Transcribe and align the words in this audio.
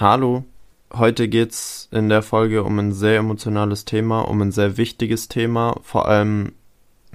Hallo, 0.00 0.44
heute 0.92 1.28
geht's 1.28 1.88
in 1.92 2.08
der 2.08 2.22
Folge 2.22 2.64
um 2.64 2.80
ein 2.80 2.90
sehr 2.90 3.18
emotionales 3.18 3.84
Thema, 3.84 4.22
um 4.22 4.42
ein 4.42 4.50
sehr 4.50 4.76
wichtiges 4.76 5.28
Thema, 5.28 5.76
vor 5.82 6.08
allem 6.08 6.50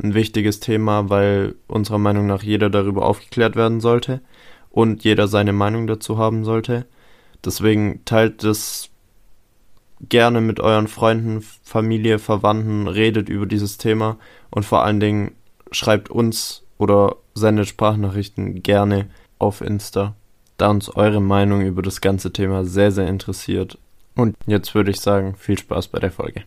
ein 0.01 0.13
wichtiges 0.13 0.61
Thema, 0.61 1.09
weil 1.09 1.55
unserer 1.67 1.97
Meinung 1.97 2.25
nach 2.25 2.41
jeder 2.41 2.69
darüber 2.69 3.05
aufgeklärt 3.05 3.57
werden 3.57 3.81
sollte 3.81 4.21
und 4.69 5.03
jeder 5.03 5.27
seine 5.27 5.51
Meinung 5.51 5.87
dazu 5.87 6.17
haben 6.17 6.45
sollte. 6.45 6.85
Deswegen 7.43 8.05
teilt 8.05 8.45
es 8.45 8.89
gerne 10.07 10.39
mit 10.39 10.61
euren 10.61 10.87
Freunden, 10.87 11.43
Familie, 11.61 12.17
Verwandten, 12.17 12.87
redet 12.87 13.27
über 13.27 13.45
dieses 13.45 13.77
Thema 13.77 14.17
und 14.51 14.63
vor 14.63 14.85
allen 14.85 15.01
Dingen 15.01 15.31
schreibt 15.71 16.09
uns 16.09 16.63
oder 16.77 17.17
sendet 17.33 17.67
Sprachnachrichten 17.67 18.63
gerne 18.63 19.09
auf 19.37 19.59
Insta 19.59 20.15
da 20.59 20.69
uns 20.69 20.93
eure 20.95 21.21
Meinung 21.21 21.61
über 21.61 21.81
das 21.81 22.01
ganze 22.01 22.31
Thema 22.33 22.65
sehr, 22.65 22.91
sehr 22.91 23.07
interessiert. 23.07 23.77
Und 24.15 24.35
jetzt 24.45 24.75
würde 24.75 24.91
ich 24.91 24.99
sagen, 24.99 25.35
viel 25.35 25.57
Spaß 25.57 25.87
bei 25.87 25.99
der 25.99 26.11
Folge. 26.11 26.43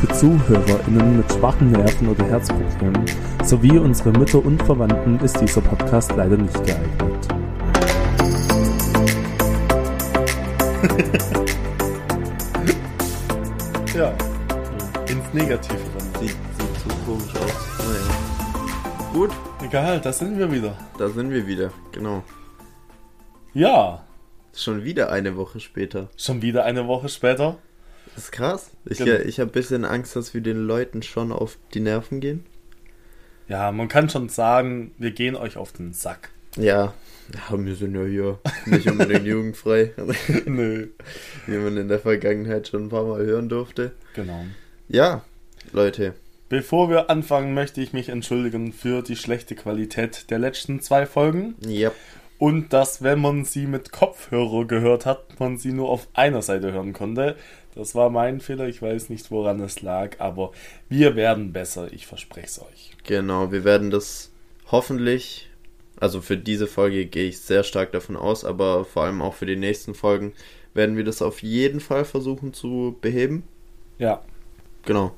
Für 0.00 0.08
ZuhörerInnen 0.12 1.18
mit 1.18 1.32
schwachen 1.32 1.70
Nerven 1.70 2.08
oder 2.08 2.24
Herzproblemen 2.24 3.04
sowie 3.44 3.78
unsere 3.78 4.10
Mütter 4.10 4.44
und 4.44 4.60
Verwandten 4.64 5.20
ist 5.20 5.40
dieser 5.40 5.60
Podcast 5.60 6.12
leider 6.16 6.36
nicht 6.36 6.64
geeignet. 6.64 7.28
Ja. 13.94 14.12
Ins 15.08 15.32
Negative 15.32 15.78
dann. 15.98 16.20
Sieht, 16.22 16.30
sieht 16.30 16.76
so 16.82 16.88
komisch 17.06 17.34
aus. 17.36 17.52
Naja. 17.78 19.12
Gut, 19.12 19.30
Egal, 19.62 20.00
da 20.00 20.12
sind 20.12 20.38
wir 20.38 20.50
wieder. 20.50 20.76
da 20.98 21.08
sind 21.08 21.30
wir 21.30 21.46
wieder. 21.46 21.70
Genau. 21.92 22.22
Ja, 23.52 24.04
Schon 24.56 24.84
wieder 24.84 25.10
eine 25.10 25.36
Woche 25.36 25.58
später. 25.58 26.08
schon 26.16 26.40
wieder 26.42 26.64
eine 26.64 26.86
Woche 26.86 27.08
später. 27.08 27.56
Das 28.14 28.24
ist 28.24 28.32
krass. 28.32 28.70
Ich, 28.84 28.98
Genau. 28.98 29.18
ich 29.24 29.40
habe 29.40 29.50
ein 29.50 29.52
bisschen 29.52 29.84
Angst, 29.84 30.14
dass 30.14 30.32
wir 30.34 30.40
den 30.42 30.58
Leuten 30.66 31.02
schon 31.02 31.32
auf 31.32 31.58
die 31.72 31.80
Nerven 31.80 32.20
gehen. 32.20 32.46
Ja, 33.48 33.72
man 33.72 33.88
kann 33.88 34.08
schon 34.08 34.28
sagen, 34.28 34.92
wir 34.98 35.10
gehen 35.10 35.34
euch 35.34 35.56
auf 35.56 35.72
den 35.72 35.92
Sack. 35.92 36.30
Ja. 36.56 36.94
Ja, 37.32 37.58
wir 37.58 37.74
sind 37.74 37.94
ja 37.94 38.04
hier 38.04 38.38
nicht 38.66 38.86
unbedingt 38.90 39.24
jugendfrei, 39.26 39.92
Nö. 40.44 40.88
wie 41.46 41.56
man 41.56 41.76
in 41.78 41.88
der 41.88 41.98
Vergangenheit 41.98 42.68
schon 42.68 42.84
ein 42.84 42.88
paar 42.90 43.04
Mal 43.04 43.24
hören 43.24 43.48
durfte. 43.48 43.92
Genau. 44.14 44.44
Ja, 44.88 45.22
Leute, 45.72 46.14
Bevor 46.50 46.90
wir 46.90 47.08
anfangen, 47.10 47.54
möchte 47.54 47.80
ich 47.80 47.94
mich 47.94 48.10
entschuldigen 48.10 48.72
für 48.74 49.02
die 49.02 49.16
schlechte 49.16 49.54
Qualität 49.54 50.30
der 50.30 50.38
letzten 50.38 50.80
zwei 50.82 51.06
Folgen. 51.06 51.54
ja, 51.66 51.90
Und 52.38 52.74
dass, 52.74 53.02
wenn 53.02 53.18
man 53.20 53.46
sie 53.46 53.66
mit 53.66 53.90
Kopfhörer 53.90 54.66
gehört 54.66 55.06
hat, 55.06 55.40
man 55.40 55.56
sie 55.56 55.72
nur 55.72 55.88
auf 55.88 56.06
einer 56.12 56.42
Seite 56.42 56.72
hören 56.72 56.92
konnte. 56.92 57.36
Das 57.74 57.94
war 57.94 58.10
mein 58.10 58.40
Fehler, 58.40 58.68
ich 58.68 58.82
weiß 58.82 59.08
nicht, 59.08 59.30
woran 59.30 59.58
es 59.60 59.80
lag, 59.80 60.20
aber 60.20 60.52
wir 60.90 61.16
werden 61.16 61.52
besser, 61.54 61.90
ich 61.90 62.06
verspreche 62.06 62.46
es 62.46 62.60
euch. 62.60 62.90
genau, 63.04 63.50
wir 63.50 63.64
werden 63.64 63.90
das 63.90 64.30
hoffentlich, 64.70 65.48
also 66.00 66.20
für 66.20 66.36
diese 66.36 66.66
Folge 66.66 67.06
gehe 67.06 67.28
ich 67.28 67.38
sehr 67.40 67.64
stark 67.64 67.92
davon 67.92 68.16
aus, 68.16 68.44
aber 68.44 68.84
vor 68.84 69.04
allem 69.04 69.22
auch 69.22 69.34
für 69.34 69.46
die 69.46 69.56
nächsten 69.56 69.94
Folgen 69.94 70.32
werden 70.74 70.96
wir 70.96 71.04
das 71.04 71.22
auf 71.22 71.42
jeden 71.42 71.80
Fall 71.80 72.04
versuchen 72.04 72.52
zu 72.52 72.96
beheben. 73.00 73.44
Ja, 73.98 74.22
Genau. 74.84 75.14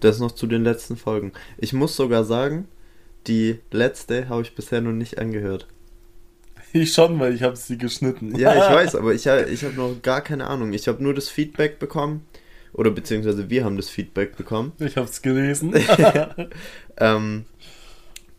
Das 0.00 0.18
noch 0.18 0.32
zu 0.32 0.46
den 0.46 0.64
letzten 0.64 0.96
Folgen. 0.96 1.32
Ich 1.58 1.72
muss 1.72 1.94
sogar 1.94 2.24
sagen, 2.24 2.68
die 3.26 3.58
letzte 3.70 4.28
habe 4.28 4.42
ich 4.42 4.54
bisher 4.54 4.80
noch 4.80 4.92
nicht 4.92 5.18
angehört. 5.18 5.66
ich 6.72 6.92
schon, 6.92 7.20
weil 7.20 7.34
ich 7.34 7.42
habe 7.42 7.56
sie 7.56 7.76
geschnitten. 7.76 8.34
Ja, 8.36 8.54
ich 8.54 8.74
weiß, 8.74 8.94
aber 8.94 9.12
ich, 9.12 9.26
ich 9.26 9.64
habe 9.64 9.74
noch 9.74 10.00
gar 10.02 10.22
keine 10.22 10.46
Ahnung. 10.46 10.72
Ich 10.72 10.88
habe 10.88 11.02
nur 11.02 11.14
das 11.14 11.28
Feedback 11.28 11.78
bekommen. 11.78 12.26
Oder 12.72 12.92
beziehungsweise 12.92 13.50
wir 13.50 13.64
haben 13.64 13.76
das 13.76 13.90
Feedback 13.90 14.36
bekommen. 14.36 14.72
Ich 14.78 14.96
habe 14.96 15.08
es 15.08 15.20
gelesen. 15.22 15.74
ähm, 16.96 17.44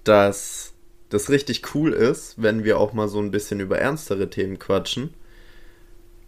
dass 0.06 0.71
das 1.12 1.30
richtig 1.30 1.76
cool 1.76 1.94
ist, 1.94 2.42
wenn 2.42 2.64
wir 2.64 2.80
auch 2.80 2.94
mal 2.94 3.08
so 3.08 3.20
ein 3.20 3.30
bisschen 3.32 3.60
über 3.60 3.78
ernstere 3.78 4.30
Themen 4.32 4.58
quatschen. 4.60 5.14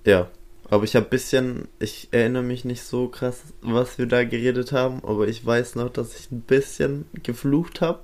Ja, 0.06 0.30
aber 0.70 0.84
ich 0.84 0.96
habe 0.96 1.06
bisschen, 1.08 1.68
ich 1.80 2.10
erinnere 2.12 2.44
mich 2.44 2.66
nicht 2.66 2.84
so 2.84 3.08
krass, 3.08 3.42
was 3.62 3.98
wir 3.98 4.06
da 4.06 4.24
geredet 4.24 4.72
haben, 4.72 5.02
aber 5.04 5.28
ich 5.28 5.46
weiß 5.46 5.76
noch, 5.76 5.90
dass 5.90 6.18
ich 6.20 6.32
ein 6.32 6.42
bisschen 6.42 7.06
geflucht 7.24 7.82
habe. 7.82 8.02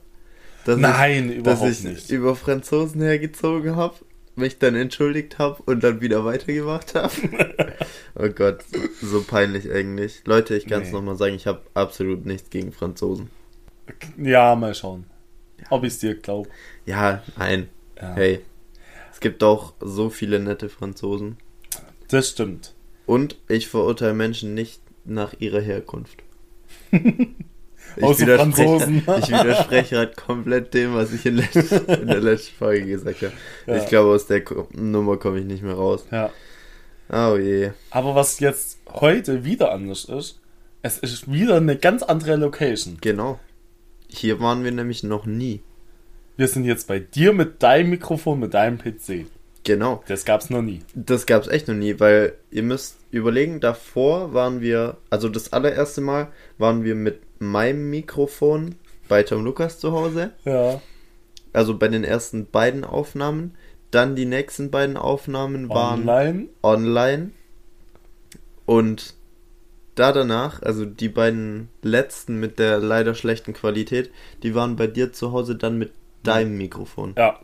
Nein, 0.65 1.43
dass 1.43 1.61
überhaupt 1.61 1.71
ich 1.71 1.83
nicht. 1.83 2.09
über 2.09 2.35
Franzosen 2.35 3.01
hergezogen 3.01 3.75
habe, 3.75 3.95
mich 4.35 4.59
dann 4.59 4.75
entschuldigt 4.75 5.39
habe 5.39 5.61
und 5.65 5.83
dann 5.83 6.01
wieder 6.01 6.25
weitergemacht 6.25 6.95
habe. 6.95 7.13
oh 8.15 8.29
Gott, 8.29 8.59
so 9.01 9.23
peinlich 9.23 9.71
eigentlich. 9.71 10.21
Leute, 10.25 10.55
ich 10.55 10.67
kann 10.67 10.83
es 10.83 10.89
Nee. 10.89 10.93
nochmal 10.93 11.15
sagen, 11.17 11.35
ich 11.35 11.47
habe 11.47 11.61
absolut 11.73 12.25
nichts 12.25 12.49
gegen 12.49 12.71
Franzosen. 12.71 13.29
Ja, 14.17 14.55
mal 14.55 14.75
schauen. 14.75 15.05
Ob 15.69 15.83
ich 15.83 15.93
es 15.93 15.99
dir 15.99 16.15
glaube. 16.15 16.49
Ja, 16.85 17.23
nein. 17.37 17.69
Ja, 18.01 18.13
Hey, 18.15 18.39
es 19.11 19.19
gibt 19.19 19.43
auch 19.43 19.73
so 19.79 20.09
viele 20.09 20.39
nette 20.39 20.69
Franzosen. 20.69 21.37
Das 22.09 22.29
stimmt. 22.29 22.73
Und 23.05 23.37
ich 23.47 23.67
verurteile 23.67 24.13
Menschen 24.13 24.53
nicht 24.53 24.81
nach 25.05 25.33
ihrer 25.39 25.61
Herkunft. 25.61 26.23
Ich 26.91 27.01
Außer 28.03 28.21
widerspreche, 28.21 28.67
Franzosen. 28.69 28.95
ich 29.19 29.27
widerspreche 29.29 29.97
halt 29.97 30.15
komplett 30.17 30.73
dem, 30.73 30.93
was 30.93 31.11
ich 31.13 31.25
in, 31.25 31.39
letz- 31.39 31.99
in 32.01 32.07
der 32.07 32.21
letzten 32.21 32.55
Folge 32.55 32.85
gesagt 32.85 33.21
habe. 33.23 33.33
Ja. 33.67 33.77
Ich 33.77 33.87
glaube, 33.87 34.11
aus 34.11 34.27
der 34.27 34.43
Nummer 34.73 35.17
komme 35.17 35.39
ich 35.39 35.45
nicht 35.45 35.63
mehr 35.63 35.73
raus. 35.75 36.05
Ja. 36.11 36.31
Oh 37.11 37.35
je. 37.37 37.71
Aber 37.89 38.13
was 38.15 38.39
jetzt 38.39 38.77
heute 38.87 39.43
wieder 39.43 39.71
anders 39.71 40.05
ist, 40.05 40.39
es 40.83 40.99
ist 40.99 41.31
wieder 41.31 41.57
eine 41.57 41.75
ganz 41.77 42.03
andere 42.03 42.35
Location. 42.35 42.97
Genau. 43.01 43.39
Hier 44.09 44.39
waren 44.39 44.63
wir 44.63 44.71
nämlich 44.71 45.03
noch 45.03 45.25
nie. 45.25 45.61
Wir 46.35 46.47
sind 46.47 46.65
jetzt 46.65 46.87
bei 46.87 46.99
dir 46.99 47.31
mit 47.33 47.61
deinem 47.63 47.91
Mikrofon, 47.91 48.39
mit 48.39 48.53
deinem 48.53 48.77
PC. 48.77 49.27
Genau. 49.63 50.03
Das 50.07 50.25
gab's 50.25 50.49
noch 50.49 50.61
nie. 50.61 50.79
Das 50.95 51.25
gab 51.25 51.43
es 51.43 51.47
echt 51.47 51.67
noch 51.67 51.75
nie, 51.75 51.99
weil 51.99 52.33
ihr 52.49 52.63
müsst 52.63 52.97
überlegen, 53.11 53.59
davor 53.59 54.33
waren 54.33 54.61
wir, 54.61 54.97
also 55.09 55.29
das 55.29 55.53
allererste 55.53 56.01
Mal 56.01 56.29
waren 56.57 56.83
wir 56.83 56.95
mit 56.95 57.21
meinem 57.39 57.89
Mikrofon 57.89 58.75
bei 59.07 59.23
Tom 59.23 59.43
Lukas 59.43 59.79
zu 59.79 59.91
Hause. 59.91 60.31
Ja. 60.45 60.81
Also 61.53 61.77
bei 61.77 61.87
den 61.87 62.03
ersten 62.03 62.45
beiden 62.45 62.83
Aufnahmen. 62.83 63.55
Dann 63.91 64.15
die 64.15 64.25
nächsten 64.25 64.69
beiden 64.69 64.97
Aufnahmen 64.97 65.67
waren 65.69 66.07
Online. 66.07 66.47
online. 66.61 67.31
Und 68.65 69.15
da 69.99 70.11
danach, 70.11 70.61
also 70.61 70.85
die 70.85 71.09
beiden 71.09 71.69
letzten 71.81 72.39
mit 72.39 72.59
der 72.59 72.79
leider 72.79 73.15
schlechten 73.15 73.53
Qualität, 73.53 74.11
die 74.43 74.55
waren 74.55 74.75
bei 74.75 74.87
dir 74.87 75.11
zu 75.11 75.31
Hause 75.31 75.55
dann 75.55 75.77
mit 75.77 75.91
deinem 76.23 76.57
Mikrofon. 76.57 77.13
Ja. 77.17 77.39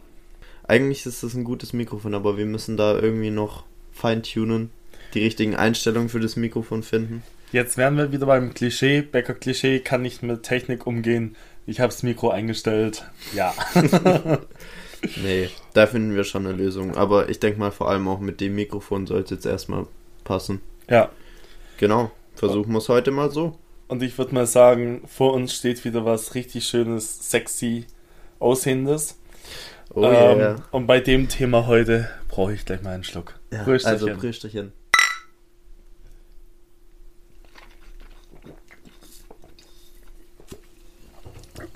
Eigentlich 0.68 1.06
ist 1.06 1.24
das 1.24 1.34
ein 1.34 1.44
gutes 1.44 1.74
Mikrofon, 1.74 2.16
aber 2.16 2.38
wir 2.38 2.46
müssen 2.46 2.78
da 2.78 2.98
irgendwie 2.98 3.30
noch 3.30 3.64
feintunen, 3.92 4.72
die 5.14 5.24
richtigen 5.24 5.56
Einstellungen 5.56 6.10
für 6.10 6.20
das 6.20 6.36
Mikrofon 6.36 6.82
finden. 6.84 7.24
Jetzt 7.52 7.78
wären 7.78 7.98
wir 7.98 8.12
wieder 8.12 8.26
beim 8.26 8.54
Klischee. 8.54 9.02
Bäcker-Klischee 9.02 9.80
kann 9.80 10.02
nicht 10.02 10.24
mit 10.24 10.44
Technik 10.44 10.88
umgehen. 10.88 11.36
Ich 11.68 11.80
habe 11.80 11.92
das 11.92 12.04
Mikro 12.04 12.30
eingestellt. 12.30 13.06
Ja. 13.34 13.54
Nee, 15.18 15.50
da 15.74 15.86
finden 15.86 16.16
wir 16.16 16.24
schon 16.24 16.48
eine 16.48 16.56
Lösung. 16.56 16.96
Aber 16.96 17.30
ich 17.30 17.40
denke 17.40 17.60
mal, 17.60 17.72
vor 17.72 17.90
allem 17.90 18.08
auch 18.08 18.20
mit 18.20 18.42
dem 18.42 18.56
Mikrofon 18.56 19.06
sollte 19.06 19.36
es 19.36 19.46
erstmal 19.46 19.86
passen. 20.24 20.62
ja. 20.90 21.10
Genau, 21.78 22.10
versuchen 22.36 22.72
wir 22.72 22.80
es 22.80 22.90
heute 22.90 23.12
mal 23.12 23.32
so. 23.32 23.58
Und 23.88 24.02
ich 24.02 24.18
würde 24.18 24.34
mal 24.34 24.48
sagen, 24.48 25.04
vor 25.08 25.34
uns 25.34 25.54
steht 25.54 25.86
wieder 25.86 26.06
was 26.06 26.34
richtig 26.36 26.66
schönes, 26.66 27.30
sexy, 27.30 27.86
aussehendes. 28.40 29.20
Oh 29.94 30.04
ähm, 30.04 30.40
yeah. 30.40 30.56
Und 30.72 30.88
bei 30.88 31.00
dem 31.00 31.30
Thema 31.30 31.68
heute 31.68 32.10
brauche 32.28 32.54
ich 32.54 32.66
gleich 32.66 32.82
mal 32.82 32.94
einen 32.94 33.04
Schluck. 33.04 33.40
Ja, 33.52 33.64
Prösterchen. 33.64 34.10
also 34.10 34.20
Prösterchen. 34.20 34.72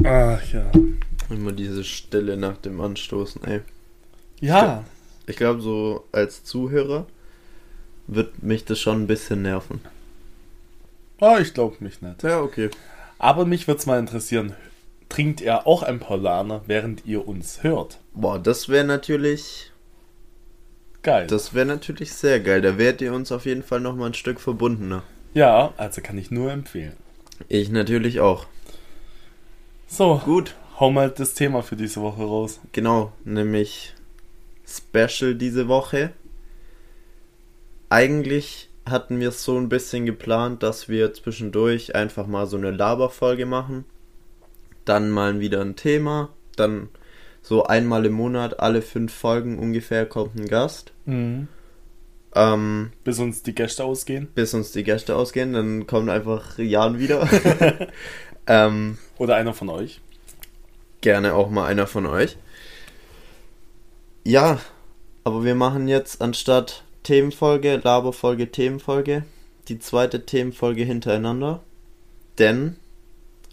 Ach 0.03 0.53
ja. 0.53 0.71
Immer 1.29 1.51
diese 1.51 1.83
Stille 1.83 2.37
nach 2.37 2.57
dem 2.57 2.81
Anstoßen, 2.81 3.43
ey. 3.43 3.61
Ja, 4.39 4.85
Ich 5.27 5.35
glaube, 5.35 5.61
so 5.61 6.05
als 6.11 6.43
Zuhörer 6.43 7.05
wird 8.07 8.41
mich 8.41 8.65
das 8.65 8.79
schon 8.79 9.03
ein 9.03 9.07
bisschen 9.07 9.43
nerven. 9.43 9.81
Ah, 11.19 11.39
ich 11.39 11.53
glaube 11.53 11.77
mich 11.79 12.01
nicht. 12.01 12.23
Ja, 12.23 12.41
okay. 12.41 12.69
Aber 13.17 13.45
mich 13.45 13.67
würde 13.67 13.79
es 13.79 13.85
mal 13.85 13.99
interessieren, 13.99 14.55
trinkt 15.09 15.41
ihr 15.41 15.67
auch 15.67 15.83
ein 15.83 15.99
Paulaner, 15.99 16.61
während 16.67 17.05
ihr 17.05 17.27
uns 17.27 17.63
hört? 17.63 17.99
Boah, 18.13 18.39
das 18.39 18.69
wäre 18.69 18.85
natürlich, 18.85 19.71
Geil. 21.01 21.27
das 21.27 21.53
wäre 21.53 21.65
natürlich 21.65 22.13
sehr 22.13 22.39
geil. 22.39 22.61
Da 22.61 22.77
wärt 22.77 23.01
ihr 23.01 23.13
uns 23.13 23.31
auf 23.31 23.45
jeden 23.45 23.63
Fall 23.63 23.79
noch 23.79 23.95
mal 23.95 24.07
ein 24.07 24.13
Stück 24.13 24.39
verbundener. 24.39 25.03
Ja, 25.33 25.73
also 25.77 26.01
kann 26.01 26.17
ich 26.17 26.31
nur 26.31 26.51
empfehlen. 26.51 26.93
Ich 27.47 27.69
natürlich 27.69 28.19
auch. 28.19 28.45
So, 29.87 30.21
Gut, 30.23 30.55
hau 30.79 30.91
mal 30.91 31.09
das 31.09 31.33
Thema 31.33 31.63
für 31.63 31.75
diese 31.75 32.01
Woche 32.01 32.23
raus. 32.23 32.59
genau, 32.71 33.11
nämlich 33.25 33.93
Special 34.67 35.35
diese 35.35 35.67
Woche. 35.67 36.11
Eigentlich 37.89 38.68
hatten 38.91 39.19
wir 39.19 39.29
es 39.29 39.43
so 39.43 39.57
ein 39.57 39.69
bisschen 39.69 40.05
geplant, 40.05 40.63
dass 40.63 40.89
wir 40.89 41.13
zwischendurch 41.13 41.95
einfach 41.95 42.27
mal 42.27 42.45
so 42.47 42.57
eine 42.57 42.71
Laberfolge 42.71 43.45
machen. 43.45 43.85
Dann 44.85 45.09
mal 45.11 45.39
wieder 45.39 45.61
ein 45.61 45.75
Thema. 45.75 46.29
Dann 46.55 46.89
so 47.41 47.63
einmal 47.65 48.05
im 48.05 48.13
Monat, 48.13 48.59
alle 48.59 48.81
fünf 48.81 49.13
Folgen 49.13 49.59
ungefähr, 49.59 50.05
kommt 50.05 50.35
ein 50.35 50.47
Gast. 50.47 50.91
Ähm, 52.35 52.91
Bis 53.03 53.19
uns 53.19 53.43
die 53.43 53.55
Gäste 53.55 53.83
ausgehen. 53.83 54.27
bis 54.35 54.53
uns 54.53 54.71
die 54.71 54.83
Gäste 54.83 55.15
ausgehen, 55.15 55.53
dann 55.53 55.87
kommt 55.87 56.09
einfach 56.09 56.57
Jan 56.59 56.99
wieder. 56.99 57.27
ähm, 58.47 58.97
Oder 59.17 59.35
einer 59.35 59.53
von 59.53 59.69
euch. 59.69 60.01
gerne 61.01 61.33
auch 61.33 61.49
mal 61.49 61.65
einer 61.65 61.87
von 61.87 62.05
euch. 62.05 62.37
Ja, 64.23 64.59
aber 65.23 65.43
wir 65.43 65.55
machen 65.55 65.87
jetzt 65.87 66.21
anstatt 66.21 66.83
Themenfolge, 67.09 67.81
Laberfolge, 67.83 68.51
Themenfolge, 68.51 69.25
die 69.67 69.79
zweite 69.79 70.27
Themenfolge 70.27 70.83
hintereinander. 70.83 71.63
Denn 72.37 72.75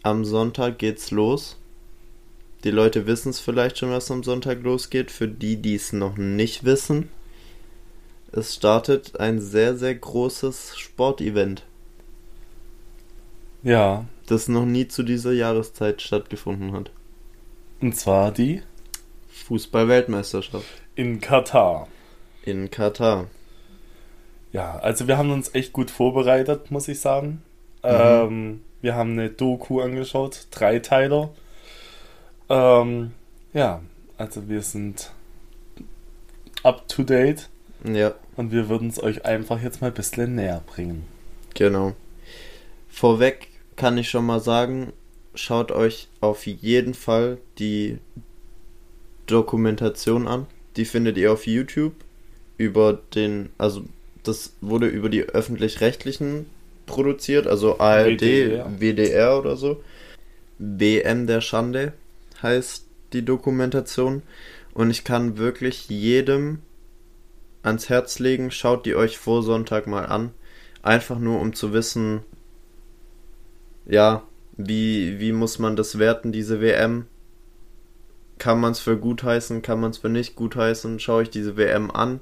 am 0.03 0.27
Sonntag 0.27 0.79
geht's 0.79 1.11
los. 1.11 1.57
Die 2.65 2.71
Leute 2.71 3.07
wissen 3.07 3.31
es 3.31 3.41
vielleicht 3.41 3.79
schon, 3.79 3.91
was 3.91 4.11
am 4.11 4.23
Sonntag 4.23 4.63
losgeht. 4.63 5.11
Für 5.11 5.27
die, 5.27 5.57
die 5.57 5.75
es 5.75 5.95
noch 5.95 6.19
nicht 6.19 6.65
wissen, 6.65 7.09
es 8.31 8.55
startet 8.55 9.19
ein 9.21 9.41
sehr, 9.41 9.75
sehr 9.75 9.95
großes 9.95 10.77
Sportevent, 10.77 11.63
Ja, 13.63 14.05
das 14.27 14.49
noch 14.49 14.67
nie 14.67 14.87
zu 14.87 15.03
dieser 15.03 15.33
Jahreszeit 15.33 16.03
stattgefunden 16.03 16.73
hat. 16.73 16.91
und 17.81 17.97
zwar 17.97 18.33
die 18.33 18.61
Fußball-Weltmeisterschaft 19.31 20.67
in 20.95 21.21
Katar. 21.23 21.89
in 22.43 22.71
Katar. 22.71 23.29
Ja, 24.53 24.79
also 24.79 25.07
wir 25.09 25.19
haben 25.19 25.31
uns 25.31 25.55
echt 25.55 25.73
gut 25.73 25.91
vorbereitet, 25.91 26.71
muss 26.71 26.89
ich 26.89 27.01
sagen. 27.01 27.43
Ähm, 27.83 28.63
wir 28.81 28.95
haben 28.95 29.13
eine 29.13 29.31
Doku 29.31 29.81
angeschaut, 29.81 30.47
Dreiteiler. 30.51 31.31
Ähm, 32.49 33.13
ja, 33.53 33.83
also 34.19 34.49
wir 34.49 34.63
sind 34.63 35.13
up 36.63 36.89
to 36.89 37.03
date 37.03 37.49
Ja, 37.85 38.15
und 38.37 38.51
wir 38.51 38.69
würden 38.69 38.89
es 38.89 39.03
euch 39.03 39.25
einfach 39.25 39.63
jetzt 39.63 39.81
mal 39.81 39.89
ein 39.89 39.95
bisschen 39.95 40.35
näher 40.35 40.63
bringen. 40.67 41.05
genau. 41.55 41.95
Vorweg 42.89 43.49
kann 43.77 43.99
ich 43.99 44.09
schon 44.09 44.25
mal 44.25 44.41
sagen, 44.41 44.93
schaut 45.35 45.71
euch 45.71 46.09
auf 46.23 46.47
jeden 46.47 46.95
Fall 46.95 47.37
die 47.59 47.99
Dokumentation 49.27 50.27
an. 50.27 50.47
Die 50.77 50.87
findet 50.87 51.19
ihr 51.19 51.31
auf 51.33 51.47
YouTube 51.47 51.93
über 52.57 52.95
den, 53.15 53.51
also 53.59 53.85
das 54.29 54.55
wurde 54.61 54.87
über 54.87 55.09
die 55.09 55.23
öffentlich-rechtlichen 55.23 56.47
produziert, 56.87 57.47
also 57.47 57.79
ARD, 57.79 58.21
WDR. 58.21 58.71
WDR 58.79 59.39
oder 59.39 59.57
so. 59.57 59.83
WM 60.59 61.27
der 61.27 61.41
Schande 61.41 61.93
heißt 62.43 62.87
die 63.13 63.25
Dokumentation 63.25 64.23
und 64.73 64.91
ich 64.91 65.05
kann 65.05 65.37
wirklich 65.39 65.89
jedem 65.89 66.61
ans 67.63 67.89
Herz 67.89 68.19
legen, 68.19 68.51
schaut 68.51 68.87
die 68.87 68.95
euch 68.95 69.19
vor 69.19 69.43
Sonntag 69.43 69.87
mal 69.87 70.07
an. 70.07 70.31
Einfach 70.83 71.19
nur 71.19 71.41
um 71.41 71.53
zu 71.53 71.73
wissen, 71.73 72.21
ja, 73.87 74.23
wie, 74.57 75.19
wie 75.19 75.33
muss 75.33 75.59
man 75.59 75.77
das 75.77 75.99
werten, 75.99 76.33
diese 76.33 76.61
WM? 76.61 77.07
Kann 78.39 78.61
man 78.61 78.73
es 78.73 78.79
für 78.79 78.97
gut 78.97 79.23
heißen, 79.23 79.63
kann 79.63 79.81
man 79.81 79.91
es 79.91 79.99
für 79.99 80.09
nicht 80.09 80.37
gut 80.37 80.57
heißen? 80.57 81.01
Schaue 81.01 81.25
ich 81.25 81.31
diese 81.31 81.57
WM 81.57 81.91
an. 81.91 82.21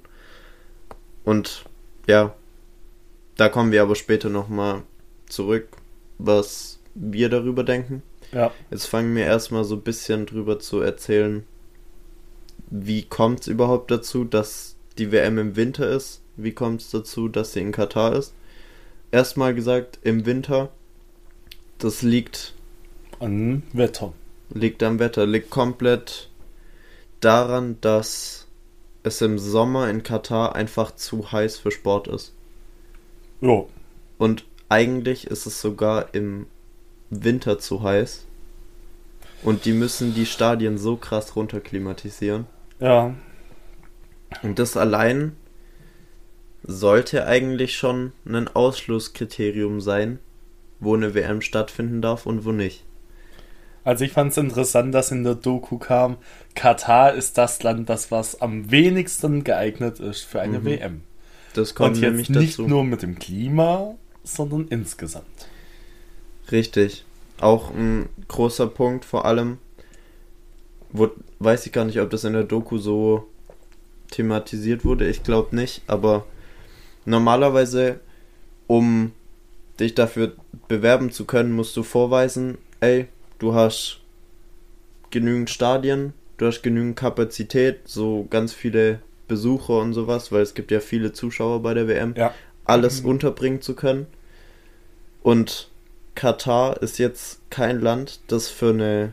Und 1.25 1.65
ja, 2.07 2.35
da 3.37 3.49
kommen 3.49 3.73
wir 3.73 3.83
aber 3.83 3.95
später 3.95 4.29
nochmal 4.29 4.83
zurück, 5.27 5.69
was 6.19 6.79
wir 6.95 7.29
darüber 7.29 7.65
denken. 7.65 8.03
Ja, 8.33 8.53
Jetzt 8.71 8.87
fangen 8.87 9.15
wir 9.15 9.25
erstmal 9.25 9.65
so 9.65 9.77
ein 9.77 9.83
bisschen 9.83 10.27
drüber 10.27 10.59
zu 10.59 10.81
erzählen, 10.81 11.45
wie 12.71 13.03
kommt 13.05 13.41
es 13.43 13.47
überhaupt 13.47 13.91
dazu, 13.91 14.25
dass 14.25 14.77
die 14.99 15.13
WM 15.13 15.39
im 15.39 15.57
Winter 15.57 15.89
ist? 15.89 16.23
Wie 16.37 16.53
kommt 16.53 16.81
es 16.81 16.91
dazu, 16.91 17.29
dass 17.29 17.53
sie 17.53 17.61
in 17.61 17.73
Katar 17.73 18.15
ist? 18.15 18.33
Erstmal 19.13 19.55
gesagt, 19.55 20.01
im 20.03 20.27
Winter, 20.27 20.71
das 21.79 22.03
liegt, 22.03 22.55
an 23.21 23.63
Wetter. 23.73 24.13
liegt 24.53 24.83
am 24.83 24.99
Wetter, 24.99 25.27
liegt 25.27 25.51
komplett 25.51 26.29
daran, 27.21 27.77
dass 27.81 28.44
es 29.05 29.21
im 29.21 29.39
Sommer 29.39 29.89
in 29.91 30.03
Katar 30.03 30.55
einfach 30.55 30.95
zu 30.97 31.31
heiß 31.31 31.59
für 31.59 31.71
Sport 31.71 32.09
ist. 32.09 32.33
Jo, 33.41 33.69
Und 34.19 34.45
eigentlich 34.69 35.27
ist 35.27 35.47
es 35.47 35.61
sogar 35.61 36.15
im 36.15 36.47
Winter 37.11 37.59
zu 37.59 37.83
heiß. 37.83 38.27
Und 39.43 39.67
die 39.67 39.73
müssen 39.73 40.15
die 40.15 40.27
Stadien 40.27 40.79
so 40.79 40.97
krass 40.97 41.37
runterklimatisieren. 41.37 42.47
ja, 42.81 43.15
Und 44.43 44.59
das 44.59 44.77
allein 44.77 45.37
sollte 46.63 47.27
eigentlich 47.27 47.77
schon 47.77 48.13
ein 48.25 48.49
Ausschlusskriterium 48.49 49.83
sein, 49.83 50.19
wo 50.81 50.95
eine 50.95 51.15
WM 51.15 51.43
stattfinden 51.43 52.01
darf 52.01 52.25
und 52.25 52.45
wo 52.47 52.53
nicht. 52.53 52.85
Also 53.85 54.05
ich 54.05 54.13
fand 54.13 54.33
es 54.33 54.39
interessant, 54.39 54.95
dass 54.95 55.11
in 55.11 55.25
der 55.25 55.35
Doku 55.35 55.79
kam, 55.79 56.17
Katar 56.55 57.13
ist 57.15 57.37
das 57.39 57.63
Land, 57.63 57.89
das 57.89 58.11
was 58.11 58.41
am 58.41 58.71
wenigsten 58.71 59.45
geeignet 59.45 60.01
ist 60.01 60.23
für 60.23 60.41
eine 60.41 60.61
Mhm. 60.61 60.65
WM. 60.65 61.01
Das 61.53 61.75
kommt 61.75 61.97
Und 61.97 62.01
jetzt 62.03 62.11
nämlich 62.11 62.31
nicht 62.31 62.53
dazu. 62.55 62.67
nur 62.67 62.83
mit 62.85 63.03
dem 63.03 63.19
Klima, 63.19 63.95
sondern 64.25 64.69
insgesamt. 64.69 65.27
Richtig. 66.51 67.05
Auch 67.41 67.71
ein 67.71 68.09
großer 68.29 68.67
Punkt, 68.67 69.05
vor 69.05 69.25
allem, 69.25 69.59
wo, 70.91 71.11
weiß 71.41 71.67
ich 71.67 71.73
gar 71.73 71.85
nicht, 71.85 72.01
ob 72.01 72.11
das 72.11 72.25
in 72.25 72.33
der 72.33 72.45
Doku 72.45 72.79
so 72.79 73.29
thematisiert 74.11 74.85
wurde. 74.85 75.09
Ich 75.09 75.23
glaube 75.25 75.55
nicht, 75.57 75.83
aber 75.89 76.25
normalerweise, 77.05 78.01
um 78.67 79.13
dich 79.81 79.95
dafür 79.95 80.33
bewerben 80.69 81.11
zu 81.11 81.25
können, 81.25 81.53
musst 81.53 81.77
du 81.77 81.83
vorweisen, 81.83 82.59
ey, 82.81 83.09
du 83.45 83.55
hast 83.55 84.01
genügend 85.11 85.51
Stadien, 85.51 86.15
du 86.39 86.47
hast 86.47 86.63
genügend 86.63 86.97
Kapazität, 86.97 87.81
so 87.85 88.27
ganz 88.31 88.55
viele 88.55 89.01
Besucher 89.29 89.81
und 89.81 89.93
sowas, 89.93 90.33
weil 90.33 90.41
es 90.41 90.55
gibt 90.55 90.71
ja 90.71 90.81
viele 90.81 91.13
Zuschauer 91.13 91.61
bei 91.63 91.75
der 91.75 91.87
WM 91.87 92.15
Ja, 92.17 92.33
alles 92.65 93.01
unterbringen 93.03 93.61
zu 93.61 93.75
können. 93.75 94.07
Und 95.23 95.69
Katar 96.15 96.83
ist 96.83 96.99
jetzt 96.99 97.41
kein 97.51 97.81
Land, 97.81 98.21
das 98.29 98.49
für 98.49 98.71
eine 98.71 99.13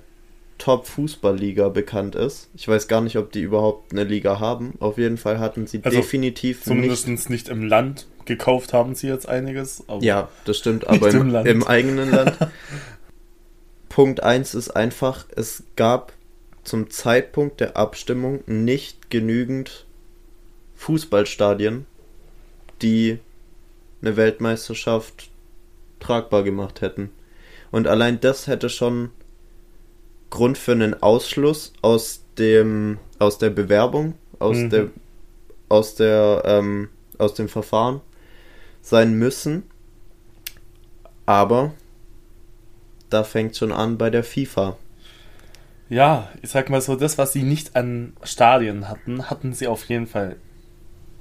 Top-Fußballliga 0.59 1.69
bekannt 1.69 2.15
ist. 2.15 2.49
Ich 2.55 2.67
weiß 2.67 2.87
gar 2.87 3.01
nicht, 3.01 3.17
ob 3.17 3.31
die 3.33 3.41
überhaupt 3.41 3.91
eine 3.91 4.05
Liga 4.05 4.39
haben. 4.39 4.75
Auf 4.79 4.97
jeden 4.97 5.17
Fall 5.17 5.39
hatten 5.39 5.67
sie 5.67 5.81
Also 5.83 5.97
definitiv 5.97 6.63
zumindest 6.63 7.07
nicht. 7.07 7.29
nicht, 7.29 7.49
im 7.49 7.63
Land. 7.63 8.07
Gekauft 8.25 8.71
haben 8.71 8.95
sie 8.95 9.07
jetzt 9.07 9.27
einiges. 9.27 9.83
Ja, 9.99 10.29
das 10.45 10.57
stimmt, 10.57 10.87
aber 10.87 11.09
im 11.09 11.35
im 11.35 11.63
eigenen 11.63 12.11
Land. 12.11 12.37
Punkt 13.91 14.23
1 14.23 14.53
ist 14.55 14.69
einfach, 14.69 15.25
es 15.35 15.63
gab 15.75 16.13
zum 16.63 16.89
Zeitpunkt 16.89 17.59
der 17.59 17.75
Abstimmung 17.75 18.41
nicht 18.47 19.09
genügend 19.09 19.85
Fußballstadien, 20.75 21.85
die 22.81 23.19
eine 24.01 24.15
Weltmeisterschaft 24.15 25.29
tragbar 25.99 26.43
gemacht 26.43 26.79
hätten. 26.79 27.11
Und 27.69 27.85
allein 27.85 28.21
das 28.21 28.47
hätte 28.47 28.69
schon 28.69 29.11
Grund 30.29 30.57
für 30.57 30.71
einen 30.71 31.03
Ausschluss 31.03 31.73
aus 31.81 32.23
dem 32.37 32.97
aus 33.19 33.39
der 33.39 33.49
Bewerbung, 33.49 34.13
aus 34.39 34.55
Mhm. 34.55 34.69
der 34.69 34.87
aus 35.67 35.95
der 35.95 36.43
ähm, 36.45 36.87
aus 37.17 37.33
dem 37.33 37.49
Verfahren 37.49 37.99
sein 38.81 39.15
müssen. 39.15 39.63
Aber 41.25 41.73
da 43.11 43.23
fängt 43.23 43.55
schon 43.55 43.71
an 43.71 43.97
bei 43.97 44.09
der 44.09 44.23
FIFA. 44.23 44.77
ja, 45.89 46.29
ich 46.41 46.49
sag 46.49 46.69
mal 46.69 46.81
so, 46.81 46.95
das, 46.95 47.17
was 47.17 47.33
sie 47.33 47.43
nicht 47.43 47.75
an 47.75 48.13
Stadien 48.23 48.87
hatten, 48.87 49.29
hatten 49.29 49.53
sie 49.53 49.67
auf 49.67 49.85
jeden 49.89 50.07
Fall 50.07 50.37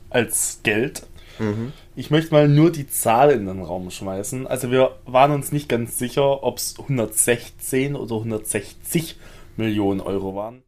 als 0.09 0.61
Geld. 0.63 1.03
Mhm. 1.39 1.73
Ich 1.97 2.11
möchte 2.11 2.33
mal 2.33 2.49
nur 2.49 2.71
die 2.71 2.87
Zahl 2.87 3.31
in 3.31 3.47
den 3.47 3.63
Raum 3.63 3.91
schmeißen. 3.91 4.47
Also 4.47 4.71
wir 4.71 4.97
waren 5.07 5.33
uns 5.33 5.53
nicht 5.53 5.69
ganz 5.69 5.99
sicher, 5.99 6.45
ob 6.45 6.59
es 6.59 6.79
116 6.79 7.97
oder 7.97 8.17
160 8.17 9.17
Millionen 9.57 10.01
Euro 10.01 10.37
waren. 10.37 10.63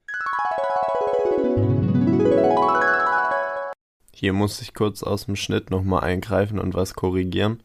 Hier 4.14 4.32
muss 4.32 4.60
ich 4.60 4.74
kurz 4.74 5.02
aus 5.02 5.26
dem 5.26 5.36
Schnitt 5.36 5.70
nochmal 5.70 6.04
eingreifen 6.04 6.58
und 6.58 6.74
was 6.74 6.94
korrigieren. 6.94 7.62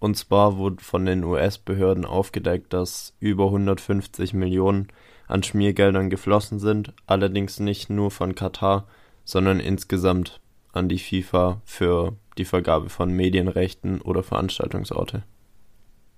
Und 0.00 0.16
zwar 0.16 0.56
wurde 0.56 0.82
von 0.82 1.04
den 1.04 1.22
US-Behörden 1.22 2.06
aufgedeckt, 2.06 2.72
dass 2.72 3.14
über 3.20 3.44
150 3.46 4.32
Millionen 4.32 4.88
an 5.28 5.42
Schmiergeldern 5.42 6.10
geflossen 6.10 6.58
sind, 6.58 6.94
allerdings 7.06 7.60
nicht 7.60 7.90
nur 7.90 8.10
von 8.10 8.34
Katar, 8.34 8.88
sondern 9.24 9.60
insgesamt 9.60 10.40
an 10.72 10.88
die 10.88 10.98
FIFA 10.98 11.60
für 11.64 12.16
die 12.38 12.44
Vergabe 12.44 12.88
von 12.88 13.12
Medienrechten 13.12 14.00
oder 14.00 14.22
Veranstaltungsorte. 14.22 15.22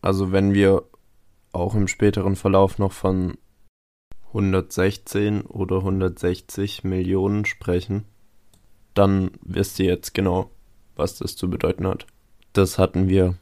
Also 0.00 0.32
wenn 0.32 0.54
wir 0.54 0.84
auch 1.52 1.74
im 1.74 1.88
späteren 1.88 2.36
Verlauf 2.36 2.78
noch 2.78 2.92
von 2.92 3.36
116 4.28 5.42
oder 5.42 5.78
160 5.78 6.84
Millionen 6.84 7.44
sprechen, 7.44 8.04
dann 8.94 9.32
wisst 9.42 9.78
ihr 9.78 9.86
jetzt 9.86 10.14
genau, 10.14 10.50
was 10.96 11.18
das 11.18 11.36
zu 11.36 11.50
bedeuten 11.50 11.86
hat. 11.86 12.06
Das 12.52 12.78
hatten 12.78 13.08
wir 13.08 13.36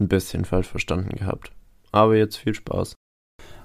ein 0.00 0.08
bisschen 0.08 0.44
falsch 0.44 0.68
verstanden 0.68 1.16
gehabt. 1.16 1.52
Aber 1.92 2.16
jetzt 2.16 2.36
viel 2.36 2.54
Spaß. 2.54 2.94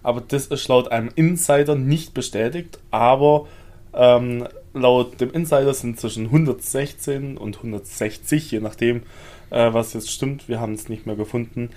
Aber 0.04 0.22
das 0.22 0.48
ist 0.48 0.68
laut 0.68 0.92
einem 0.92 1.10
Insider 1.16 1.76
nicht 1.76 2.14
bestätigt, 2.14 2.80
aber 2.92 3.48
ähm, 3.94 4.48
laut 4.74 5.20
dem 5.20 5.32
Insider 5.32 5.74
sind 5.74 6.00
zwischen 6.00 6.26
116 6.26 7.38
und 7.38 7.58
160, 7.58 8.52
je 8.52 8.60
nachdem, 8.60 9.04
äh, 9.50 9.74
was 9.74 9.94
jetzt 9.94 10.12
stimmt, 10.12 10.48
wir 10.48 10.60
haben 10.60 10.74
es 10.74 10.90
nicht 10.90 11.06
mehr 11.06 11.16
gefunden, 11.16 11.70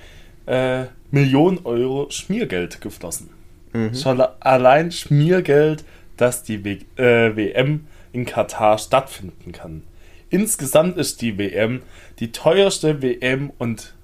äh, 0.47 0.87
Millionen 1.11 1.61
Euro 1.65 2.09
Schmiergeld 2.11 2.81
geflossen. 2.81 3.31
Mhm. 3.73 3.95
Schon 3.95 4.21
allein 4.21 4.93
Schmiergeld, 4.93 5.85
dass 6.17 6.43
die 6.43 6.65
w 6.65 6.79
äh, 6.97 7.35
WM 7.37 7.87
in 8.13 8.27
Katar 8.27 8.79
stattfinden 8.79 9.53
kann. 9.53 9.83
Insgesamt 10.31 10.97
ist 10.97 11.21
die 11.23 11.39
WM 11.39 11.83
die 12.19 12.33
teuerste 12.33 13.03
WM 13.03 13.51
und 13.59 13.95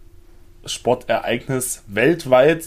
Sportereignis 0.65 1.85
weltweit, 1.87 2.65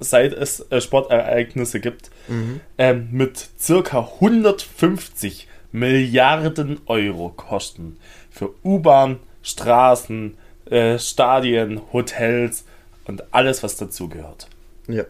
seit 0.00 0.32
es 0.32 0.60
äh, 0.70 0.80
Sportereignisse 0.80 1.80
gibt, 1.80 2.10
mhm. 2.28 2.60
ähm, 2.78 3.08
mit 3.10 3.48
circa 3.58 4.00
150 4.14 5.48
Milliarden 5.72 6.80
Euro 6.86 7.30
kosten. 7.30 7.96
Für 8.30 8.50
U-Bahn, 8.62 9.20
Straßen, 9.42 10.36
äh, 10.66 10.98
Stadien, 10.98 11.80
Hotels 11.92 12.64
und 13.06 13.32
alles, 13.32 13.62
was 13.62 13.76
dazugehört. 13.76 14.48
Ja, 14.86 15.04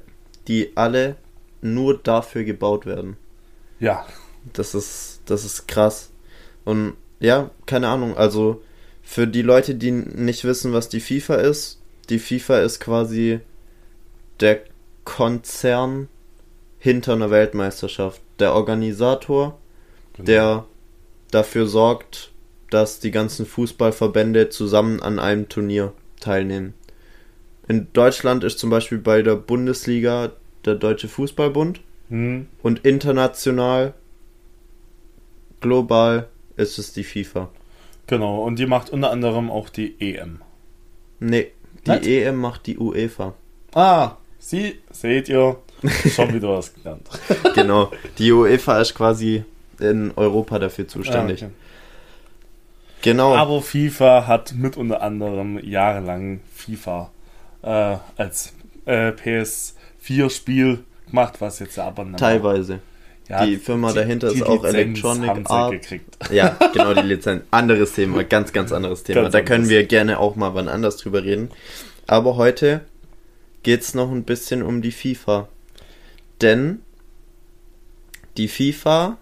die 0.49 0.73
alle 0.77 1.17
nur 1.61 1.99
dafür 1.99 2.45
gebaut 2.45 2.87
werden. 2.87 3.17
Ja. 3.81 4.07
Das 4.53 4.75
ist, 4.75 5.21
das 5.27 5.45
ist 5.45 5.69
krass. 5.69 6.11
Und 6.65 6.95
ja, 7.21 7.51
keine 7.67 7.89
Ahnung, 7.89 8.17
also 8.17 8.63
für 9.03 9.27
die 9.27 9.43
Leute, 9.43 9.75
die 9.75 9.91
nicht 9.91 10.45
wissen, 10.45 10.73
was 10.73 10.89
die 10.89 11.01
FIFA 11.01 11.37
ist, 11.37 11.82
die 12.09 12.19
FIFA 12.19 12.61
ist 12.61 12.81
quasi 12.81 13.41
der 14.41 14.61
Konzern 15.05 16.09
hinter 16.79 17.13
einer 17.13 17.31
Weltmeisterschaft. 17.31 18.21
Der 18.39 18.55
Organisator, 18.55 19.59
genau. 20.15 20.27
der 20.27 20.65
dafür 21.31 21.67
sorgt, 21.67 22.33
dass 22.71 22.99
die 23.01 23.11
ganzen 23.11 23.47
Fußballverbände 23.47 24.49
zusammen 24.49 25.01
an 25.01 25.19
einem 25.19 25.49
Turnier 25.49 25.93
teilnehmen. 26.21 26.75
In 27.69 27.89
Deutschland 27.93 28.45
ist 28.45 28.59
zum 28.59 28.71
Beispiel 28.71 28.99
bei 28.99 29.23
der 29.23 29.37
Bundesliga 29.37 30.33
der 30.65 30.75
Deutsche 30.75 31.09
Fußballbund 31.09 31.81
hm. 32.09 32.47
und 32.63 32.85
international, 32.85 33.95
global 35.61 36.29
ist 36.57 36.79
es 36.79 36.93
die 36.93 37.05
FIFA. 37.05 37.51
Genau, 38.07 38.43
und 38.43 38.59
die 38.59 38.67
macht 38.67 38.91
unter 38.91 39.11
anderem 39.11 39.51
auch 39.51 39.69
die 39.69 39.95
EM. 40.01 40.41
Nee, 41.21 41.53
die 41.87 41.91
Nicht? 41.91 42.07
EM 42.07 42.37
macht 42.37 42.67
die 42.67 42.79
UEFA. 42.79 43.35
Ah, 43.75 44.17
Sie, 44.39 44.81
seht 44.91 45.29
ihr, 45.29 45.57
schon 46.11 46.35
wieder 46.35 46.49
was 46.57 46.75
gelernt. 46.75 47.09
genau, 47.55 47.91
die 48.19 48.33
UEFA 48.33 48.81
ist 48.81 48.95
quasi 48.95 49.45
in 49.79 50.13
Europa 50.17 50.59
dafür 50.59 50.89
zuständig. 50.89 51.43
Ah, 51.43 51.47
okay. 51.47 51.55
Genau. 53.03 53.35
Aber 53.35 53.61
FIFA 53.61 54.27
hat 54.27 54.55
mit 54.55 54.77
unter 54.77 55.03
anderem 55.03 55.59
jahrelang 55.65 56.41
FIFA 56.55 57.11
äh, 57.63 57.97
als 58.17 58.53
äh, 58.87 59.11
PS4-Spiel 59.11 60.85
gemacht, 61.09 61.41
was 61.41 61.59
jetzt 61.59 61.79
aber 61.79 62.11
Teilweise. 62.17 62.81
Ja, 63.29 63.47
die 63.47 63.57
Firma 63.57 63.89
die, 63.89 63.95
dahinter 63.95 64.29
die 64.31 64.37
ist 64.37 64.43
auch 64.43 64.65
Electronic 64.65 65.51
Art. 65.51 65.75
Ja, 66.31 66.57
genau, 66.73 66.95
die 66.95 67.07
Lizenz. 67.07 67.45
Anderes 67.51 67.93
Thema, 67.93 68.25
ganz, 68.25 68.53
ganz 68.53 68.73
anderes 68.73 69.05
Thema. 69.05 69.23
Ganz 69.23 69.33
da 69.33 69.41
können 69.43 69.69
wir 69.69 69.85
gerne 69.85 70.19
auch 70.19 70.37
mal 70.37 70.55
wann 70.55 70.69
anders 70.69 70.97
drüber 70.97 71.23
reden. 71.23 71.51
Aber 72.07 72.37
heute 72.37 72.83
geht 73.63 73.81
es 73.83 73.95
noch 73.95 74.11
ein 74.11 74.25
bisschen 74.25 74.63
um 74.63 74.83
die 74.83 74.93
FIFA. 74.93 75.49
Denn 76.41 76.83
die 78.37 78.49
FIFA 78.49 79.19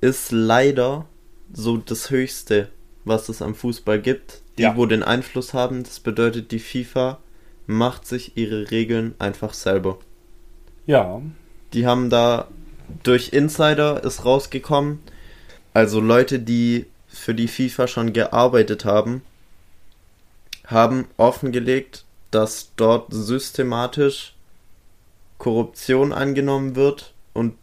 ist 0.00 0.30
leider 0.30 1.06
so 1.52 1.76
das 1.76 2.10
Höchste, 2.10 2.68
was 3.04 3.28
es 3.28 3.42
am 3.42 3.54
Fußball 3.54 4.00
gibt. 4.00 4.42
Die, 4.58 4.62
ja. 4.62 4.76
wo 4.76 4.86
den 4.86 5.04
Einfluss 5.04 5.54
haben, 5.54 5.84
das 5.84 6.00
bedeutet, 6.00 6.50
die 6.50 6.58
FIFA 6.58 7.20
macht 7.66 8.06
sich 8.06 8.36
ihre 8.36 8.70
Regeln 8.70 9.14
einfach 9.18 9.54
selber. 9.54 9.98
Ja. 10.86 11.22
Die 11.72 11.86
haben 11.86 12.10
da 12.10 12.48
durch 13.02 13.30
Insider 13.32 14.02
ist 14.02 14.24
rausgekommen, 14.24 15.00
also 15.74 16.00
Leute, 16.00 16.38
die 16.38 16.86
für 17.08 17.34
die 17.34 17.48
FIFA 17.48 17.86
schon 17.86 18.12
gearbeitet 18.12 18.84
haben, 18.84 19.22
haben 20.66 21.06
offengelegt, 21.16 22.04
dass 22.30 22.72
dort 22.76 23.06
systematisch 23.10 24.34
Korruption 25.38 26.12
angenommen 26.12 26.76
wird 26.76 27.12
und 27.32 27.54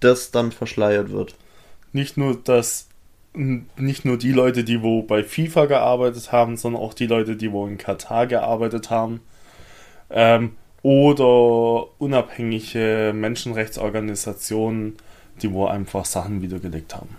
das 0.00 0.30
dann 0.30 0.52
verschleiert 0.52 1.10
wird. 1.10 1.34
Nicht 1.92 2.16
nur 2.16 2.36
das 2.36 2.88
nicht 3.34 4.04
nur 4.04 4.16
die 4.16 4.32
Leute, 4.32 4.64
die 4.64 4.82
wo 4.82 5.02
bei 5.02 5.22
FIFA 5.22 5.66
gearbeitet 5.66 6.32
haben, 6.32 6.56
sondern 6.56 6.82
auch 6.82 6.94
die 6.94 7.06
Leute, 7.06 7.36
die 7.36 7.52
wo 7.52 7.66
in 7.66 7.78
Katar 7.78 8.26
gearbeitet 8.26 8.90
haben. 8.90 9.20
Ähm, 10.10 10.56
oder 10.82 11.88
unabhängige 11.98 13.12
Menschenrechtsorganisationen, 13.14 14.96
die 15.42 15.52
wo 15.52 15.66
einfach 15.66 16.04
Sachen 16.04 16.42
wiedergelegt 16.42 16.94
haben. 16.94 17.16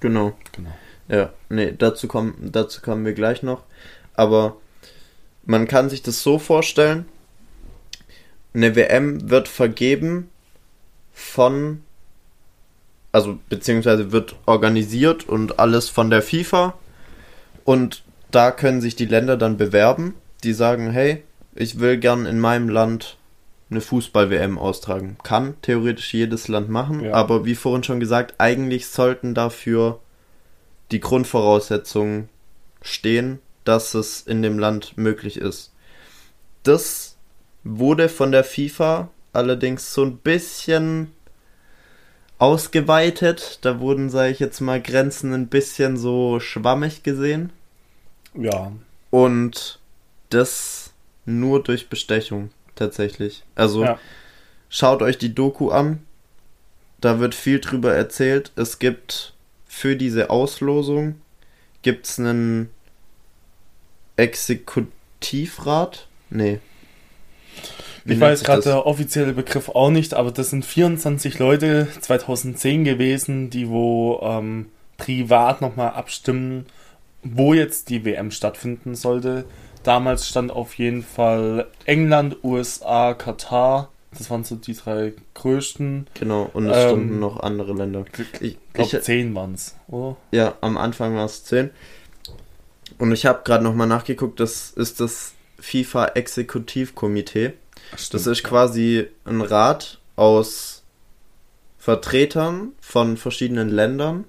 Genau. 0.00 0.32
Genau. 0.52 0.70
Ja, 1.08 1.32
nee, 1.48 1.72
dazu 1.76 2.08
kommen, 2.08 2.50
dazu 2.52 2.80
kommen 2.80 3.04
wir 3.04 3.12
gleich 3.12 3.42
noch. 3.42 3.62
Aber 4.14 4.56
man 5.44 5.66
kann 5.66 5.90
sich 5.90 6.02
das 6.02 6.22
so 6.22 6.38
vorstellen, 6.38 7.06
eine 8.54 8.76
WM 8.76 9.30
wird 9.30 9.48
vergeben 9.48 10.28
von 11.12 11.82
also 13.12 13.38
beziehungsweise 13.50 14.10
wird 14.10 14.34
organisiert 14.46 15.28
und 15.28 15.58
alles 15.58 15.90
von 15.90 16.10
der 16.10 16.22
FIFA. 16.22 16.74
Und 17.64 18.02
da 18.30 18.50
können 18.50 18.80
sich 18.80 18.96
die 18.96 19.04
Länder 19.04 19.36
dann 19.36 19.58
bewerben, 19.58 20.14
die 20.42 20.54
sagen, 20.54 20.90
hey, 20.90 21.22
ich 21.54 21.80
will 21.80 21.98
gern 21.98 22.26
in 22.26 22.40
meinem 22.40 22.68
Land 22.68 23.16
eine 23.70 23.80
Fußball-WM 23.80 24.58
austragen. 24.58 25.16
Kann 25.22 25.54
theoretisch 25.62 26.12
jedes 26.12 26.48
Land 26.48 26.68
machen, 26.68 27.04
ja. 27.04 27.14
aber 27.14 27.44
wie 27.44 27.54
vorhin 27.54 27.84
schon 27.84 28.00
gesagt, 28.00 28.34
eigentlich 28.38 28.86
sollten 28.86 29.34
dafür 29.34 30.00
die 30.90 31.00
Grundvoraussetzungen 31.00 32.28
stehen, 32.82 33.40
dass 33.64 33.94
es 33.94 34.22
in 34.22 34.42
dem 34.42 34.58
Land 34.58 34.96
möglich 34.96 35.38
ist. 35.38 35.72
Das 36.62 37.16
wurde 37.64 38.08
von 38.08 38.32
der 38.32 38.44
FIFA 38.44 39.08
allerdings 39.32 39.94
so 39.94 40.04
ein 40.04 40.18
bisschen 40.18 41.12
ausgeweitet. 42.38 43.60
Da 43.62 43.80
wurden, 43.80 44.10
sage 44.10 44.32
ich 44.32 44.38
jetzt 44.38 44.60
mal, 44.60 44.80
Grenzen 44.80 45.32
ein 45.32 45.48
bisschen 45.48 45.96
so 45.96 46.40
schwammig 46.40 47.02
gesehen. 47.02 47.52
Ja. 48.34 48.72
Und 49.10 49.78
das 50.30 50.81
nur 51.24 51.62
durch 51.62 51.88
Bestechung 51.88 52.50
tatsächlich. 52.74 53.44
Also 53.54 53.84
ja. 53.84 53.98
schaut 54.68 55.02
euch 55.02 55.18
die 55.18 55.34
Doku 55.34 55.70
an. 55.70 56.02
Da 57.00 57.18
wird 57.18 57.34
viel 57.34 57.60
drüber 57.60 57.94
erzählt. 57.94 58.52
Es 58.56 58.78
gibt 58.78 59.34
für 59.66 59.96
diese 59.96 60.30
Auslosung 60.30 61.16
gibt 61.82 62.06
es 62.06 62.18
einen 62.18 62.70
Exekutivrat? 64.16 66.06
Nee, 66.30 66.60
wie 68.04 68.14
ich 68.14 68.20
weiß 68.20 68.42
gerade 68.42 68.62
der 68.62 68.86
offizielle 68.86 69.32
Begriff 69.32 69.68
auch 69.68 69.90
nicht, 69.90 70.14
aber 70.14 70.32
das 70.32 70.50
sind 70.50 70.64
24 70.64 71.38
Leute 71.38 71.86
2010 72.00 72.84
gewesen, 72.84 73.50
die 73.50 73.68
wo 73.68 74.20
ähm, 74.22 74.66
privat 74.96 75.60
nochmal 75.60 75.90
abstimmen, 75.90 76.66
wo 77.22 77.54
jetzt 77.54 77.90
die 77.90 78.04
WM 78.04 78.30
stattfinden 78.30 78.94
sollte. 78.94 79.44
Damals 79.82 80.28
stand 80.28 80.50
auf 80.50 80.74
jeden 80.78 81.02
Fall 81.02 81.68
England, 81.84 82.36
USA, 82.42 83.14
Katar. 83.14 83.90
Das 84.16 84.30
waren 84.30 84.44
so 84.44 84.56
die 84.56 84.74
drei 84.74 85.14
größten. 85.34 86.06
Genau, 86.14 86.50
und 86.52 86.68
es 86.68 86.76
ähm, 86.76 86.88
standen 86.88 87.20
noch 87.20 87.40
andere 87.40 87.72
Länder. 87.72 88.04
Ich 88.40 88.58
glaube, 88.74 89.00
zehn 89.00 89.34
waren 89.34 89.54
es, 89.54 89.76
oder? 89.88 90.16
Ja, 90.30 90.54
am 90.60 90.76
Anfang 90.76 91.16
war 91.16 91.24
es 91.24 91.44
zehn. 91.44 91.70
Und 92.98 93.12
ich 93.12 93.26
habe 93.26 93.40
gerade 93.44 93.64
nochmal 93.64 93.86
nachgeguckt, 93.86 94.38
das 94.38 94.70
ist 94.70 95.00
das 95.00 95.32
FIFA-Exekutivkomitee. 95.60 97.54
Das 98.10 98.26
ist 98.26 98.44
quasi 98.44 99.08
ein 99.24 99.40
Rat 99.40 99.98
aus 100.16 100.82
Vertretern 101.78 102.72
von 102.80 103.16
verschiedenen 103.16 103.68
Ländern, 103.68 104.24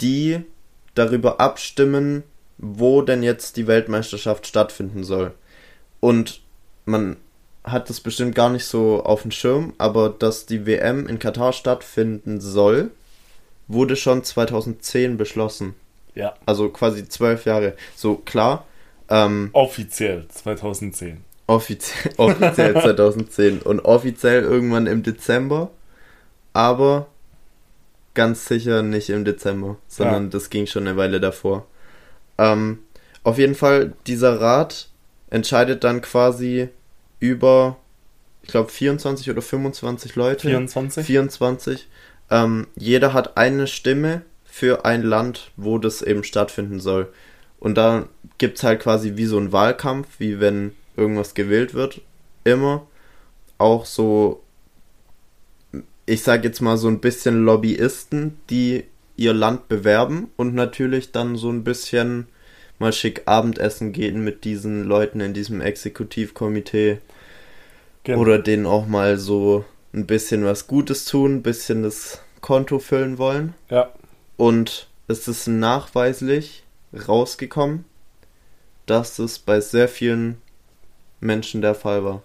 die 0.00 0.42
darüber 0.94 1.40
abstimmen, 1.40 2.24
wo 2.62 3.02
denn 3.02 3.22
jetzt 3.22 3.56
die 3.56 3.66
Weltmeisterschaft 3.66 4.46
stattfinden 4.46 5.02
soll. 5.04 5.32
Und 6.00 6.40
man 6.84 7.16
hat 7.64 7.88
das 7.90 8.00
bestimmt 8.00 8.34
gar 8.34 8.50
nicht 8.50 8.64
so 8.66 9.02
auf 9.02 9.22
dem 9.22 9.30
Schirm, 9.30 9.72
aber 9.78 10.10
dass 10.10 10.46
die 10.46 10.66
WM 10.66 11.06
in 11.06 11.18
Katar 11.18 11.52
stattfinden 11.52 12.40
soll, 12.40 12.90
wurde 13.68 13.96
schon 13.96 14.24
2010 14.24 15.16
beschlossen. 15.16 15.74
Ja. 16.14 16.34
Also 16.46 16.68
quasi 16.70 17.08
zwölf 17.08 17.44
Jahre. 17.46 17.74
So 17.96 18.16
klar. 18.16 18.66
Ähm, 19.08 19.50
Offiziell 19.52 20.26
2010. 20.28 21.24
offiziell, 21.46 22.12
offiziell 22.16 22.74
2010 22.74 23.60
und 23.62 23.80
offiziell 23.80 24.42
irgendwann 24.42 24.86
im 24.86 25.02
Dezember, 25.02 25.70
aber 26.52 27.08
ganz 28.14 28.46
sicher 28.46 28.82
nicht 28.82 29.10
im 29.10 29.24
Dezember, 29.24 29.76
sondern 29.88 30.24
Ja. 30.24 30.30
das 30.30 30.50
ging 30.50 30.66
schon 30.66 30.86
eine 30.86 30.96
Weile 30.96 31.20
davor. 31.20 31.66
Ähm, 32.40 32.78
auf 33.22 33.36
jeden 33.36 33.54
Fall, 33.54 33.92
dieser 34.06 34.40
Rat 34.40 34.88
entscheidet 35.28 35.84
dann 35.84 36.00
quasi 36.00 36.68
über, 37.20 37.76
ich 38.42 38.48
glaube, 38.48 38.70
24 38.70 39.30
oder 39.30 39.42
25 39.42 40.16
Leute. 40.16 40.48
24? 40.48 41.06
24. 41.06 41.88
Ähm, 42.30 42.66
jeder 42.76 43.12
hat 43.12 43.36
eine 43.36 43.66
Stimme 43.66 44.22
für 44.44 44.86
ein 44.86 45.02
Land, 45.02 45.50
wo 45.56 45.76
das 45.76 46.00
eben 46.00 46.24
stattfinden 46.24 46.80
soll. 46.80 47.12
Und 47.58 47.76
da 47.76 48.08
gibt 48.38 48.56
es 48.56 48.64
halt 48.64 48.80
quasi 48.80 49.16
wie 49.16 49.26
so 49.26 49.38
ein 49.38 49.52
Wahlkampf, 49.52 50.08
wie 50.18 50.40
wenn 50.40 50.72
irgendwas 50.96 51.34
gewählt 51.34 51.74
wird. 51.74 52.00
Immer. 52.44 52.86
Auch 53.58 53.84
so, 53.84 54.42
ich 56.06 56.22
sag 56.22 56.42
jetzt 56.44 56.62
mal 56.62 56.78
so 56.78 56.88
ein 56.88 57.00
bisschen 57.00 57.44
Lobbyisten, 57.44 58.40
die 58.48 58.84
ihr 59.20 59.34
Land 59.34 59.68
bewerben 59.68 60.30
und 60.36 60.54
natürlich 60.54 61.12
dann 61.12 61.36
so 61.36 61.50
ein 61.50 61.62
bisschen 61.62 62.26
mal 62.78 62.90
schick 62.90 63.22
Abendessen 63.26 63.92
gehen 63.92 64.24
mit 64.24 64.44
diesen 64.44 64.84
Leuten 64.84 65.20
in 65.20 65.34
diesem 65.34 65.60
Exekutivkomitee. 65.60 66.98
Genau. 68.04 68.18
Oder 68.18 68.38
denen 68.38 68.64
auch 68.64 68.86
mal 68.86 69.18
so 69.18 69.66
ein 69.92 70.06
bisschen 70.06 70.46
was 70.46 70.66
Gutes 70.66 71.04
tun, 71.04 71.36
ein 71.36 71.42
bisschen 71.42 71.82
das 71.82 72.22
Konto 72.40 72.78
füllen 72.78 73.18
wollen. 73.18 73.52
Ja. 73.68 73.90
Und 74.38 74.88
es 75.06 75.28
ist 75.28 75.46
nachweislich 75.46 76.64
rausgekommen, 77.06 77.84
dass 78.86 79.18
es 79.18 79.38
bei 79.38 79.60
sehr 79.60 79.88
vielen 79.88 80.38
Menschen 81.20 81.60
der 81.60 81.74
Fall 81.74 82.04
war. 82.04 82.22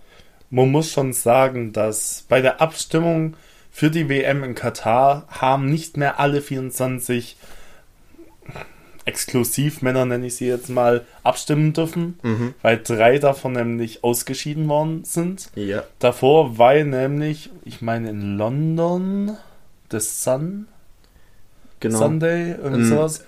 Man 0.49 0.71
muss 0.71 0.91
schon 0.91 1.11
sagen, 1.11 1.73
dass 1.73 2.23
bei 2.29 2.39
der 2.39 2.61
Abstimmung 2.61 3.35
für 3.77 3.91
die 3.91 4.07
WM 4.07 4.41
in 4.45 4.55
Katar 4.55 5.25
haben 5.27 5.69
nicht 5.69 5.97
mehr 5.97 6.17
alle 6.17 6.41
24 6.41 7.35
Exklusivmänner, 9.03 10.05
nenne 10.05 10.27
ich 10.27 10.37
sie 10.37 10.47
jetzt 10.47 10.69
mal, 10.69 11.01
abstimmen 11.23 11.73
dürfen, 11.73 12.17
Mhm. 12.23 12.53
weil 12.61 12.81
drei 12.81 13.19
davon 13.19 13.51
nämlich 13.51 14.01
ausgeschieden 14.01 14.69
worden 14.69 15.03
sind. 15.03 15.49
Ja. 15.55 15.83
Davor, 15.99 16.57
weil 16.57 16.85
nämlich, 16.85 17.49
ich 17.65 17.81
meine 17.81 18.11
in 18.11 18.37
London, 18.37 19.37
The 19.91 19.99
Sun, 19.99 20.67
Genau. 21.81 21.97
Sunday, 21.99 22.51
irgend 22.53 22.85
Mhm. 22.85 22.89
sowas. 22.89 23.25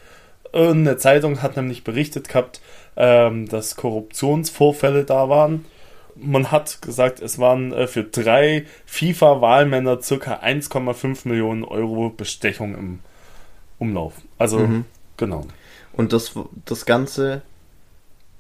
Irgendeine 0.54 0.98
Zeitung 0.98 1.42
hat 1.44 1.58
nämlich 1.58 1.84
berichtet 1.84 2.30
gehabt, 2.30 2.62
ähm, 2.96 3.50
dass 3.50 3.76
Korruptionsvorfälle 3.76 5.04
da 5.04 5.28
waren. 5.28 5.66
Man 6.20 6.52
hat 6.52 6.82
gesagt, 6.82 7.20
es 7.22 7.38
waren 7.40 7.72
äh, 7.74 7.88
für 7.88 8.04
drei 8.04 8.66
FIFA-Wahlmänner 8.86 10.02
circa 10.02 10.36
1,5 10.42 11.28
Millionen 11.28 11.64
Euro 11.64 12.10
Bestechung 12.10 12.76
im 12.76 13.00
Umlauf. 13.80 14.14
Also, 14.38 14.60
Mhm. 14.60 14.86
genau. 15.18 15.46
Und 15.94 16.14
das, 16.14 16.34
das 16.66 16.86
Ganze 16.86 17.42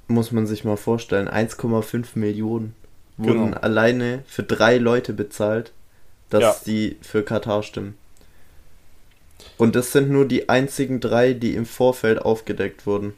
muss 0.07 0.31
man 0.31 0.47
sich 0.47 0.63
mal 0.63 0.77
vorstellen. 0.77 1.27
1,5 1.27 2.15
Millionen 2.17 2.73
wurden 3.17 3.45
Genau. 3.51 3.57
alleine 3.57 4.23
für 4.27 4.43
drei 4.43 4.77
Leute 4.77 5.13
bezahlt, 5.13 5.71
dass 6.29 6.41
Ja. 6.41 6.55
die 6.65 6.97
für 7.01 7.23
Katar 7.23 7.63
stimmen. 7.63 7.95
Und 9.57 9.75
das 9.75 9.91
sind 9.91 10.09
nur 10.09 10.27
die 10.27 10.49
einzigen 10.49 10.99
drei, 10.99 11.33
die 11.33 11.53
im 11.55 11.65
Vorfeld 11.65 12.19
aufgedeckt 12.21 12.85
wurden. 12.85 13.13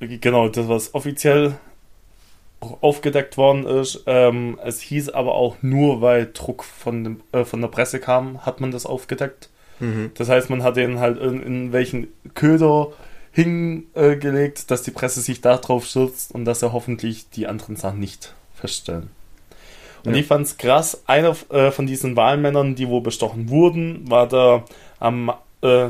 Genau, 0.00 0.48
das, 0.48 0.68
was 0.68 0.94
offiziell 0.94 1.56
aufgedeckt 2.80 3.36
worden 3.36 3.66
ist. 3.66 4.04
Ähm, 4.06 4.58
es 4.64 4.80
hieß 4.80 5.10
aber 5.10 5.34
auch 5.34 5.56
nur, 5.62 6.00
weil 6.00 6.30
Druck 6.32 6.64
von, 6.64 7.04
dem, 7.04 7.20
äh, 7.32 7.44
von 7.44 7.60
der 7.60 7.68
Presse 7.68 8.00
kam, 8.00 8.44
hat 8.46 8.60
man 8.60 8.70
das 8.70 8.86
aufgedeckt. 8.86 9.48
Mhm. 9.80 10.12
Das 10.14 10.28
heißt, 10.28 10.50
man 10.50 10.62
hat 10.62 10.76
den 10.76 11.00
halt 11.00 11.18
in, 11.20 11.42
in 11.42 11.72
welchen 11.72 12.08
Köder 12.34 12.88
hingelegt, 13.32 14.70
dass 14.70 14.82
die 14.82 14.90
Presse 14.90 15.20
sich 15.20 15.40
darauf 15.40 15.86
stürzt 15.86 16.34
und 16.34 16.44
dass 16.44 16.62
er 16.62 16.72
hoffentlich 16.72 17.30
die 17.30 17.46
anderen 17.46 17.76
Sachen 17.76 17.98
nicht 17.98 18.34
feststellen. 18.54 19.10
Und 20.04 20.14
Ja. 20.14 20.20
ich 20.20 20.26
fand's 20.26 20.58
krass, 20.58 21.02
einer 21.06 21.34
äh, 21.50 21.70
von 21.70 21.86
diesen 21.86 22.16
Wahlmännern, 22.16 22.74
die 22.74 22.88
wo 22.88 23.00
bestochen 23.00 23.48
wurden, 23.48 24.10
war 24.10 24.28
der 24.28 24.64
am 25.00 25.32
äh, 25.62 25.88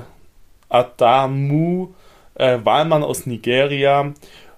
Adamu 0.69 1.89
äh, 2.35 2.59
Wahlmann 2.63 3.03
aus 3.03 3.27
Nigeria. 3.27 4.13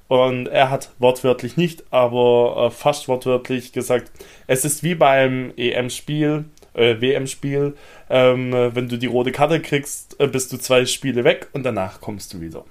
Und 0.09 0.49
er 0.49 0.71
hat 0.71 0.91
wortwörtlich 0.99 1.57
nicht, 1.57 1.85
aber 1.91 2.67
äh, 2.67 2.71
fast 2.71 3.09
wortwörtlich 3.09 3.73
gesagt, 3.73 4.11
es 4.47 4.65
ist 4.65 4.83
wie 4.83 4.95
beim 4.95 5.53
EM-Spiel, 5.57 6.45
äh, 6.75 7.01
WM-Spiel, 7.01 7.75
ähm, 8.11 8.53
äh, 8.53 8.75
wenn 8.75 8.89
du 8.89 8.99
die 8.99 9.07
rote 9.07 9.33
Karte 9.33 9.61
kriegst, 9.61 10.21
äh, 10.21 10.27
bist 10.27 10.53
du 10.53 10.59
zwei 10.59 10.85
Spiele 10.85 11.25
weg 11.25 11.49
und 11.53 11.63
danach 11.63 12.01
kommst 12.01 12.35
du 12.35 12.41
wieder. 12.41 12.65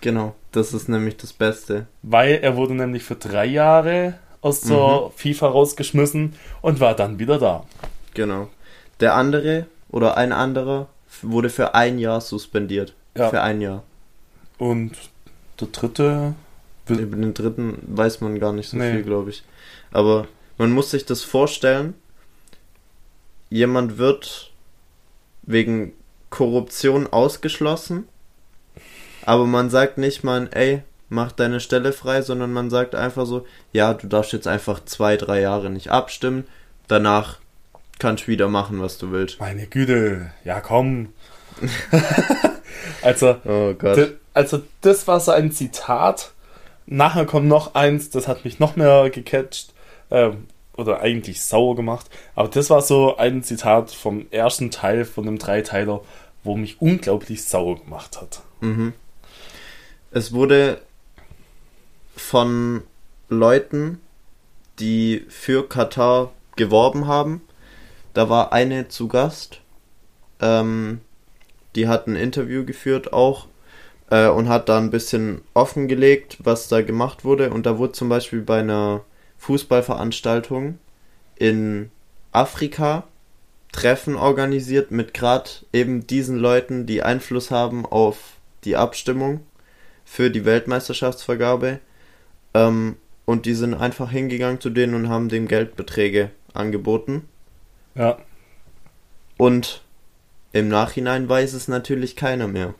Genau, 0.00 0.34
das 0.52 0.72
ist 0.72 0.88
nämlich 0.88 1.16
das 1.16 1.32
Beste. 1.32 1.86
Weil 2.02 2.38
er 2.42 2.56
wurde 2.56 2.74
nämlich 2.74 3.02
für 3.02 3.16
drei 3.16 3.46
Jahre 3.46 4.14
aus 4.40 4.60
der 4.60 5.10
FIFA 5.16 5.48
rausgeschmissen 5.48 6.34
und 6.62 6.80
war 6.80 6.94
dann 6.94 7.18
wieder 7.18 7.38
da. 7.38 7.64
Genau. 8.14 8.48
Der 9.00 9.14
andere 9.14 9.66
oder 9.90 10.16
ein 10.16 10.32
anderer 10.32 10.88
wurde 11.22 11.50
für 11.50 11.74
ein 11.74 11.98
Jahr 11.98 12.20
suspendiert. 12.20 12.94
Ja. 13.16 13.30
Für 13.30 13.42
ein 13.42 13.60
Jahr. 13.60 13.82
Und 14.58 14.92
der 15.60 15.68
dritte, 15.68 16.34
Über 16.96 17.16
den 17.16 17.34
dritten 17.34 17.78
weiß 17.86 18.20
man 18.20 18.38
gar 18.40 18.52
nicht 18.52 18.68
so 18.68 18.76
Nee. 18.76 18.92
viel, 18.92 19.02
glaube 19.02 19.30
ich. 19.30 19.42
Aber 19.90 20.26
man 20.56 20.72
muss 20.72 20.90
sich 20.90 21.04
das 21.06 21.22
vorstellen. 21.22 21.94
Jemand 23.50 23.98
wird 23.98 24.52
wegen 25.42 25.92
Korruption 26.30 27.06
ausgeschlossen, 27.06 28.06
aber 29.24 29.46
man 29.46 29.70
sagt 29.70 29.96
nicht 29.96 30.22
mal, 30.24 30.48
ey, 30.52 30.82
mach 31.08 31.32
deine 31.32 31.60
Stelle 31.60 31.92
frei, 31.92 32.20
sondern 32.20 32.52
man 32.52 32.68
sagt 32.68 32.94
einfach 32.94 33.24
so, 33.24 33.46
ja, 33.72 33.94
du 33.94 34.06
darfst 34.06 34.34
jetzt 34.34 34.46
einfach 34.46 34.84
zwei, 34.84 35.16
drei 35.16 35.40
Jahre 35.40 35.70
nicht 35.70 35.90
abstimmen, 35.90 36.46
danach 36.86 37.38
kannst 37.98 38.24
du 38.24 38.28
wieder 38.28 38.48
machen, 38.48 38.80
was 38.82 38.98
du 38.98 39.10
willst. 39.10 39.40
meine 39.40 39.66
Güte, 39.66 40.30
ja 40.44 40.60
komm. 40.60 41.14
also, 43.02 43.36
Oh 43.44 43.74
Also, 44.34 44.62
das 44.82 45.06
war 45.08 45.18
so 45.20 45.32
ein 45.32 45.50
Zitat. 45.50 46.32
Nachher 46.90 47.26
kommt 47.26 47.48
noch 47.48 47.74
eins, 47.74 48.08
das 48.08 48.28
hat 48.28 48.44
mich 48.44 48.58
noch 48.58 48.76
mehr 48.76 49.10
gecatcht. 49.10 49.74
Ähm, 50.10 50.46
oder 50.78 51.00
eigentlich 51.00 51.42
sauer 51.42 51.74
gemacht. 51.76 52.06
Aber 52.34 52.48
das 52.48 52.70
war 52.70 52.80
so 52.80 53.16
ein 53.16 53.42
Zitat 53.42 53.90
vom 53.90 54.26
ersten 54.30 54.70
Teil 54.70 55.04
von 55.04 55.26
dem 55.26 55.36
Dreiteiler, 55.36 56.02
wo 56.44 56.56
mich 56.56 56.80
unglaublich 56.80 57.44
sauer 57.44 57.80
gemacht 57.80 58.20
hat. 58.20 58.42
Mhm. 58.60 58.94
Es 60.12 60.32
wurde 60.32 60.80
von 62.16 62.84
Leuten, 63.28 64.00
die 64.78 65.26
für 65.28 65.68
Katar 65.68 66.32
geworben 66.56 67.06
haben. 67.08 67.42
Da 68.14 68.30
war 68.30 68.52
eine 68.52 68.88
zu 68.88 69.08
Gast. 69.08 69.60
Ähm, 70.40 71.00
die 71.74 71.88
hat 71.88 72.06
ein 72.06 72.16
Interview 72.16 72.64
geführt 72.64 73.12
auch 73.12 73.46
äh, 74.10 74.28
und 74.28 74.48
hat 74.48 74.68
da 74.68 74.78
ein 74.78 74.90
bisschen 74.90 75.42
offengelegt, 75.54 76.38
was 76.40 76.68
da 76.68 76.82
gemacht 76.82 77.24
wurde. 77.24 77.50
Und 77.50 77.66
da 77.66 77.78
wurde 77.78 77.92
zum 77.92 78.08
Beispiel 78.08 78.42
bei 78.42 78.60
einer 78.60 79.02
Fußballveranstaltung 79.38 80.78
in 81.36 81.90
Afrika 82.32 83.04
Treffen 83.72 84.16
organisiert 84.16 84.90
mit 84.90 85.14
gerade 85.14 85.50
eben 85.72 86.06
diesen 86.06 86.38
Leuten, 86.38 86.86
die 86.86 87.02
Einfluss 87.02 87.50
haben 87.50 87.84
auf 87.84 88.16
die 88.64 88.76
Abstimmung 88.76 89.40
für 90.04 90.30
die 90.30 90.44
Weltmeisterschaftsvergabe. 90.44 91.80
Ähm, 92.54 92.96
und 93.26 93.44
die 93.44 93.54
sind 93.54 93.74
einfach 93.74 94.10
hingegangen 94.10 94.60
zu 94.60 94.70
denen 94.70 94.94
und 94.94 95.08
haben 95.10 95.28
dem 95.28 95.48
Geldbeträge 95.48 96.30
angeboten. 96.54 97.28
Ja, 97.94 98.18
Und 99.36 99.82
im 100.52 100.68
Nachhinein 100.68 101.28
weiß 101.28 101.52
es 101.52 101.68
natürlich 101.68 102.16
keiner 102.16 102.48
mehr. 102.48 102.74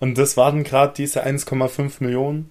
Und 0.00 0.18
das 0.18 0.36
waren 0.36 0.64
gerade 0.64 0.94
diese 0.96 1.24
1,5 1.24 1.94
Millionen. 2.00 2.50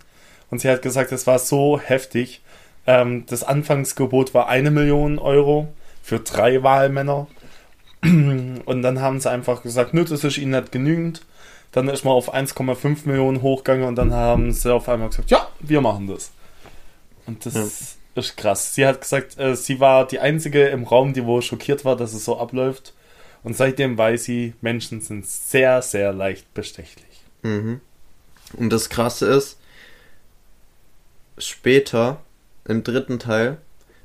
Und 0.50 0.62
sie 0.62 0.70
hat 0.70 0.82
gesagt, 0.82 1.12
das 1.12 1.28
war 1.28 1.40
so 1.40 1.80
heftig. 1.80 2.42
Ähm, 2.86 3.26
das 3.28 3.44
Anfangsgebot 3.44 4.34
war 4.34 4.48
eine 4.48 4.72
Million 4.72 5.20
Euro 5.20 5.68
für 6.02 6.20
drei 6.20 6.64
Wahlmänner. 6.64 7.28
Und 8.04 8.82
dann 8.82 9.02
haben 9.02 9.20
sie 9.20 9.30
einfach 9.30 9.64
gesagt, 9.64 9.94
nö, 9.94 10.06
das 10.06 10.24
ist 10.24 10.38
ihnen 10.38 10.52
nicht 10.52 10.72
genügend. 10.72 11.26
Dann 11.72 11.90
ist 11.90 12.06
man 12.06 12.14
auf 12.14 12.34
1,5 12.34 13.00
Millionen 13.06 13.42
hochgegangen 13.42 13.86
und 13.86 13.96
dann 13.96 14.14
haben 14.14 14.54
sie 14.54 14.74
auf 14.74 14.88
einmal 14.88 15.10
gesagt, 15.10 15.30
ja, 15.30 15.48
wir 15.60 15.82
machen 15.82 16.08
das. 16.08 16.32
Und 17.26 17.46
das 17.46 17.54
ja. 17.54 17.62
ist 18.16 18.38
krass. 18.38 18.74
Sie 18.74 18.88
hat 18.88 19.02
gesagt, 19.02 19.38
äh, 19.38 19.56
sie 19.56 19.80
war 19.82 20.08
die 20.08 20.20
Einzige 20.20 20.68
im 20.68 20.86
Raum, 20.86 21.14
die 21.14 21.26
wohl 21.26 21.42
schockiert 21.42 21.84
war, 21.84 21.98
dass 21.98 22.14
es 22.14 22.24
so 22.24 22.40
abläuft. 22.40 22.94
Und 23.44 23.56
seitdem 23.56 23.98
weiß 23.98 24.24
sie, 24.24 24.54
Menschen 24.62 25.02
sind 25.02 25.28
sehr, 25.28 25.82
sehr 25.82 26.14
leicht 26.14 26.54
bestechlich. 26.54 27.17
Mhm. 27.42 27.82
Und 28.54 28.70
das 28.70 28.90
Krasse 28.90 29.28
ist, 29.28 29.58
später, 31.38 32.22
im 32.66 32.84
dritten 32.84 33.20
Teil, 33.20 33.58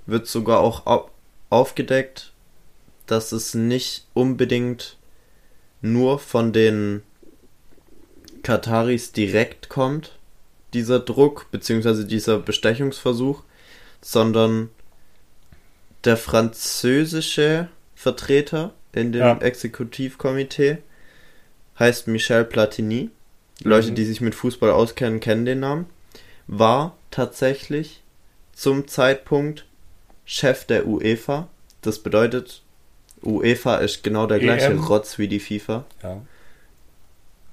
wird 0.07 0.27
sogar 0.27 0.61
auch 0.61 1.09
aufgedeckt, 1.51 2.33
dass 3.07 3.33
es 3.33 3.55
nicht 3.55 4.07
unbedingt 4.15 4.97
nur 5.81 6.19
von 6.19 6.53
den 6.53 7.03
Kataris 8.43 9.13
direkt 9.13 9.69
kommt, 9.69 10.19
dieser 10.75 10.99
Druck, 11.01 11.51
beziehungsweise 11.51 12.07
dieser 12.07 12.39
Bestechungsversuch, 12.39 13.43
sondern 14.01 14.71
der 16.05 16.17
französische 16.17 17.69
Vertreter 17.95 18.75
in 18.93 19.13
dem 19.13 19.21
ja. 19.21 19.39
Exekutivkomitee 19.39 20.79
heißt 21.79 22.09
Michel 22.09 22.45
Platini. 22.45 23.11
Mhm. 23.65 23.71
Leute, 23.71 23.93
die 23.93 24.05
sich 24.05 24.21
mit 24.21 24.35
Fußball 24.35 24.71
auskennen, 24.71 25.21
kennen 25.21 25.45
den 25.45 25.61
Namen. 25.61 25.87
War 26.47 26.97
tatsächlich 27.11 28.03
zum 28.53 28.89
Zeitpunkt 28.89 29.65
Chef 30.25 30.65
der 30.65 30.87
UEFA. 30.87 31.49
Das 31.81 31.99
bedeutet, 31.99 32.63
UEFA 33.23 33.77
ist 33.77 34.03
genau 34.03 34.27
der 34.27 34.39
gleiche 34.39 34.67
EM. 34.67 34.85
Rotz 34.85 35.19
wie 35.19 35.29
die 35.29 35.41
FIFA. 35.41 35.85
Ja. 36.03 36.23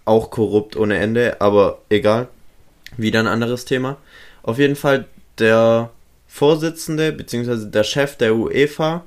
Auch 0.06 0.32
korrupt 0.32 0.76
ohne 0.76 0.98
Ende, 0.98 1.40
aber 1.42 1.82
egal. 1.90 2.28
Wieder 2.98 3.20
ein 3.20 3.28
anderes 3.28 3.66
Thema. 3.66 3.98
Auf 4.44 4.58
jeden 4.58 4.76
Fall 4.76 5.06
der 5.38 5.92
Vorsitzende 6.28 7.12
bzw. 7.12 7.70
der 7.70 7.84
Chef 7.84 8.16
der 8.16 8.36
UEFA 8.36 9.04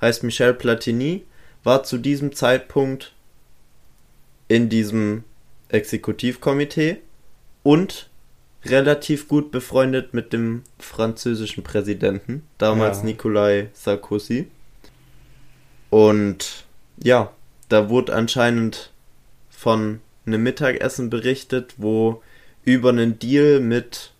heißt 0.00 0.22
Michel 0.22 0.54
Platini, 0.54 1.24
war 1.64 1.84
zu 1.84 1.98
diesem 1.98 2.34
Zeitpunkt 2.34 3.12
in 4.48 4.68
diesem 4.68 5.24
Exekutivkomitee 5.72 6.98
und 7.62 8.08
relativ 8.64 9.28
gut 9.28 9.50
befreundet 9.50 10.14
mit 10.14 10.32
dem 10.32 10.62
französischen 10.78 11.64
Präsidenten, 11.64 12.44
damals 12.58 12.98
ja. 12.98 13.04
Nicolas 13.04 13.66
Sarkozy. 13.74 14.46
Und 15.90 16.64
ja, 17.02 17.32
da 17.68 17.88
wurde 17.88 18.14
anscheinend 18.14 18.90
von 19.50 20.00
einem 20.26 20.42
Mittagessen 20.42 21.10
berichtet, 21.10 21.74
wo 21.76 22.22
über 22.64 22.90
einen 22.90 23.18
Deal 23.18 23.60
mit 23.60 24.12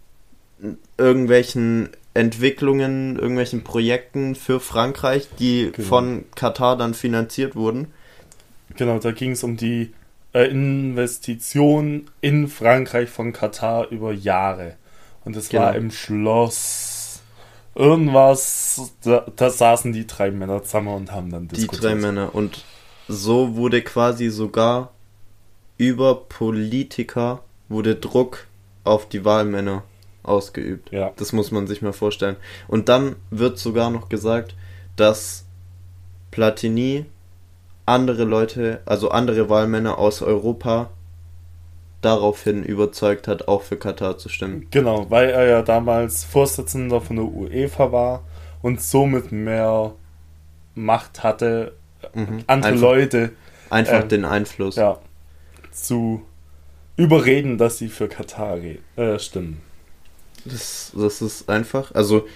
irgendwelchen 0.99 1.91
Entwicklungen, 2.15 3.17
irgendwelchen 3.17 3.65
Projekten 3.65 4.35
für 4.35 4.61
Frankreich, 4.61 5.29
die 5.38 5.71
genau. 5.73 5.88
von 5.88 6.25
Katar 6.35 6.77
dann 6.77 6.95
finanziert 6.95 7.55
wurden. 7.57 7.93
Genau, 8.77 8.99
da 8.99 9.12
ging 9.12 9.33
es 9.33 9.45
um 9.45 9.57
die 9.57 9.93
äh, 10.33 10.45
Investition 10.45 12.11
in 12.21 12.49
Frankreich 12.49 13.11
von 13.11 13.33
Katar 13.33 13.88
über 13.88 14.12
Jahre. 14.12 14.77
Und 15.25 15.37
es 15.37 15.49
genau. 15.49 15.64
war 15.64 15.77
im 15.77 15.90
Schloss 15.90 17.23
irgendwas, 17.75 18.92
da, 19.03 19.27
da, 19.37 19.51
saßen 19.51 19.92
die 19.92 20.07
drei 20.07 20.31
Männer 20.31 20.62
zusammen 20.62 20.95
und 20.95 21.12
haben 21.12 21.31
dann 21.31 21.49
diskutiert. 21.49 21.83
Die 21.83 21.87
drei 21.87 21.95
Männer. 21.95 22.35
Und 22.35 22.64
so 23.09 23.57
wurde 23.57 23.83
quasi 23.83 24.29
sogar 24.31 24.92
über 25.79 26.14
Politiker 26.14 27.42
wurde 27.68 27.97
Druck 27.97 28.47
auf 28.85 29.09
die 29.09 29.25
Wahlmänner 29.25 29.85
ausgeübt. 30.23 30.92
Ja. 30.92 31.12
Das 31.16 31.33
muss 31.33 31.51
man 31.51 31.66
sich 31.66 31.83
mal 31.83 31.92
vorstellen. 31.92 32.37
Und 32.68 32.88
dann 32.88 33.16
wird 33.31 33.59
sogar 33.59 33.90
noch 33.90 34.09
gesagt, 34.09 34.55
dass 34.97 35.47
Platini 36.31 37.07
andere 37.87 38.25
Leute, 38.25 38.81
also 38.87 39.11
andere 39.11 39.49
Wahlmänner 39.49 39.99
aus 39.99 40.23
Europa 40.23 40.90
daraufhin 42.01 42.64
überzeugt 42.64 43.29
hat, 43.29 43.49
auch 43.49 43.62
für 43.62 43.77
Katar 43.77 44.18
zu 44.18 44.29
stimmen. 44.29 44.66
Genau, 44.71 45.09
weil 45.11 45.31
er 45.31 45.47
ja 45.47 45.62
damals 45.62 46.25
Vorsitzender 46.25 47.01
von 47.01 47.16
der 47.16 47.25
UEFA 47.27 47.92
war 47.92 48.25
und 48.61 48.81
somit 48.81 49.33
mehr 49.33 49.92
Macht 50.75 51.23
hatte, 51.23 51.73
mhm. 52.14 52.45
andere 52.47 52.73
einfach, 52.73 52.83
Leute 52.83 53.31
einfach 53.71 54.05
äh, 54.05 54.09
den 54.09 54.25
Einfluss 54.25 54.77
ja, 54.77 54.99
zu 55.71 56.23
überreden, 56.97 57.59
dass 57.59 57.79
sie 57.79 57.88
für 57.88 58.09
Katar 58.09 58.59
äh, 58.97 59.18
stimmen. 59.18 59.61
Das, 60.45 60.92
das 60.95 61.23
ist 61.23 61.49
einfach, 61.49 61.95
also 61.95 62.27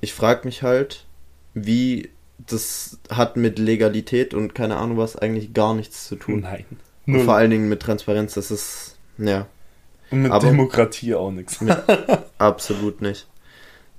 ich 0.00 0.12
frage 0.12 0.46
mich 0.46 0.62
halt, 0.62 1.06
wie 1.54 2.10
das 2.38 2.98
hat 3.10 3.36
mit 3.36 3.58
Legalität 3.58 4.34
und 4.34 4.54
keine 4.54 4.76
Ahnung 4.76 4.96
was 4.96 5.16
eigentlich 5.16 5.52
gar 5.54 5.74
nichts 5.74 6.06
zu 6.06 6.16
tun. 6.16 6.40
Nein. 6.40 6.64
Und 7.06 7.24
vor 7.24 7.34
allen 7.34 7.50
Dingen 7.50 7.68
mit 7.68 7.80
Transparenz, 7.80 8.34
das 8.34 8.50
ist, 8.50 8.96
ja. 9.16 9.46
Und 10.10 10.22
mit 10.22 10.32
Aber 10.32 10.46
Demokratie 10.46 11.14
auch 11.14 11.30
nichts. 11.30 11.58
absolut 12.38 13.00
nicht. 13.00 13.26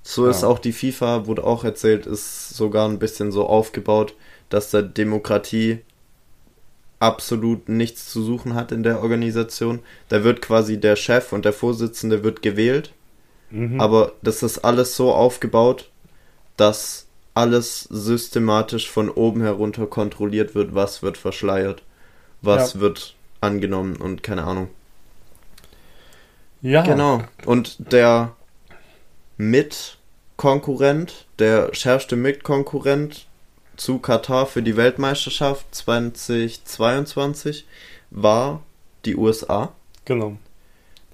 So 0.03 0.25
ja. 0.25 0.31
ist 0.31 0.43
auch 0.43 0.59
die 0.59 0.73
FIFA, 0.73 1.25
wurde 1.25 1.43
auch 1.43 1.63
erzählt, 1.63 2.05
ist 2.05 2.49
sogar 2.49 2.87
ein 2.87 2.99
bisschen 2.99 3.31
so 3.31 3.47
aufgebaut, 3.47 4.15
dass 4.49 4.71
da 4.71 4.81
Demokratie 4.81 5.79
absolut 6.99 7.69
nichts 7.69 8.09
zu 8.09 8.21
suchen 8.21 8.55
hat 8.55 8.71
in 8.71 8.83
der 8.83 9.01
Organisation. 9.01 9.79
Da 10.09 10.23
wird 10.23 10.41
quasi 10.41 10.79
der 10.79 10.95
Chef 10.95 11.33
und 11.33 11.45
der 11.45 11.53
Vorsitzende 11.53 12.23
wird 12.23 12.41
gewählt. 12.41 12.93
Mhm. 13.51 13.79
Aber 13.79 14.13
das 14.21 14.43
ist 14.43 14.59
alles 14.59 14.95
so 14.95 15.13
aufgebaut, 15.13 15.89
dass 16.57 17.07
alles 17.33 17.83
systematisch 17.83 18.89
von 18.89 19.09
oben 19.09 19.41
herunter 19.41 19.87
kontrolliert 19.87 20.55
wird, 20.55 20.75
was 20.75 21.01
wird 21.01 21.17
verschleiert, 21.17 21.83
was 22.41 22.73
ja. 22.73 22.79
wird 22.81 23.15
angenommen 23.41 23.95
und 23.95 24.23
keine 24.23 24.43
Ahnung. 24.43 24.69
Ja. 26.61 26.81
Genau. 26.81 27.23
Und 27.45 27.91
der 27.93 28.35
Mitkonkurrent, 29.37 31.25
der 31.39 31.73
schärfste 31.73 32.15
Mitkonkurrent 32.15 33.27
zu 33.77 33.99
Katar 33.99 34.45
für 34.45 34.61
die 34.61 34.75
Weltmeisterschaft 34.75 35.73
2022 35.73 37.65
war 38.09 38.61
die 39.05 39.15
USA. 39.15 39.71
Genau. 40.03 40.37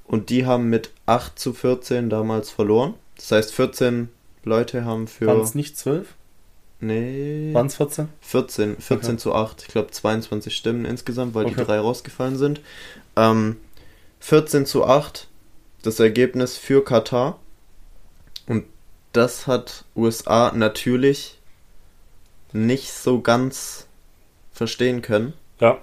Und 0.06 0.30
die 0.30 0.46
haben 0.46 0.70
mit 0.70 0.92
8 1.06 1.38
zu 1.38 1.54
14 1.54 2.10
damals 2.10 2.50
verloren. 2.50 2.96
Das 3.16 3.32
heißt, 3.32 3.54
14 3.54 4.10
Leute 4.46 4.86
haben 4.86 5.08
für. 5.08 5.28
Waren 5.28 5.42
es 5.42 5.56
nicht 5.56 5.78
12? 5.78 6.14
Nee. 6.80 7.54
Waren 7.54 7.68
es 7.68 7.76
14? 7.76 8.10
14, 8.22 8.78
14 8.78 9.10
okay. 9.10 9.18
zu 9.18 9.34
8. 9.34 9.64
Ich 9.64 9.68
glaube 9.70 9.92
22 9.92 10.56
Stimmen 10.56 10.86
insgesamt, 10.86 11.34
weil 11.34 11.46
okay. 11.46 11.56
die 11.58 11.64
drei 11.64 11.80
rausgefallen 11.80 12.38
sind. 12.38 12.62
Ähm, 13.16 13.58
14 14.20 14.66
zu 14.66 14.86
8 14.86 15.28
das 15.82 16.00
Ergebnis 16.00 16.58
für 16.58 16.84
Katar. 16.84 17.40
Und 18.48 18.66
das 19.14 19.48
hat 19.48 19.86
USA 19.96 20.52
natürlich 20.54 21.40
nicht 22.52 22.92
so 22.92 23.22
ganz 23.22 23.88
verstehen 24.52 25.02
können. 25.02 25.34
Ja. 25.60 25.78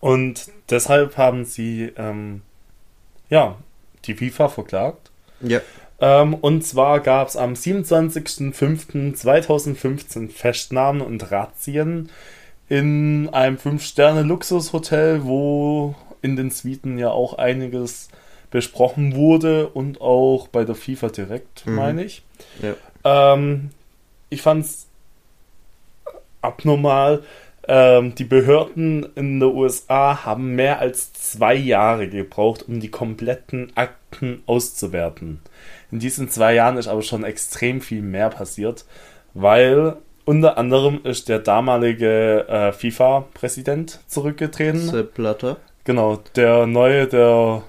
Und 0.00 0.50
deshalb 0.70 1.16
haben 1.16 1.44
sie 1.44 1.92
ähm, 1.96 2.42
ja 3.28 3.56
die 4.04 4.14
FIFA 4.14 4.48
verklagt. 4.48 5.10
Ja. 5.40 5.60
Ähm, 6.00 6.34
und 6.34 6.64
zwar 6.64 6.98
gab 7.00 7.28
es 7.28 7.36
am 7.36 7.52
27.05.2015 7.54 10.30
Festnahmen 10.30 11.00
und 11.00 11.30
Razzien 11.30 12.10
in 12.68 13.28
einem 13.32 13.56
5-Sterne-Luxushotel, 13.56 15.24
wo 15.24 15.94
in 16.22 16.36
den 16.36 16.50
Suiten 16.50 16.98
ja 16.98 17.10
auch 17.10 17.34
einiges 17.34 18.08
besprochen 18.50 19.14
wurde 19.14 19.68
und 19.68 20.00
auch 20.00 20.48
bei 20.48 20.64
der 20.64 20.74
FIFA 20.74 21.08
direkt, 21.08 21.66
mhm. 21.66 21.74
meine 21.74 22.04
ich. 22.04 22.22
Ja. 22.62 23.34
Ähm, 23.34 23.70
ich 24.30 24.40
fand 24.42 24.64
es 24.64 24.86
abnormal. 26.40 27.22
Ähm, 27.66 28.14
die 28.14 28.24
Behörden 28.24 29.06
in 29.14 29.40
den 29.40 29.42
USA 29.42 30.24
haben 30.24 30.54
mehr 30.54 30.80
als 30.80 31.12
zwei 31.12 31.54
Jahre 31.54 32.08
gebraucht, 32.08 32.66
um 32.68 32.80
die 32.80 32.90
kompletten 32.90 33.72
Akten 33.74 34.42
auszuwerten. 34.46 35.40
In 35.90 35.98
diesen 35.98 36.28
zwei 36.28 36.54
Jahren 36.54 36.76
ist 36.76 36.88
aber 36.88 37.02
schon 37.02 37.24
extrem 37.24 37.80
viel 37.80 38.02
mehr 38.02 38.28
passiert, 38.28 38.84
weil 39.32 39.96
unter 40.24 40.58
anderem 40.58 41.00
ist 41.04 41.28
der 41.28 41.38
damalige 41.38 42.48
äh, 42.48 42.72
FIFA-Präsident 42.72 44.00
zurückgetreten. 44.06 44.80
Sepp 44.80 45.14
Blatter. 45.14 45.56
Genau, 45.84 46.16
der 46.34 46.66
neue, 46.66 47.06
der 47.06 47.62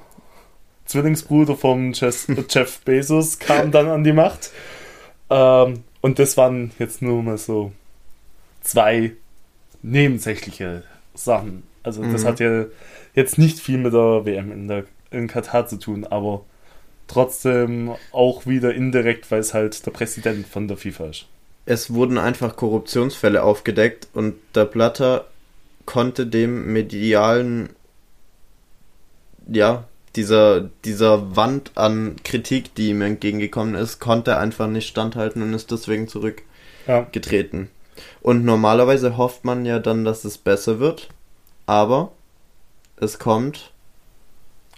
Zwillingsbruder 0.86 1.56
vom 1.56 1.92
Jeff, 1.94 2.28
Jeff 2.50 2.80
Bezos 2.80 3.40
kam 3.40 3.72
dann 3.72 3.88
an 3.88 4.04
die 4.04 4.14
Macht. 4.14 4.52
Ähm, 5.30 5.84
und 6.02 6.20
das 6.20 6.38
waren 6.38 6.72
jetzt 6.80 7.02
nur 7.02 7.24
mal 7.24 7.38
so 7.38 7.72
zwei 8.62 9.14
nebensächliche 9.92 10.84
Sachen. 11.14 11.64
Also 11.84 12.04
das 12.04 12.24
Mhm. 12.24 12.28
hat 12.28 12.40
ja 12.40 12.66
jetzt 13.14 13.38
nicht 13.38 13.60
viel 13.60 13.78
mit 13.78 13.94
der 13.94 14.26
WM 14.26 14.52
in, 14.52 14.68
der, 14.68 14.86
in 15.12 15.28
Katar 15.28 15.68
zu 15.68 15.78
tun, 15.78 16.06
aber 16.06 16.44
trotzdem 17.08 17.92
auch 18.12 18.46
wieder 18.46 18.74
indirekt, 18.74 19.30
weil 19.30 19.40
es 19.40 19.54
halt 19.54 19.86
der 19.86 19.92
Präsident 19.92 20.48
von 20.48 20.68
der 20.68 20.78
FIFA 20.78 21.06
ist. 21.10 21.26
Es 21.68 21.94
wurden 21.94 22.18
einfach 22.18 22.56
Korruptionsfälle 22.56 23.44
aufgedeckt 23.44 24.08
und 24.14 24.36
der 24.56 24.66
Blatter 24.66 25.26
konnte 25.86 26.26
dem 26.26 26.74
medialen, 26.74 27.70
ja, 29.48 29.86
dieser, 30.16 30.70
dieser 30.86 31.36
Wand 31.36 31.72
an 31.76 32.16
Kritik, 32.24 32.74
die 32.76 32.90
ihm 32.90 33.02
entgegengekommen 33.02 33.76
ist, 33.76 34.00
konnte 34.00 34.38
einfach 34.38 34.68
nicht 34.68 34.88
standhalten 34.88 35.42
und 35.42 35.54
ist 35.54 35.70
deswegen 35.72 36.08
zurückgetreten. 36.08 36.46
Ja, 36.88 37.68
Und 38.22 38.44
normalerweise 38.46 39.18
hofft 39.18 39.46
man 39.46 39.66
ja 39.66 39.80
dann, 39.80 40.04
dass 40.06 40.26
es 40.26 40.38
besser 40.38 40.80
wird, 40.80 41.10
aber 41.66 42.12
es 42.98 43.20
kommt 43.20 43.72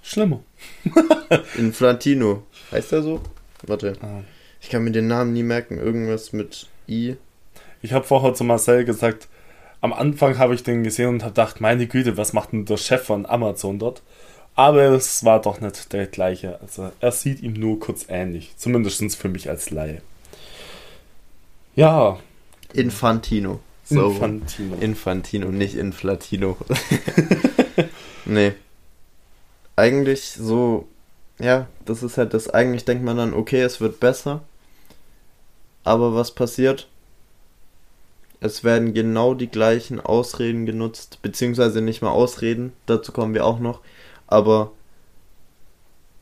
schlimmer. 0.03 0.39
Inflantino. 1.57 2.43
Heißt 2.71 2.91
er 2.93 3.01
so? 3.03 3.21
Warte, 3.65 3.93
Ah. 4.01 4.21
ich 4.61 4.69
kann 4.69 4.83
mir 4.83 4.91
den 4.91 5.07
Namen 5.07 5.33
nie 5.33 5.43
merken. 5.43 5.77
Irgendwas 5.77 6.33
mit 6.33 6.67
I. 6.87 7.15
Ich 7.81 7.93
habe 7.93 8.05
vorher 8.05 8.33
zu 8.33 8.43
Marcel 8.43 8.85
gesagt, 8.85 9.27
am 9.81 9.93
Anfang 9.93 10.37
habe 10.37 10.55
ich 10.55 10.63
den 10.63 10.83
gesehen 10.83 11.09
und 11.09 11.21
habe 11.23 11.31
gedacht, 11.33 11.61
meine 11.61 11.87
Güte, 11.87 12.17
was 12.17 12.33
macht 12.33 12.51
denn 12.51 12.65
der 12.65 12.77
Chef 12.77 13.03
von 13.03 13.25
Amazon 13.25 13.79
dort? 13.79 14.01
Aber 14.55 14.81
es 14.85 15.23
war 15.23 15.39
doch 15.41 15.61
nicht 15.61 15.93
der 15.93 16.07
gleiche. 16.07 16.59
Also 16.61 16.91
er 16.99 17.11
sieht 17.11 17.41
ihm 17.41 17.53
nur 17.53 17.79
kurz 17.79 18.05
ähnlich. 18.09 18.53
Zumindest 18.57 19.15
für 19.15 19.29
mich 19.29 19.49
als 19.49 19.69
Laie. 19.69 20.01
Ja, 21.75 22.17
Infantino. 22.77 23.59
So. 23.83 24.09
Infantino. 24.09 24.75
Infantino, 24.77 25.51
nicht 25.51 25.75
Inflatino. 25.75 26.57
nee. 28.25 28.53
Eigentlich 29.75 30.31
so, 30.31 30.87
ja, 31.39 31.67
das 31.85 32.03
ist 32.03 32.17
halt 32.17 32.33
das. 32.33 32.49
Eigentlich 32.49 32.85
denkt 32.85 33.03
man 33.03 33.17
dann, 33.17 33.33
okay, 33.33 33.61
es 33.61 33.81
wird 33.81 33.99
besser. 33.99 34.43
Aber 35.83 36.15
was 36.15 36.31
passiert? 36.31 36.87
Es 38.39 38.63
werden 38.63 38.93
genau 38.93 39.33
die 39.33 39.47
gleichen 39.47 39.99
Ausreden 39.99 40.65
genutzt, 40.65 41.19
beziehungsweise 41.21 41.81
nicht 41.81 42.01
mal 42.01 42.11
Ausreden, 42.11 42.73
dazu 42.85 43.11
kommen 43.11 43.33
wir 43.33 43.45
auch 43.45 43.59
noch. 43.59 43.81
Aber 44.27 44.71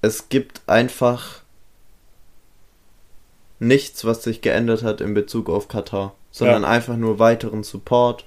es 0.01 0.29
gibt 0.29 0.61
einfach 0.67 1.41
nichts, 3.59 4.05
was 4.05 4.23
sich 4.23 4.41
geändert 4.41 4.83
hat 4.83 5.01
in 5.01 5.13
Bezug 5.13 5.49
auf 5.49 5.67
Katar, 5.67 6.13
sondern 6.35 6.63
Ja. 6.63 6.67
einfach 6.67 6.97
nur 6.97 7.17
weiteren 7.17 7.63
Support. 7.63 8.25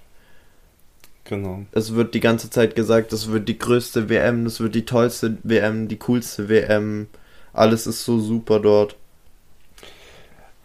genau. 1.25 1.67
Es 1.73 1.95
wird 1.95 2.15
die 2.15 2.21
ganze 2.21 2.49
Zeit 2.49 2.75
gesagt, 2.75 3.13
das 3.13 3.31
wird 3.31 3.51
die 3.51 3.59
größte 3.59 4.09
WM, 4.09 4.45
das 4.45 4.61
wird 4.61 4.75
die 4.75 4.87
tollste 4.87 5.37
WM, 5.43 5.87
die 5.87 5.99
coolste 5.99 6.49
WM. 6.49 7.09
Alles 7.53 7.87
ist 7.87 8.07
so 8.07 8.19
super 8.19 8.61
dort. 8.61 8.97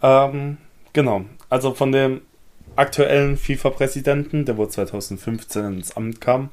Ähm, 0.02 0.56
genau. 0.94 1.26
Also 1.50 1.74
von 1.74 1.92
dem 1.92 2.22
aktuellen 2.76 3.36
FIFA-Präsidenten, 3.36 4.46
der 4.46 4.56
wohl 4.56 4.70
2015 4.70 5.66
ins 5.66 5.96
Amt 5.98 6.22
kam, 6.22 6.48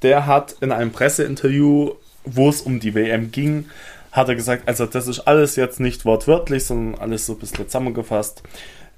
der 0.00 0.24
hat 0.26 0.56
in 0.62 0.72
einem 0.72 0.92
Presseinterview, 0.92 1.92
wo 2.24 2.48
es 2.48 2.62
um 2.62 2.80
die 2.80 2.94
WM 2.94 3.32
ging, 3.32 3.66
hat 4.12 4.30
er 4.30 4.34
gesagt, 4.34 4.66
also 4.66 4.86
das 4.86 5.08
ist 5.08 5.20
alles 5.20 5.56
jetzt 5.56 5.78
nicht 5.78 6.06
wortwörtlich, 6.06 6.64
sondern 6.64 6.98
alles 7.02 7.26
so 7.26 7.34
ein 7.34 7.38
bisschen 7.38 7.66
zusammengefasst. 7.66 8.42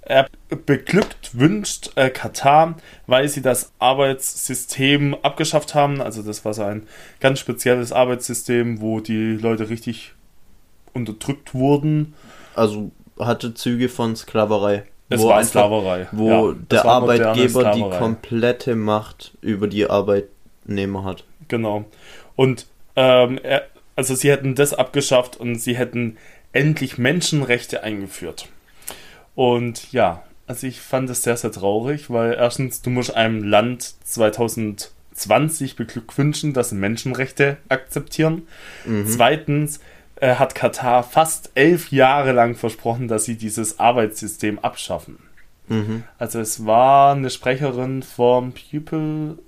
Er 0.02 0.26
beglückt, 0.48 1.38
wünscht 1.38 1.90
äh, 1.96 2.08
Katar, 2.08 2.76
weil 3.06 3.28
sie 3.28 3.42
das 3.42 3.72
Arbeitssystem 3.78 5.14
abgeschafft 5.22 5.74
haben. 5.74 6.00
Also 6.00 6.22
das 6.22 6.44
war 6.44 6.54
so 6.54 6.62
ein 6.62 6.86
ganz 7.20 7.40
spezielles 7.40 7.92
Arbeitssystem, 7.92 8.80
wo 8.80 9.00
die 9.00 9.32
Leute 9.34 9.68
richtig 9.68 10.14
unterdrückt 10.94 11.54
wurden. 11.54 12.14
Also 12.54 12.90
hatte 13.18 13.54
Züge 13.54 13.88
von 13.88 14.16
Sklaverei. 14.16 14.84
Es 15.10 15.20
wo 15.20 15.28
war 15.28 15.38
einfach- 15.38 15.50
Sklaverei. 15.66 16.08
Wo 16.12 16.30
Ja, 16.50 16.54
der 16.70 16.84
Arbeitgeber 16.84 17.72
die 17.72 17.82
komplette 17.82 18.76
Macht 18.76 19.32
über 19.40 19.66
die 19.66 19.88
Arbeitnehmer 19.88 21.04
hat. 21.04 21.24
Genau. 21.48 21.84
Und 22.36 22.66
ähm, 22.96 23.38
er, 23.42 23.64
also 23.96 24.14
sie 24.14 24.30
hätten 24.30 24.54
das 24.54 24.74
abgeschafft 24.74 25.36
und 25.36 25.56
sie 25.56 25.76
hätten 25.76 26.16
endlich 26.52 26.98
Menschenrechte 26.98 27.82
eingeführt. 27.82 28.48
Und 29.38 29.92
ja, 29.92 30.24
also 30.48 30.66
ich 30.66 30.80
fand 30.80 31.08
es 31.10 31.22
sehr, 31.22 31.36
sehr 31.36 31.52
traurig, 31.52 32.10
weil 32.10 32.34
erstens, 32.34 32.82
du 32.82 32.90
musst 32.90 33.14
einem 33.14 33.44
Land 33.44 33.94
2020 34.02 35.76
beglückwünschen, 35.76 36.54
dass 36.54 36.70
sie 36.70 36.74
Menschenrechte 36.74 37.58
akzeptieren. 37.68 38.48
Mhm. 38.84 39.06
Zweitens 39.06 39.78
äh, 40.16 40.34
hat 40.34 40.56
Katar 40.56 41.04
fast 41.04 41.52
elf 41.54 41.92
Jahre 41.92 42.32
lang 42.32 42.56
versprochen, 42.56 43.06
dass 43.06 43.26
sie 43.26 43.36
dieses 43.36 43.78
Arbeitssystem 43.78 44.58
abschaffen. 44.58 45.20
Mhm. 45.68 46.02
Also 46.18 46.40
es 46.40 46.66
war 46.66 47.14
eine 47.14 47.30
Sprecherin 47.30 48.02
vom 48.02 48.52
People 48.52 49.38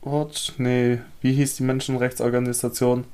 Watch, 0.00 0.54
nee, 0.58 0.98
wie 1.20 1.34
hieß 1.34 1.58
die 1.58 1.62
Menschenrechtsorganisation? 1.62 3.04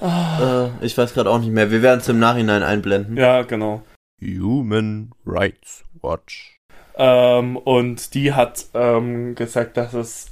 Äh, 0.00 0.68
ich 0.80 0.96
weiß 0.96 1.12
gerade 1.12 1.28
auch 1.28 1.38
nicht 1.38 1.52
mehr. 1.52 1.70
Wir 1.70 1.82
werden 1.82 2.00
es 2.00 2.08
im 2.08 2.18
Nachhinein 2.18 2.62
einblenden. 2.62 3.18
Ja, 3.18 3.42
genau. 3.42 3.82
Human 4.20 5.12
Rights 5.24 5.84
Watch. 6.02 6.58
Ähm, 6.96 7.56
und 7.56 8.14
die 8.14 8.32
hat 8.32 8.66
ähm, 8.74 9.34
gesagt, 9.34 9.76
dass 9.76 9.92
es 9.92 10.26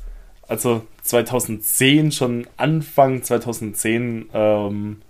also 0.49 0.87
2010, 1.03 2.13
schon 2.13 2.47
Anfang 2.57 3.23
2010, 3.23 4.31
ähm, 4.33 5.03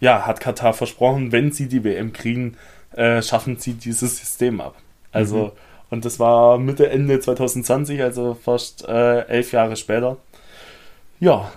ja, 0.00 0.26
hat 0.26 0.40
Katar 0.40 0.72
versprochen, 0.74 1.32
wenn 1.32 1.52
sie 1.52 1.68
die 1.68 1.84
WM 1.84 2.12
kriegen, 2.12 2.56
äh, 2.92 3.22
schaffen 3.22 3.56
sie 3.58 3.74
dieses 3.74 4.18
System 4.18 4.60
ab. 4.60 4.76
Also, 5.10 5.46
Mhm. 5.46 5.50
und 5.90 6.04
das 6.04 6.18
war 6.18 6.58
Mitte, 6.58 6.88
Ende 6.90 7.20
2020, 7.20 8.02
also 8.02 8.34
fast 8.34 8.86
äh, 8.88 9.20
elf 9.26 9.52
Jahre 9.52 9.76
später. 9.76 10.16
Ja. 11.20 11.52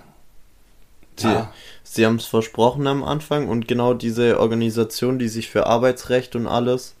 Sie, 1.16 1.28
Ah. 1.28 1.50
Sie 1.88 2.04
haben 2.06 2.16
es 2.16 2.26
versprochen 2.26 2.86
am 2.86 3.02
Anfang 3.04 3.48
und 3.48 3.68
genau 3.68 3.94
diese 3.94 4.40
Organisation, 4.40 5.18
die 5.18 5.28
sich 5.28 5.48
für 5.48 5.66
Arbeitsrecht 5.66 6.36
und 6.36 6.46
alles 6.46 6.94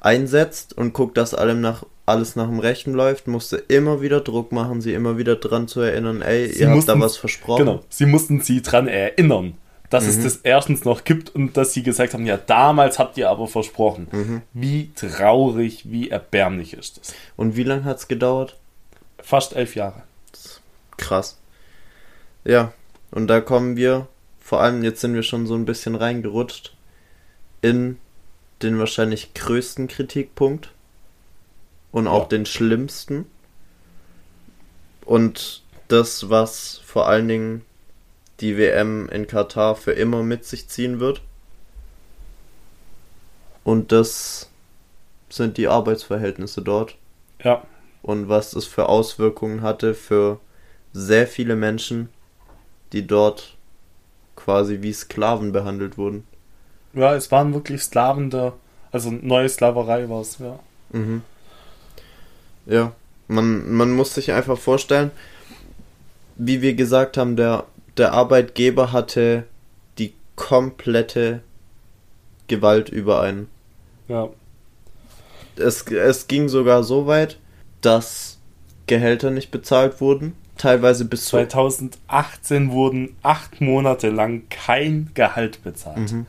einsetzt 0.00 0.76
und 0.76 0.92
guckt, 0.92 1.16
dass 1.16 1.34
allem 1.34 1.60
nach, 1.60 1.84
alles 2.04 2.36
nach 2.36 2.46
dem 2.46 2.58
Rechten 2.60 2.92
läuft, 2.92 3.26
musste 3.26 3.56
immer 3.56 4.00
wieder 4.00 4.20
Druck 4.20 4.52
machen, 4.52 4.80
sie 4.80 4.94
immer 4.94 5.16
wieder 5.18 5.36
dran 5.36 5.68
zu 5.68 5.80
erinnern, 5.80 6.22
ey, 6.22 6.48
Sie 6.52 6.60
ihr 6.60 6.66
habt 6.70 6.88
da 6.88 6.94
mussten- 6.94 7.00
was 7.00 7.16
versprochen. 7.16 7.64
Genau, 7.66 7.84
sie 7.88 8.06
mussten 8.06 8.40
sie 8.40 8.62
dran 8.62 8.86
erinnern, 8.88 9.54
dass 9.90 10.06
es 10.06 10.18
Mhm. 10.18 10.24
das 10.24 10.36
erstens 10.42 10.84
noch 10.84 11.04
gibt 11.04 11.34
und 11.34 11.56
dass 11.56 11.72
sie 11.72 11.82
gesagt 11.82 12.12
haben, 12.14 12.26
ja, 12.26 12.36
damals 12.36 12.98
habt 12.98 13.16
ihr 13.18 13.30
aber 13.30 13.46
versprochen. 13.48 14.06
Mhm. 14.12 14.42
Wie 14.52 14.90
traurig, 14.94 15.84
wie 15.90 16.10
erbärmlich 16.10 16.74
ist 16.74 16.98
das. 16.98 17.14
Und 17.36 17.56
wie 17.56 17.64
lange 17.64 17.84
hat 17.84 17.98
es 17.98 18.08
gedauert? 18.08 18.56
Fast 19.20 19.56
elf 19.56 19.74
Jahre. 19.74 20.02
Krass. 20.98 21.38
Ja, 22.44 22.72
und 23.10 23.26
da 23.28 23.40
kommen 23.40 23.76
wir, 23.76 24.06
vor 24.46 24.60
allem 24.60 24.84
jetzt 24.84 25.00
sind 25.00 25.12
wir 25.14 25.24
schon 25.24 25.48
so 25.48 25.56
ein 25.56 25.64
bisschen 25.64 25.96
reingerutscht, 25.96 26.72
in 27.62 27.98
den 28.62 28.78
wahrscheinlich 28.78 29.34
größten 29.34 29.88
Kritikpunkt 29.88 30.70
und 31.90 32.06
auch 32.06 32.22
Ja. 32.22 32.28
den 32.28 32.46
schlimmsten. 32.46 33.26
Und 35.04 35.64
das, 35.88 36.30
was 36.30 36.80
vor 36.84 37.08
allen 37.08 37.26
Dingen 37.26 37.64
die 38.38 38.56
WM 38.56 39.08
in 39.08 39.26
Katar 39.26 39.74
für 39.74 39.90
immer 39.92 40.22
mit 40.22 40.44
sich 40.44 40.68
ziehen 40.68 41.00
wird. 41.00 41.22
Und 43.64 43.90
das 43.90 44.48
sind 45.28 45.56
die 45.56 45.66
Arbeitsverhältnisse 45.66 46.62
dort 46.62 46.96
Ja, 47.42 47.64
und 48.00 48.28
was 48.28 48.52
es 48.52 48.64
für 48.64 48.88
Auswirkungen 48.88 49.62
hatte 49.62 49.92
für 49.94 50.38
sehr 50.92 51.26
viele 51.26 51.56
Menschen, 51.56 52.10
die 52.92 53.04
dort 53.08 53.55
quasi 54.36 54.82
wie 54.82 54.92
Sklaven 54.92 55.52
behandelt 55.52 55.98
wurden. 55.98 56.24
ja, 56.92 57.14
es 57.14 57.30
waren 57.32 57.52
wirklich 57.54 57.82
Sklaven 57.82 58.30
der, 58.30 58.52
also 58.92 59.10
neue 59.10 59.48
Sklaverei 59.48 60.08
war 60.08 60.20
es, 60.20 60.38
ja. 60.38 60.58
Mhm. 60.92 61.22
Ja, 62.66 62.92
man, 63.28 63.72
man 63.72 63.92
muss 63.92 64.14
sich 64.14 64.32
einfach 64.32 64.58
vorstellen, 64.58 65.10
wie 66.36 66.62
wir 66.62 66.74
gesagt 66.74 67.16
haben, 67.16 67.36
der, 67.36 67.64
der 67.96 68.12
Arbeitgeber 68.12 68.92
hatte 68.92 69.44
die 69.98 70.12
komplette 70.36 71.42
Gewalt 72.48 72.88
über 72.88 73.20
einen. 73.20 73.48
Ja, 74.08 74.28
Es, 75.56 75.82
es 75.82 76.28
ging 76.28 76.48
sogar 76.48 76.84
so 76.84 77.06
weit, 77.06 77.38
dass 77.80 78.38
Gehälter 78.86 79.30
nicht 79.30 79.50
bezahlt 79.50 80.00
wurden 80.00 80.34
teilweise 80.56 81.04
bis 81.04 81.24
zu 81.24 81.30
2018 81.30 82.70
wurden 82.70 83.16
acht 83.22 83.60
Monate 83.60 84.10
lang 84.10 84.42
kein 84.50 85.10
Gehalt 85.14 85.62
bezahlt. 85.62 86.12
Mhm. 86.12 86.26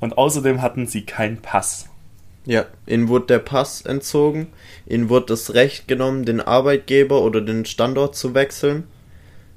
Und 0.00 0.18
außerdem 0.18 0.60
hatten 0.62 0.86
sie 0.86 1.02
keinen 1.06 1.38
Pass. 1.38 1.86
Ja, 2.44 2.66
ihnen 2.86 3.08
wurde 3.08 3.26
der 3.26 3.38
Pass 3.40 3.80
entzogen, 3.82 4.46
ihnen 4.86 5.08
wurde 5.08 5.26
das 5.26 5.54
Recht 5.54 5.88
genommen, 5.88 6.24
den 6.24 6.40
Arbeitgeber 6.40 7.22
oder 7.22 7.40
den 7.40 7.64
Standort 7.64 8.14
zu 8.14 8.34
wechseln. 8.34 8.84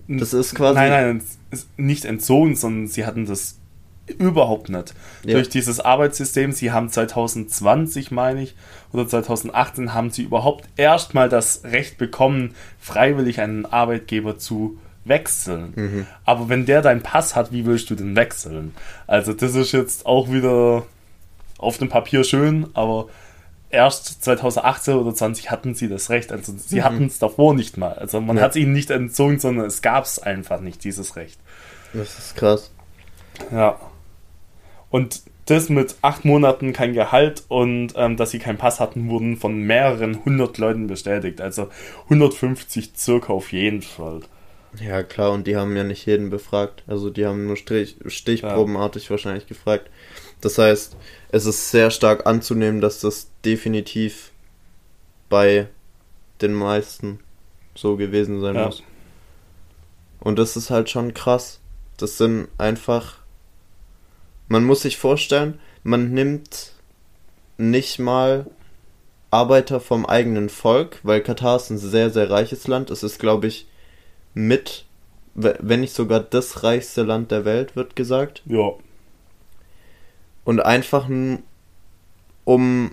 Das 0.07 0.33
ist 0.33 0.55
quasi- 0.55 0.79
Nein, 0.79 0.89
nein, 1.51 1.61
nicht 1.77 2.05
entzogen, 2.05 2.55
sondern 2.55 2.87
sie 2.87 3.05
hatten 3.05 3.27
das 3.27 3.58
überhaupt 4.17 4.69
nicht. 4.69 4.93
Ja. 5.23 5.33
Durch 5.35 5.49
dieses 5.49 5.79
Arbeitssystem, 5.79 6.51
sie 6.51 6.71
haben 6.71 6.89
2020, 6.89 8.11
meine 8.11 8.41
ich, 8.43 8.55
oder 8.91 9.07
2018 9.07 9.93
haben 9.93 10.09
sie 10.11 10.23
überhaupt 10.23 10.65
erstmal 10.77 11.29
das 11.29 11.63
Recht 11.63 11.97
bekommen, 11.97 12.55
freiwillig 12.79 13.39
einen 13.41 13.65
Arbeitgeber 13.65 14.37
zu 14.37 14.77
wechseln. 15.05 15.73
Mhm. 15.75 16.05
Aber 16.25 16.49
wenn 16.49 16.65
der 16.65 16.81
deinen 16.81 17.01
Pass 17.01 17.35
hat, 17.35 17.51
wie 17.51 17.65
willst 17.65 17.89
du 17.89 17.95
den 17.95 18.15
wechseln? 18.15 18.73
Also 19.07 19.33
das 19.33 19.55
ist 19.55 19.71
jetzt 19.71 20.05
auch 20.05 20.29
wieder 20.29 20.83
auf 21.57 21.77
dem 21.77 21.89
Papier 21.89 22.23
schön, 22.23 22.67
aber 22.73 23.07
erst 23.71 24.23
2018 24.23 24.95
oder 24.95 25.13
20 25.13 25.51
hatten 25.51 25.75
sie 25.75 25.87
das 25.87 26.09
Recht. 26.09 26.31
Also 26.31 26.53
sie 26.57 26.77
Mhm. 26.79 26.83
hatten 26.83 27.05
es 27.05 27.19
davor 27.19 27.53
nicht 27.53 27.77
mal. 27.77 27.93
Also 27.93 28.19
man 28.21 28.37
Ja. 28.37 28.43
hat 28.43 28.51
es 28.51 28.55
ihnen 28.57 28.73
nicht 28.73 28.89
entzogen, 28.91 29.39
sondern 29.39 29.65
es 29.65 29.81
gab 29.81 30.05
es 30.05 30.19
einfach 30.19 30.59
nicht, 30.59 30.83
dieses 30.83 31.15
Recht. 31.15 31.39
Das 31.93 32.17
ist 32.19 32.35
krass. 32.35 32.71
Ja. 33.51 33.79
Und 34.89 35.21
das 35.45 35.69
mit 35.69 35.95
acht 36.01 36.25
Monaten 36.25 36.73
kein 36.73 36.93
Gehalt 36.93 37.43
und 37.47 37.93
ähm, 37.95 38.17
dass 38.17 38.31
sie 38.31 38.39
keinen 38.39 38.57
Pass 38.57 38.79
hatten, 38.79 39.09
wurden 39.09 39.37
von 39.37 39.55
mehreren 39.63 40.23
hundert 40.23 40.57
Leuten 40.59 40.87
bestätigt. 40.87 41.41
Also 41.41 41.69
150 42.05 42.91
circa 42.95 43.33
auf 43.33 43.51
jeden 43.51 43.81
Fall. 43.81 44.21
Ja, 44.79 45.01
klar, 45.01 45.31
und 45.31 45.47
die 45.47 45.55
haben 45.57 45.75
ja 45.75 45.83
nicht 45.83 46.05
jeden 46.05 46.29
befragt. 46.29 46.83
Also 46.85 47.09
die 47.09 47.25
haben 47.25 47.47
nur 47.47 47.57
Strich, 47.57 47.95
stichprobenartig 48.05 49.09
wahrscheinlich 49.09 49.47
gefragt. 49.47 49.89
Das 50.41 50.59
heißt, 50.59 50.95
es 51.31 51.45
ist 51.45 51.71
sehr 51.71 51.89
stark 51.89 52.27
anzunehmen, 52.27 52.79
dass 52.79 52.99
das 52.99 53.29
definitiv 53.43 54.31
bei 55.27 55.67
den 56.41 56.53
meisten 56.53 57.19
so 57.75 57.97
gewesen 57.97 58.39
sein 58.41 58.55
Ja. 58.55 58.65
muss. 58.67 58.83
Und 60.19 60.37
das 60.37 60.55
ist 60.55 60.69
halt 60.69 60.89
schon 60.89 61.13
krass. 61.13 61.59
Das 61.97 62.17
sind 62.17 62.47
einfach. 62.57 63.17
Man 64.49 64.65
muss 64.65 64.81
sich 64.81 64.97
vorstellen, 64.97 65.59
man 65.83 66.11
nimmt 66.13 66.73
nicht 67.57 67.99
mal 67.99 68.47
Arbeiter 69.31 69.79
vom 69.79 70.05
eigenen 70.05 70.49
Volk, 70.49 70.99
weil 71.03 71.21
Katar 71.21 71.55
ist 71.57 71.69
ein 71.69 71.77
sehr, 71.77 72.09
sehr 72.09 72.29
reiches 72.29 72.67
Land. 72.67 72.89
Es 72.89 73.03
ist, 73.03 73.19
glaube 73.19 73.47
ich, 73.47 73.67
mit, 74.33 74.85
we- 75.35 75.57
wenn 75.61 75.81
nicht 75.81 75.93
sogar 75.93 76.19
das 76.19 76.63
reichste 76.63 77.03
Land 77.03 77.29
der 77.31 77.45
Welt, 77.45 77.75
wird 77.75 77.95
gesagt. 77.95 78.41
Ja. 78.47 78.71
Und 80.45 80.61
einfach, 80.61 81.07
um 82.43 82.91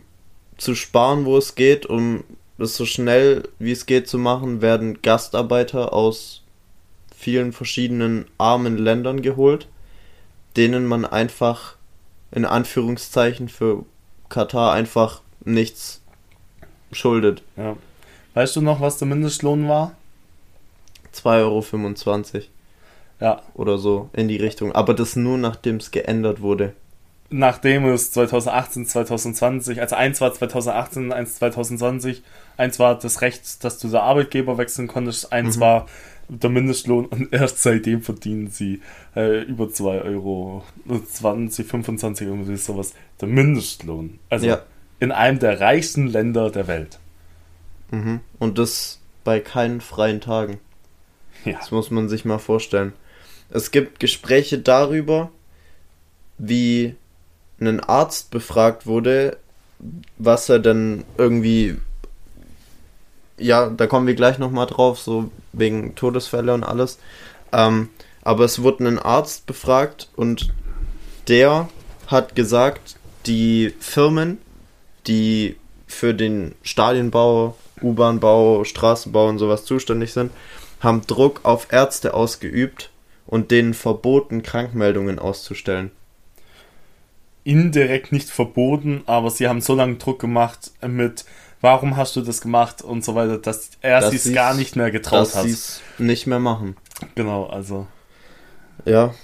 zu 0.59 0.75
sparen, 0.75 1.25
wo 1.25 1.39
es 1.39 1.55
geht, 1.55 1.87
um 1.87 2.23
es 2.59 2.77
so 2.77 2.85
schnell 2.85 3.49
wie 3.59 3.73
es 3.73 3.87
geht 3.87 4.09
zu 4.09 4.19
machen, 4.19 4.61
werden 4.61 5.01
Gastarbeiter 5.01 5.93
aus 5.95 6.43
vielen 7.15 7.53
verschiedenen 7.55 8.27
armen 8.37 8.77
Ländern 8.77 9.23
geholt, 9.23 9.69
denen 10.57 10.87
man 10.87 11.05
einfach 11.05 11.77
in 12.33 12.45
Anführungszeichen 12.45 13.49
für 13.49 13.85
Katar 14.29 14.73
einfach 14.73 15.23
nichts 15.45 16.01
schuldet. 16.93 17.43
ja. 17.57 17.77
Weißt 18.35 18.55
du 18.57 18.61
noch, 18.61 18.81
was 18.83 18.99
der 18.99 19.09
Mindestlohn 19.09 19.67
war? 19.67 19.93
2,25 21.15 22.35
Euro 22.35 22.43
Ja. 23.21 23.43
oder 23.55 23.79
so 23.79 24.11
in 24.13 24.29
die 24.29 24.37
Richtung. 24.37 24.73
Aber 24.73 24.93
das 24.95 25.17
nur 25.17 25.39
nachdem 25.39 25.77
es 25.77 25.91
geändert 25.91 26.41
wurde. 26.43 26.75
Nachdem 27.31 27.87
es 27.87 28.13
2018, 28.13 28.87
2020, 28.87 29.81
also 29.81 29.97
eins 29.97 30.21
war 30.21 30.33
2018, 30.33 31.13
eins 31.13 31.37
2020, 31.37 32.23
eins 32.57 32.79
war 32.79 32.97
das 32.99 33.21
Recht, 33.23 33.65
dass 33.65 33.79
du 33.79 33.89
der 33.89 34.03
Arbeitgeber 34.03 34.59
wechseln 34.59 34.87
konntest, 34.87 35.33
eins 35.33 35.57
Mhm. 35.57 35.61
war 35.61 35.87
der 36.29 36.51
Mindestlohn 36.51 37.07
und 37.07 37.33
erst 37.33 37.63
seitdem 37.63 38.03
verdienen 38.03 38.49
sie 38.49 38.81
äh, 39.15 39.43
über 39.43 39.71
2 39.71 40.03
Euro, 40.03 40.65
20, 40.89 41.67
25 41.67 42.27
irgendwie 42.27 42.57
sowas. 42.57 42.95
Der 43.21 43.29
Mindestlohn. 43.29 44.19
Also 44.29 44.47
Ja. 44.47 44.63
in 45.01 45.13
einem 45.13 45.39
der 45.39 45.61
reichsten 45.61 46.07
Länder 46.07 46.51
der 46.51 46.67
Welt. 46.67 46.99
Mhm. 47.91 48.21
Und 48.39 48.59
das 48.59 49.01
bei 49.25 49.41
keinen 49.41 49.81
freien 49.81 50.21
Tagen. 50.21 50.59
Ja. 51.45 51.59
Das 51.59 51.71
muss 51.71 51.91
man 51.91 52.09
sich 52.09 52.25
mal 52.25 52.39
vorstellen. 52.39 52.93
Es 53.51 53.71
gibt 53.71 54.01
Gespräche 54.01 54.59
darüber, 54.59 55.31
wie 56.39 56.95
ein 57.61 57.81
Arzt 57.81 58.31
befragt 58.31 58.87
wurde, 58.87 59.37
was 60.19 60.49
er 60.49 60.59
denn 60.59 61.05
irgendwie. 61.17 61.77
Ja, 63.39 63.69
da 63.69 63.87
kommen 63.87 64.07
wir 64.07 64.15
gleich 64.15 64.39
nochmal 64.39 64.67
drauf, 64.67 64.99
so 64.99 65.31
wegen 65.53 65.95
Todesfälle 65.95 66.55
und 66.55 66.65
alles. 66.65 66.99
Ähm, 67.53 67.91
aber 68.23 68.45
es 68.45 68.63
wurde 68.63 68.87
ein 68.87 68.99
Arzt 68.99 69.47
befragt 69.47 70.09
und 70.17 70.53
der 71.29 71.69
hat 72.07 72.35
gesagt, 72.35 72.97
die 73.27 73.75
Firmen, 73.81 74.39
die 75.07 75.57
für 75.87 76.15
den 76.15 76.55
Stadienbau, 76.63 77.57
U-Bahnbau, 77.83 78.65
Straßenbau 78.65 79.29
und 79.29 79.39
sowas 79.39 79.65
zuständig 79.65 80.13
sind, 80.13 80.33
haben 80.81 81.07
Druck 81.07 81.41
auf 81.45 81.73
Ärzte 81.73 82.15
ausgeübt 82.15 82.91
und 83.27 83.51
denen 83.51 83.75
verboten, 83.75 84.43
Krankmeldungen 84.43 85.19
auszustellen. 85.19 85.91
Indirekt 87.45 88.13
nicht 88.13 88.31
verboten, 88.31 89.03
aber 89.07 89.31
sie 89.31 89.47
haben 89.47 89.61
so 89.61 89.75
lange 89.75 89.97
Druck 89.97 90.19
gemacht 90.19 90.73
mit, 90.87 91.25
warum 91.61 91.97
hast 91.97 92.15
du 92.17 92.21
das 92.23 92.41
gemacht 92.41 92.83
und 92.83 93.05
so 93.05 93.15
weiter, 93.15 93.39
dass 93.39 93.71
er 93.81 94.01
Dass 94.01 94.11
sie's- 94.11 94.33
gar 94.35 94.55
nicht 94.55 94.77
mehr 94.77 94.91
getraut 94.91 95.21
dass 95.21 95.37
hat. 95.37 95.45
sie 95.45 95.51
es 95.53 95.81
nicht 95.99 96.27
mehr 96.27 96.39
machen. 96.39 96.77
Genau, 97.15 97.47
also. 97.47 97.87
Ja, 98.85 99.15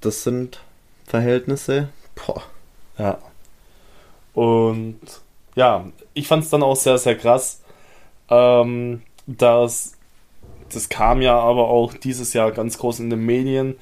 das 0.00 0.22
sind 0.22 0.60
Verhältnisse. 1.06 1.88
Boah. 2.14 2.42
Ja. 2.98 3.18
Und 4.34 5.00
ja, 5.56 5.86
ich 6.14 6.28
fand 6.28 6.44
es 6.44 6.50
dann 6.50 6.62
auch 6.62 6.76
sehr, 6.76 6.98
sehr 6.98 7.16
krass, 7.16 7.60
ähm, 8.28 9.02
dass 9.26 9.94
das 10.72 10.88
kam 10.88 11.20
ja 11.20 11.36
aber 11.38 11.68
auch 11.68 11.94
dieses 11.94 12.32
Jahr 12.32 12.52
ganz 12.52 12.78
groß 12.78 13.00
in 13.00 13.10
den 13.10 13.26
Medien, 13.26 13.76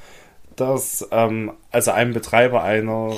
dass 0.57 1.07
ähm, 1.11 1.53
also 1.71 1.90
ein 1.90 2.14
Betreiber 2.14 2.62
einer 2.62 3.14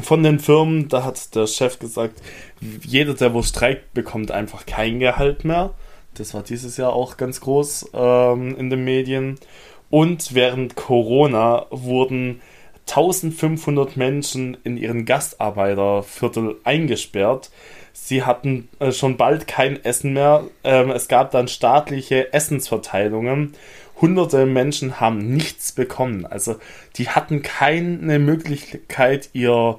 von 0.00 0.22
den 0.22 0.38
Firmen, 0.38 0.88
da 0.88 1.04
hat 1.04 1.34
der 1.34 1.46
Chef 1.46 1.78
gesagt, 1.78 2.20
jeder, 2.60 3.14
der 3.14 3.34
wo 3.34 3.42
streikt, 3.42 3.92
bekommt 3.92 4.30
einfach 4.30 4.64
kein 4.64 5.00
Gehalt 5.00 5.44
mehr. 5.44 5.74
Das 6.14 6.34
war 6.34 6.42
dieses 6.42 6.76
Jahr 6.76 6.92
auch 6.92 7.16
ganz 7.16 7.40
groß 7.40 7.90
ähm, 7.94 8.56
in 8.56 8.70
den 8.70 8.84
Medien. 8.84 9.38
Und 9.90 10.34
während 10.34 10.76
Corona 10.76 11.66
wurden 11.70 12.40
1500 12.88 13.96
Menschen 13.96 14.56
in 14.64 14.76
ihren 14.76 15.04
Gastarbeiterviertel 15.04 16.56
eingesperrt. 16.64 17.50
Sie 17.92 18.22
hatten 18.22 18.68
äh, 18.78 18.92
schon 18.92 19.16
bald 19.16 19.46
kein 19.46 19.82
Essen 19.84 20.14
mehr. 20.14 20.44
Ähm, 20.64 20.90
es 20.90 21.08
gab 21.08 21.30
dann 21.30 21.48
staatliche 21.48 22.32
Essensverteilungen. 22.32 23.54
Hunderte 24.02 24.44
Menschen 24.44 25.00
haben 25.00 25.32
nichts 25.32 25.72
bekommen. 25.72 26.26
Also 26.26 26.56
die 26.96 27.08
hatten 27.08 27.40
keine 27.40 28.18
Möglichkeit, 28.18 29.30
ihr 29.32 29.78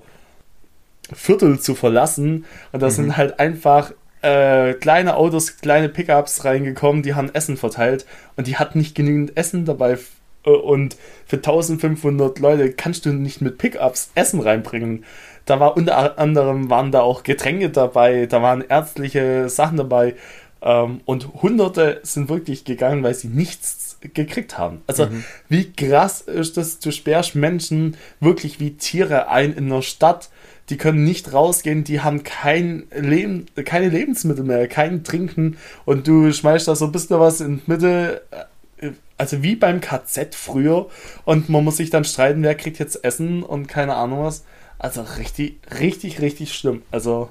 Viertel 1.14 1.60
zu 1.60 1.76
verlassen. 1.76 2.46
Und 2.72 2.82
da 2.82 2.90
sind 2.90 3.18
halt 3.18 3.40
einfach 3.40 3.92
äh, 4.24 4.74
kleine 4.74 5.18
Autos, 5.18 5.58
kleine 5.58 5.90
Pickups 5.90 6.46
reingekommen, 6.46 7.04
die 7.04 7.14
haben 7.14 7.30
Essen 7.34 7.58
verteilt 7.58 8.06
und 8.38 8.48
die 8.48 8.56
hatten 8.58 8.80
nicht 8.80 8.96
genügend 8.96 9.36
Essen 9.38 9.66
dabei. 9.66 9.98
Äh, 10.46 10.50
Und 10.50 10.96
für 11.26 11.36
1500 11.38 12.40
Leute 12.40 12.72
kannst 12.72 13.06
du 13.06 13.10
nicht 13.12 13.42
mit 13.42 13.58
Pickups 13.58 14.12
Essen 14.16 14.40
reinbringen. 14.40 15.04
Da 15.46 15.60
war 15.60 15.76
unter 15.76 16.18
anderem 16.18 16.70
waren 16.70 16.94
da 16.94 17.02
auch 17.02 17.24
Getränke 17.24 17.70
dabei, 17.70 18.26
da 18.26 18.42
waren 18.42 18.64
ärztliche 18.68 19.50
Sachen 19.50 19.76
dabei. 19.78 20.16
Ähm, 20.62 21.02
und 21.04 21.42
Hunderte 21.42 22.00
sind 22.04 22.30
wirklich 22.30 22.64
gegangen, 22.64 23.04
weil 23.04 23.14
sie 23.14 23.28
nichts 23.28 23.83
gekriegt 24.14 24.58
haben. 24.58 24.82
Also 24.88 25.08
wie 25.50 25.72
krass 25.72 26.22
ist 26.22 26.58
das, 26.58 26.80
du 26.80 26.92
sperrst 26.92 27.36
Menschen 27.36 27.98
wirklich 28.20 28.60
wie 28.60 28.76
Tiere 28.76 29.30
ein 29.30 29.54
in 29.54 29.70
der 29.70 29.82
Stadt, 29.82 30.30
die 30.70 30.78
können 30.78 31.04
nicht 31.04 31.34
rausgehen, 31.34 31.84
die 31.84 32.02
haben 32.02 32.24
kein 32.24 32.84
Leben, 32.96 33.46
keine 33.66 33.90
Lebensmittel 33.90 34.44
mehr, 34.44 34.68
kein 34.68 35.04
Trinken 35.04 35.58
und 35.86 36.08
du 36.08 36.32
schmeißt 36.32 36.68
da 36.68 36.76
so 36.76 36.86
ein 36.86 36.92
bisschen 36.92 37.20
was 37.20 37.42
in 37.42 37.58
die 37.58 37.72
Mitte, 37.72 38.22
äh, 38.32 38.92
also 39.18 39.44
wie 39.44 39.56
beim 39.56 39.82
KZ 39.82 40.36
früher 40.36 40.88
und 41.26 41.50
man 41.50 41.64
muss 41.64 41.78
sich 41.78 41.90
dann 41.90 42.04
streiten, 42.04 42.44
wer 42.44 42.56
kriegt 42.56 42.80
jetzt 42.80 43.04
Essen 43.04 43.44
und 43.44 43.68
keine 43.68 43.96
Ahnung 43.96 44.24
was. 44.24 44.44
Also 44.80 45.02
richtig, 45.18 45.60
richtig, 45.80 46.20
richtig 46.22 46.54
schlimm. 46.54 46.82
Also, 46.92 47.30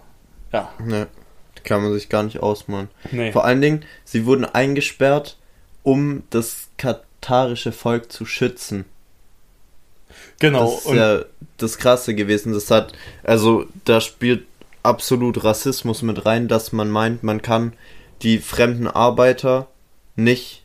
ja. 0.52 0.72
Ne. 0.82 1.06
Kann 1.64 1.82
man 1.82 1.92
sich 1.92 2.08
gar 2.08 2.22
nicht 2.22 2.40
ausmalen. 2.40 2.88
Nee. 3.10 3.30
Vor 3.30 3.44
allen 3.44 3.60
Dingen, 3.60 3.84
sie 4.04 4.26
wurden 4.26 4.44
eingesperrt, 4.44 5.38
um 5.82 6.22
das 6.30 6.68
katarische 6.76 7.72
Volk 7.72 8.12
zu 8.12 8.24
schützen. 8.26 8.84
Genau. 10.38 10.64
Das 10.70 10.84
ist 10.86 10.94
ja 10.94 11.24
das 11.58 11.78
Krasse 11.78 12.14
gewesen. 12.14 12.52
Das 12.52 12.70
hat, 12.70 12.92
also 13.22 13.66
da 13.84 14.00
spielt 14.00 14.44
absolut 14.82 15.42
Rassismus 15.44 16.02
mit 16.02 16.26
rein, 16.26 16.48
dass 16.48 16.72
man 16.72 16.90
meint, 16.90 17.22
man 17.22 17.40
kann 17.42 17.72
die 18.22 18.38
fremden 18.38 18.86
Arbeiter 18.88 19.68
nicht 20.16 20.64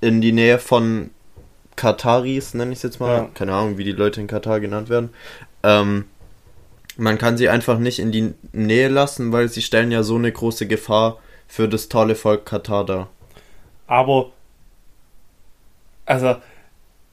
in 0.00 0.20
die 0.20 0.32
Nähe 0.32 0.58
von 0.58 1.10
Kataris, 1.74 2.54
nenne 2.54 2.72
ich 2.72 2.78
es 2.78 2.82
jetzt 2.82 3.00
mal, 3.00 3.16
Ja. 3.16 3.30
keine 3.34 3.54
Ahnung, 3.54 3.78
wie 3.78 3.84
die 3.84 3.92
Leute 3.92 4.20
in 4.20 4.26
Katar 4.26 4.60
genannt 4.60 4.88
werden, 4.88 5.10
ähm, 5.62 6.04
man 6.96 7.18
kann 7.18 7.36
sie 7.36 7.48
einfach 7.50 7.78
nicht 7.78 7.98
in 7.98 8.12
die 8.12 8.32
Nähe 8.52 8.88
lassen, 8.88 9.32
weil 9.32 9.48
sie 9.48 9.60
stellen 9.60 9.92
ja 9.92 10.02
so 10.02 10.14
eine 10.16 10.32
große 10.32 10.66
Gefahr 10.66 11.18
für 11.46 11.68
das 11.68 11.88
tolle 11.88 12.14
Volk 12.14 12.46
Katar 12.46 12.86
dar. 12.86 13.08
Aber, 13.86 14.30
also, 16.04 16.36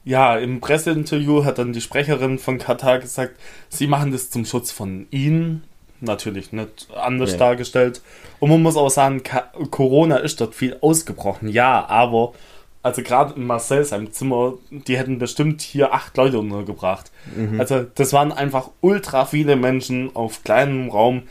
ja, 0.04 0.36
im 0.36 0.60
Presseinterview 0.60 1.44
hat 1.44 1.58
dann 1.58 1.72
die 1.72 1.80
Sprecherin 1.80 2.38
von 2.38 2.58
Katar 2.58 2.98
gesagt, 2.98 3.38
sie 3.68 3.86
machen 3.86 4.12
das 4.12 4.30
zum 4.30 4.44
Schutz 4.44 4.70
von 4.70 5.06
ihnen. 5.10 5.64
Natürlich 6.00 6.52
nicht 6.52 6.88
anders 6.94 7.32
Nee. 7.32 7.38
dargestellt. 7.38 8.02
Und 8.38 8.50
man 8.50 8.62
muss 8.62 8.76
auch 8.76 8.90
sagen, 8.90 9.22
Ka 9.22 9.50
Corona 9.70 10.16
ist 10.16 10.40
dort 10.40 10.54
viel 10.54 10.76
ausgebrochen. 10.82 11.48
Ja, 11.48 11.86
aber, 11.86 12.34
also 12.82 13.02
gerade 13.02 13.34
in 13.34 13.46
Marcel, 13.46 13.84
seinem 13.84 14.12
Zimmer, 14.12 14.54
die 14.70 14.98
hätten 14.98 15.18
bestimmt 15.18 15.62
hier 15.62 15.94
acht 15.94 16.14
Leute 16.18 16.38
untergebracht. 16.38 17.10
Also, 17.56 17.86
das 17.94 18.12
waren 18.12 18.32
einfach 18.32 18.68
ultra 18.82 19.24
viele 19.24 19.56
Menschen 19.56 20.14
auf 20.14 20.44
kleinem 20.44 20.90
Raum, 20.90 21.22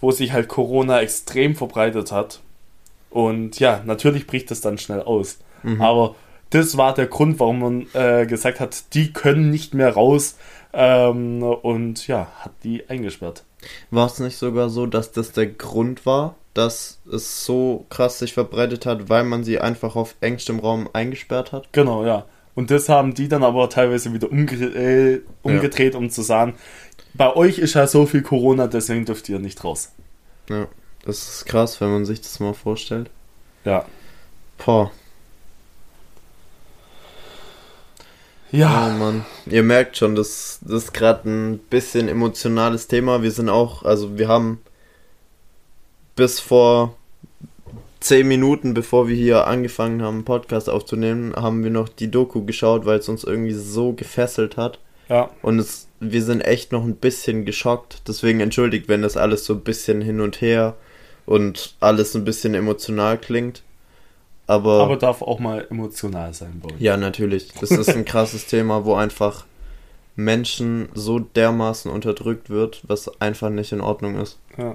wo 0.00 0.12
sich 0.12 0.32
halt 0.32 0.46
Corona 0.46 1.00
extrem 1.00 1.56
verbreitet 1.56 2.12
hat. 2.12 2.38
Und 3.10 3.58
ja, 3.58 3.82
natürlich 3.84 4.26
bricht 4.26 4.50
es 4.50 4.60
dann 4.60 4.78
schnell 4.78 5.02
aus. 5.02 5.38
Aber 5.78 6.14
das 6.50 6.76
war 6.76 6.94
der 6.94 7.06
Grund, 7.06 7.38
warum 7.38 7.58
man 7.60 7.86
äh, 7.92 8.26
gesagt 8.26 8.60
hat, 8.60 8.94
die 8.94 9.12
können 9.12 9.50
nicht 9.50 9.74
mehr 9.74 9.92
raus. 9.92 10.36
Ähm, 10.72 11.42
und 11.42 12.06
ja, 12.06 12.28
hat 12.40 12.52
die 12.62 12.88
eingesperrt. 12.88 13.44
War 13.90 14.06
es 14.06 14.18
nicht 14.20 14.36
sogar 14.36 14.70
so, 14.70 14.86
dass 14.86 15.12
das 15.12 15.32
der 15.32 15.46
Grund 15.46 16.06
war, 16.06 16.36
dass 16.54 17.00
es 17.10 17.44
so 17.44 17.86
krass 17.90 18.18
sich 18.18 18.32
verbreitet 18.32 18.86
hat, 18.86 19.08
weil 19.08 19.24
man 19.24 19.44
sie 19.44 19.60
einfach 19.60 19.96
auf 19.96 20.14
engstem 20.20 20.60
Raum 20.60 20.88
eingesperrt 20.92 21.52
hat? 21.52 21.72
Genau, 21.72 22.04
ja. 22.04 22.26
Und 22.54 22.70
das 22.70 22.88
haben 22.88 23.14
die 23.14 23.28
dann 23.28 23.42
aber 23.42 23.68
teilweise 23.68 24.12
wieder 24.12 24.30
umge 24.30 24.52
äh, 24.52 25.22
umgedreht, 25.42 25.94
um 25.94 26.10
zu 26.10 26.22
sagen, 26.22 26.54
bei 27.14 27.34
euch 27.34 27.58
ist 27.58 27.74
ja 27.74 27.86
so 27.86 28.06
viel 28.06 28.22
Corona, 28.22 28.66
deswegen 28.66 29.04
dürft 29.04 29.28
ihr 29.28 29.38
nicht 29.38 29.62
raus. 29.64 29.92
Ja, 30.48 30.66
das 31.04 31.28
ist 31.28 31.46
krass, 31.46 31.80
wenn 31.80 31.90
man 31.90 32.04
sich 32.04 32.20
das 32.20 32.40
mal 32.40 32.54
vorstellt. 32.54 33.10
Ja. 33.64 33.84
Boah, 34.64 34.90
Ja, 38.52 38.88
oh 38.92 38.98
Mann. 38.98 39.24
Ihr 39.46 39.62
merkt 39.62 39.96
schon, 39.96 40.14
das, 40.14 40.58
das 40.62 40.84
ist 40.84 40.94
gerade 40.94 41.28
ein 41.28 41.58
bisschen 41.58 42.08
emotionales 42.08 42.88
Thema. 42.88 43.22
Wir 43.22 43.30
sind 43.30 43.48
auch, 43.48 43.84
also 43.84 44.18
wir 44.18 44.28
haben 44.28 44.60
bis 46.16 46.40
vor 46.40 46.96
zehn 48.00 48.26
Minuten, 48.26 48.74
bevor 48.74 49.08
wir 49.08 49.14
hier 49.14 49.46
angefangen 49.46 50.02
haben, 50.02 50.16
einen 50.16 50.24
Podcast 50.24 50.68
aufzunehmen, 50.68 51.34
haben 51.36 51.62
wir 51.62 51.70
noch 51.70 51.88
die 51.88 52.10
Doku 52.10 52.44
geschaut, 52.44 52.86
weil 52.86 52.98
es 52.98 53.08
uns 53.08 53.24
irgendwie 53.24 53.52
so 53.52 53.92
gefesselt 53.92 54.56
hat. 54.56 54.80
ja. 55.08 55.30
Und 55.42 55.58
es, 55.58 55.86
wir 56.00 56.22
sind 56.22 56.40
echt 56.40 56.72
noch 56.72 56.82
ein 56.82 56.96
bisschen 56.96 57.44
geschockt. 57.44 58.02
Deswegen 58.08 58.40
entschuldigt, 58.40 58.88
wenn 58.88 59.02
das 59.02 59.16
alles 59.16 59.44
so 59.44 59.54
ein 59.54 59.60
bisschen 59.60 60.00
hin 60.00 60.20
und 60.20 60.40
her 60.40 60.76
und 61.30 61.76
alles 61.78 62.16
ein 62.16 62.24
bisschen 62.24 62.54
emotional 62.54 63.16
klingt. 63.16 63.62
Aber, 64.48 64.82
Aber 64.82 64.96
darf 64.96 65.22
auch 65.22 65.38
mal 65.38 65.64
emotional 65.70 66.34
sein 66.34 66.60
bei 66.60 66.74
euch. 66.74 66.80
ja, 66.80 66.96
natürlich. 66.96 67.52
Das 67.60 67.70
ist 67.70 67.88
ein 67.88 68.04
krasses 68.04 68.46
Thema, 68.48 68.84
wo 68.84 68.94
einfach 68.94 69.44
Menschen 70.16 70.88
so 70.92 71.20
dermaßen 71.20 71.88
unterdrückt 71.88 72.50
wird, 72.50 72.82
was 72.88 73.20
einfach 73.20 73.48
nicht 73.48 73.70
in 73.70 73.80
Ordnung 73.80 74.16
ist. 74.16 74.40
Ja. 74.58 74.74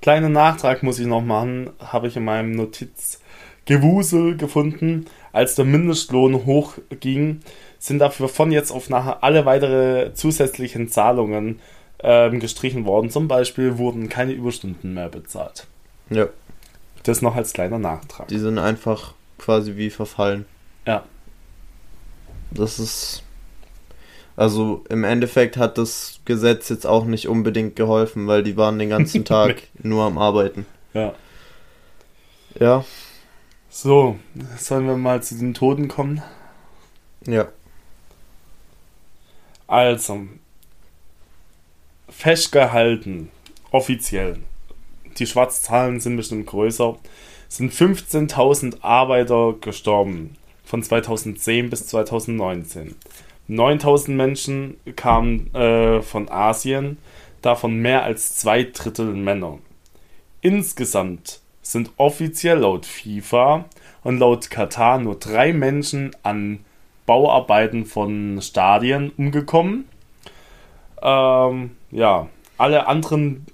Kleiner 0.00 0.28
Nachtrag 0.28 0.84
muss 0.84 1.00
ich 1.00 1.08
noch 1.08 1.22
machen, 1.22 1.70
habe 1.80 2.06
ich 2.06 2.16
in 2.16 2.24
meinem 2.24 2.52
Notizgewusel 2.52 4.36
gefunden. 4.36 5.06
Als 5.32 5.56
der 5.56 5.64
Mindestlohn 5.64 6.46
hochging, 6.46 7.40
sind 7.80 7.98
dafür 7.98 8.28
von 8.28 8.52
jetzt 8.52 8.70
auf 8.70 8.90
nachher 8.90 9.24
alle 9.24 9.44
weitere 9.44 10.14
zusätzlichen 10.14 10.86
Zahlungen 10.86 11.58
ähm, 12.04 12.38
gestrichen 12.38 12.84
worden. 12.84 13.10
Zum 13.10 13.26
Beispiel 13.26 13.78
wurden 13.78 14.08
keine 14.08 14.32
Überstunden 14.32 14.94
mehr 14.94 15.08
bezahlt. 15.08 15.66
Ja, 16.10 16.28
Das 17.02 17.22
noch 17.22 17.34
als 17.34 17.52
kleiner 17.54 17.78
Nachtrag. 17.78 18.28
die 18.28 18.38
sind 18.38 18.58
einfach 18.58 19.14
quasi 19.38 19.76
wie 19.76 19.90
verfallen. 19.90 20.44
Ja. 20.86 21.04
Das 22.52 22.78
ist. 22.78 23.22
Also 24.36 24.84
im 24.88 25.04
Endeffekt 25.04 25.56
hat 25.56 25.78
das 25.78 26.20
Gesetz 26.24 26.68
jetzt 26.68 26.86
auch 26.86 27.04
nicht 27.04 27.28
unbedingt 27.28 27.76
geholfen, 27.76 28.26
weil 28.26 28.42
die 28.42 28.56
waren 28.56 28.78
den 28.78 28.90
ganzen 28.90 29.24
Tag 29.34 29.62
nur 29.82 30.04
am 30.04 30.18
Arbeiten. 30.18 30.66
Ja. 30.92 31.14
Ja, 32.60 32.84
So, 33.70 34.16
sollen 34.58 34.86
wir 34.86 34.96
mal 34.96 35.22
zu 35.22 35.36
den 35.36 35.54
Toten 35.54 35.88
kommen? 35.88 36.22
ja. 37.26 37.48
Also, 39.66 40.20
festgehalten, 42.16 43.30
offiziell, 43.70 44.38
die 45.18 45.26
Schwarzzahlen 45.26 46.00
sind 46.00 46.16
bestimmt 46.16 46.46
größer, 46.46 46.96
sind 47.48 47.72
15.000 47.72 48.82
Arbeiter 48.82 49.54
gestorben 49.60 50.36
von 50.64 50.82
2010 50.82 51.70
bis 51.70 51.86
2019. 51.88 52.96
9.000 53.48 54.10
Menschen 54.12 54.76
kamen 54.96 55.54
äh, 55.54 56.00
von 56.02 56.30
Asien, 56.30 56.98
davon 57.42 57.76
mehr 57.76 58.04
als 58.04 58.36
zwei 58.36 58.64
Drittel 58.64 59.12
Männer. 59.12 59.58
Insgesamt 60.40 61.40
sind 61.62 61.90
offiziell 61.96 62.58
laut 62.58 62.86
FIFA 62.86 63.66
und 64.02 64.18
laut 64.18 64.50
Katar 64.50 64.98
nur 64.98 65.16
drei 65.16 65.52
Menschen 65.52 66.16
an 66.22 66.60
Bauarbeiten 67.06 67.84
von 67.84 68.40
Stadien 68.40 69.12
umgekommen. 69.16 69.86
Ähm, 71.02 71.72
ja, 71.94 72.28
alle 72.58 72.86
anderen 72.86 73.46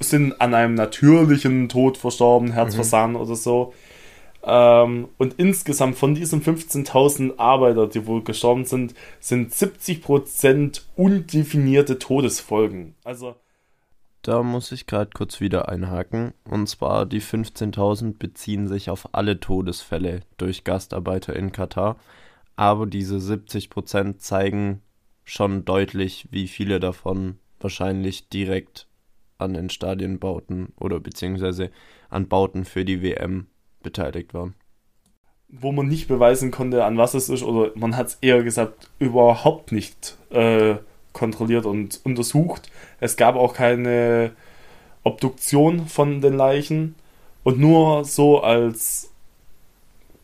sind 0.00 0.40
an 0.40 0.54
einem 0.54 0.74
natürlichen 0.74 1.68
Tod 1.68 1.98
verstorben, 1.98 2.52
Herzversagen 2.52 3.16
oder 3.16 3.34
so. 3.34 3.74
Ähm, 4.44 5.08
und 5.18 5.34
insgesamt 5.38 5.96
von 5.96 6.14
diesen 6.14 6.42
15.000 6.42 7.38
Arbeiter, 7.38 7.88
die 7.88 8.06
wohl 8.06 8.22
gestorben 8.22 8.64
sind, 8.64 8.94
sind 9.18 9.52
70% 9.52 10.82
undefinierte 10.96 11.98
Todesfolgen. 11.98 12.94
Also, 13.04 13.34
Da 14.22 14.42
muss 14.42 14.70
ich 14.70 14.86
gerade 14.86 15.10
kurz 15.12 15.40
wieder 15.40 15.68
einhaken. 15.68 16.34
Und 16.48 16.68
zwar 16.68 17.04
die 17.04 17.20
15.000 17.20 18.16
beziehen 18.18 18.68
sich 18.68 18.90
auf 18.90 19.08
alle 19.12 19.40
Todesfälle 19.40 20.20
durch 20.36 20.62
Gastarbeiter 20.62 21.34
in 21.34 21.50
Katar. 21.50 21.96
Aber 22.54 22.86
diese 22.86 23.16
70% 23.16 24.18
zeigen 24.18 24.82
schon 25.24 25.64
deutlich, 25.64 26.28
wie 26.30 26.48
viele 26.48 26.80
davon 26.80 27.38
wahrscheinlich 27.60 28.28
direkt 28.28 28.86
an 29.38 29.54
den 29.54 29.70
Stadienbauten 29.70 30.72
oder 30.78 31.00
beziehungsweise 31.00 31.70
an 32.10 32.28
Bauten 32.28 32.64
für 32.64 32.84
die 32.84 33.02
WM 33.02 33.46
beteiligt 33.82 34.34
waren. 34.34 34.54
wo 35.48 35.70
man 35.70 35.86
nicht 35.86 36.08
beweisen 36.08 36.50
konnte, 36.50 36.84
an 36.84 36.96
was 36.96 37.14
es 37.14 37.28
ist, 37.28 37.42
oder 37.44 37.70
man 37.76 37.96
hat 37.96 38.08
es 38.08 38.18
eher 38.20 38.42
gesagt, 38.42 38.90
überhaupt 38.98 39.70
nicht 39.70 40.16
äh, 40.30 40.76
kontrolliert 41.12 41.64
und 41.64 42.00
untersucht. 42.04 42.70
Es 42.98 43.16
gab 43.16 43.36
auch 43.36 43.54
keine 43.54 44.32
Obduktion 45.04 45.86
von 45.86 46.20
den 46.20 46.34
Leichen 46.34 46.96
und 47.44 47.60
nur 47.60 48.04
so 48.04 48.40
als 48.40 49.12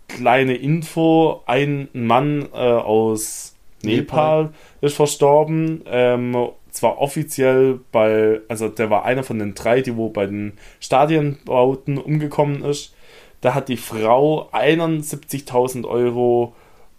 kleine 0.09 0.55
Info, 0.55 1.43
ein 1.47 1.89
Mann 1.93 2.49
äh, 2.53 2.57
aus 2.57 3.55
Nepal 3.83 4.51
ist 4.81 4.97
verstorben. 4.97 5.83
Ähm, 5.87 6.37
zwar 6.71 6.99
offiziell 6.99 7.81
bei, 7.93 8.41
also 8.49 8.69
der 8.69 8.91
war 8.91 9.05
einer 9.05 9.23
von 9.23 9.39
den 9.39 9.55
drei, 9.55 9.81
die 9.81 9.97
wo 9.97 10.09
bei 10.09 10.27
den 10.27 10.53
Stadienbauten 10.81 11.99
umgekommen 11.99 12.63
ist. 12.63 12.95
Da 13.41 13.55
hat 13.55 13.69
die 13.69 13.77
Frau 13.77 14.51
71.000 14.53 15.87
Euro 15.87 16.55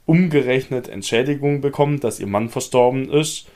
umgerechnet 0.05 0.89
Entschädigung 0.89 1.61
bekommen, 1.61 1.99
dass 1.99 2.19
ihr 2.19 2.27
Mann 2.27 2.49
verstorben 2.49 3.09
ist. 3.09 3.47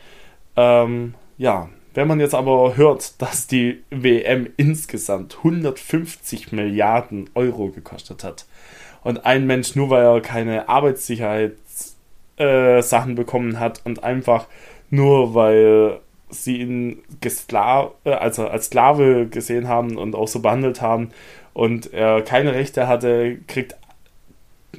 Ähm, 0.56 1.16
ja, 1.38 1.70
wenn 1.96 2.08
man 2.08 2.20
jetzt 2.20 2.36
aber 2.36 2.78
hört, 2.78 3.22
dass 3.22 3.48
die 3.48 3.84
WM 3.90 4.50
insgesamt 4.58 5.38
150 5.38 6.52
Milliarden 6.52 7.30
Euro 7.34 7.70
gekostet 7.70 8.24
hat 8.24 8.46
und 9.04 9.26
ein 9.26 9.48
Mensch 9.48 9.76
nur 9.76 9.90
weil 9.90 10.04
er 10.04 10.22
keine 10.22 10.68
Arbeitssicherheitssachen 10.70 11.65
äh, 12.38 12.82
Sachen 12.82 13.16
bekommen 13.16 13.60
hat 13.60 13.82
und 13.86 14.04
einfach 14.04 14.48
nur 14.90 15.34
weil 15.34 16.00
sie 16.30 16.58
ihn 16.58 17.00
geskla 17.22 17.92
äh, 18.04 18.12
also 18.12 18.48
als 18.48 18.66
Sklave 18.66 19.28
gesehen 19.28 19.68
haben 19.68 19.98
und 19.98 20.16
auch 20.16 20.28
so 20.28 20.42
behandelt 20.42 20.82
haben 20.82 21.12
und 21.54 21.94
er 21.94 22.22
keine 22.22 22.54
Rechte 22.54 22.88
hatte, 22.88 23.38
kriegt 23.48 23.76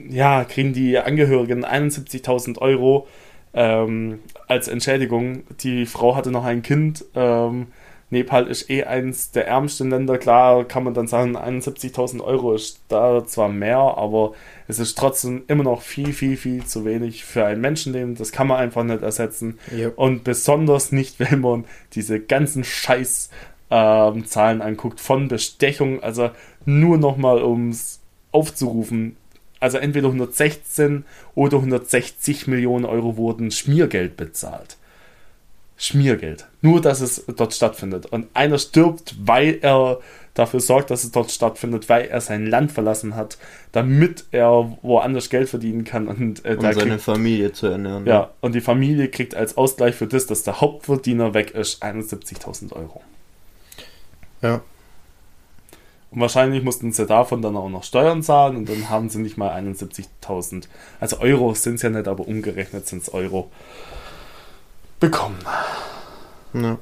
ja, 0.09 0.45
kriegen 0.45 0.73
die 0.73 0.99
Angehörigen 0.99 1.65
71.000 1.65 2.59
Euro 2.59 3.07
ähm, 3.55 4.21
als 4.47 4.69
Entschädigung. 4.69 5.45
Die 5.61 5.87
Frau 5.87 6.15
hatte 6.17 6.31
noch 6.31 6.45
ein 6.45 6.63
Kind. 6.63 7.05
Ähm, 7.15 7.69
Nepal 8.11 8.47
ist 8.47 8.71
eh 8.71 8.85
eins 8.85 9.33
der 9.33 9.49
ärmsten 9.49 9.91
Länder. 9.91 10.19
Klar 10.19 10.65
kann 10.65 10.85
man 10.85 10.95
dann 10.95 11.09
sagen, 11.09 11.37
71.000 11.37 12.23
Euro 12.23 12.55
ist 12.55 12.81
da 12.89 13.27
zwar 13.27 13.49
mehr, 13.49 13.79
aber 13.79 14.33
es 14.69 14.79
ist 14.79 14.97
trotzdem 14.97 15.43
immer 15.49 15.65
noch 15.65 15.83
viel, 15.83 16.13
viel, 16.13 16.37
viel 16.37 16.65
zu 16.65 16.85
wenig 16.85 17.25
für 17.25 17.45
ein 17.45 17.61
Menschenleben. 17.61 18.15
Das 18.15 18.31
kann 18.31 18.47
man 18.47 18.59
einfach 18.59 18.85
nicht 18.85 19.03
ersetzen. 19.03 19.59
Yep. 19.73 19.99
Und 19.99 20.25
besonders 20.25 20.93
nicht, 20.93 21.19
wenn 21.19 21.41
man 21.41 21.65
diese 21.95 22.21
ganzen 22.21 22.63
Scheiß 22.63 23.31
ähm, 23.71 24.25
Zahlen 24.27 24.63
anguckt 24.63 25.01
von 25.01 25.27
Bestechung. 25.27 26.03
Also 26.03 26.31
nur 26.65 26.99
nochmal, 26.99 27.43
um 27.43 27.71
es 27.71 28.01
aufzurufen. 28.31 29.17
Also 29.59 29.79
entweder 29.79 30.09
116 30.09 31.05
oder 31.35 31.57
160 31.57 32.47
Millionen 32.47 32.85
Euro 32.85 33.17
wurden 33.17 33.51
Schmiergeld 33.51 34.17
bezahlt. 34.17 34.77
Schmiergeld. 35.77 36.47
Nur, 36.62 36.81
dass 36.81 37.01
es 37.01 37.24
dort 37.27 37.53
stattfindet. 37.53 38.07
Und 38.07 38.29
einer 38.35 38.59
stirbt, 38.59 39.14
weil 39.20 39.59
er 39.61 39.99
dafür 40.33 40.61
sorgt, 40.61 40.91
dass 40.91 41.05
es 41.05 41.12
dort 41.12 41.31
stattfindet, 41.31 41.89
weil 41.89 42.07
er 42.07 42.20
sein 42.20 42.47
Land 42.47 42.72
verlassen 42.72 43.14
hat, 43.14 43.39
damit 43.72 44.24
er 44.33 44.77
woanders 44.83 45.29
Geld 45.29 45.49
verdienen 45.49 45.85
kann. 45.85 46.09
Und, 46.09 46.45
äh, 46.45 46.55
um 46.57 46.62
seine 46.62 46.77
kriegt, 46.77 47.03
Familie 47.03 47.53
zu 47.53 47.66
ernähren. 47.66 48.07
Ja, 48.07 48.31
und 48.41 48.55
die 48.55 48.61
Familie 48.61 49.09
kriegt 49.09 49.35
als 49.35 49.57
Ausgleich 49.57 49.95
für 49.95 50.07
das, 50.07 50.27
dass 50.27 50.43
der 50.43 50.61
Hauptverdiener 50.61 51.35
weg 51.35 51.53
ist, 51.53 51.83
71.000 51.83 52.72
Euro. 52.72 53.03
Ja. 54.43 54.62
Und 56.11 56.20
wahrscheinlich 56.20 56.62
mussten 56.62 56.93
sie 56.93 57.05
davon 57.05 57.43
dann 57.43 57.57
auch 57.57 57.68
noch 57.68 57.85
Steuern 57.85 58.22
zahlen 58.22 58.57
und 58.57 58.68
dann 58.68 58.89
haben 58.89 59.09
sie 59.11 59.18
nicht 59.18 59.37
mal 59.37 59.51
71.000. 59.51 60.68
Also 61.01 61.18
Euro 61.18 61.53
sind 61.55 61.74
es 61.74 61.83
ja 61.83 61.91
nicht, 61.91 62.09
aber 62.09 62.27
umgerechnet 62.27 62.87
sind 62.87 63.03
es 63.03 63.12
Euro 63.12 63.51
bekommen. 65.01 65.38
Ja. 66.53 66.78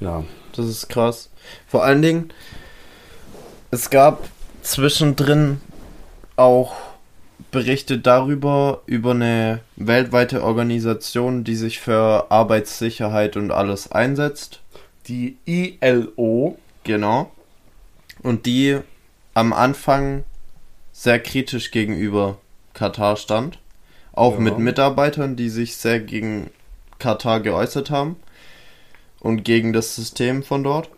Ja. 0.00 0.24
Das 0.54 0.66
ist 0.66 0.88
krass. 0.88 1.30
Vor 1.66 1.84
allen 1.84 2.02
Dingen, 2.02 2.32
es 3.70 3.90
gab 3.90 4.28
zwischendrin 4.62 5.60
auch 6.36 6.76
Berichte 7.50 7.98
darüber, 7.98 8.82
über 8.86 9.12
eine 9.12 9.60
weltweite 9.76 10.42
Organisation, 10.42 11.44
die 11.44 11.54
sich 11.54 11.80
für 11.80 12.30
Arbeitssicherheit 12.30 13.36
und 13.36 13.50
alles 13.50 13.92
einsetzt. 13.92 14.60
Die 15.06 15.36
ILO. 15.44 16.58
Genau. 16.84 17.30
Und 18.22 18.46
die 18.46 18.78
am 19.34 19.52
Anfang 19.52 20.24
sehr 20.92 21.18
kritisch 21.20 21.70
gegenüber 21.70 22.38
Katar 22.74 23.16
stand. 23.16 23.58
Auch 24.12 24.34
ja. 24.34 24.40
mit 24.40 24.58
Mitarbeitern, 24.58 25.36
die 25.36 25.48
sich 25.48 25.76
sehr 25.76 26.00
gegen 26.00 26.50
Katar 27.02 27.40
geäußert 27.40 27.90
haben 27.90 28.16
und 29.18 29.42
gegen 29.42 29.72
das 29.72 29.96
System 29.96 30.44
von 30.44 30.62
dort. 30.62 30.88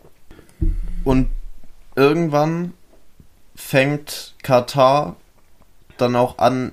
Und 1.03 1.29
irgendwann 1.95 2.73
fängt 3.55 4.35
Katar 4.43 5.15
dann 5.97 6.15
auch 6.15 6.37
an, 6.37 6.71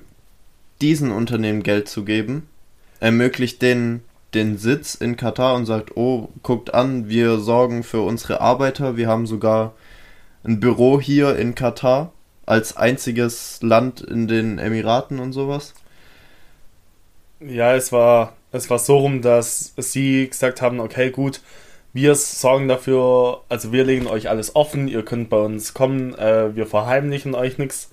diesen 0.81 1.11
Unternehmen 1.11 1.63
Geld 1.63 1.87
zu 1.87 2.05
geben, 2.05 2.47
ermöglicht 2.99 3.61
denen 3.61 4.03
den 4.33 4.57
Sitz 4.57 4.95
in 4.95 5.17
Katar 5.17 5.55
und 5.55 5.65
sagt, 5.65 5.95
oh, 5.95 6.29
guckt 6.43 6.73
an, 6.73 7.07
wir 7.09 7.39
sorgen 7.39 7.83
für 7.83 8.01
unsere 8.01 8.41
Arbeiter, 8.41 8.97
wir 8.97 9.07
haben 9.07 9.25
sogar 9.25 9.73
ein 10.43 10.59
Büro 10.59 10.99
hier 10.99 11.37
in 11.37 11.55
Katar 11.55 12.11
als 12.45 12.75
einziges 12.75 13.59
Land 13.61 14.01
in 14.01 14.27
den 14.27 14.59
Emiraten 14.59 15.19
und 15.19 15.33
sowas. 15.33 15.73
Ja, 17.39 17.75
es 17.75 17.91
war 17.91 18.35
es 18.53 18.69
war 18.69 18.79
so 18.79 18.97
rum, 18.97 19.21
dass 19.21 19.73
sie 19.77 20.29
gesagt 20.29 20.61
haben, 20.61 20.79
okay, 20.79 21.09
gut, 21.09 21.41
wir 21.91 22.15
sorgen 22.15 22.67
dafür, 22.67 23.41
also 23.49 23.71
wir 23.71 23.83
legen 23.83 24.07
euch 24.07 24.29
alles 24.29 24.55
offen, 24.55 24.87
ihr 24.87 25.03
könnt 25.03 25.29
bei 25.29 25.37
uns 25.37 25.73
kommen, 25.73 26.15
äh, 26.15 26.55
wir 26.55 26.65
verheimlichen 26.65 27.35
euch 27.35 27.57
nichts. 27.57 27.91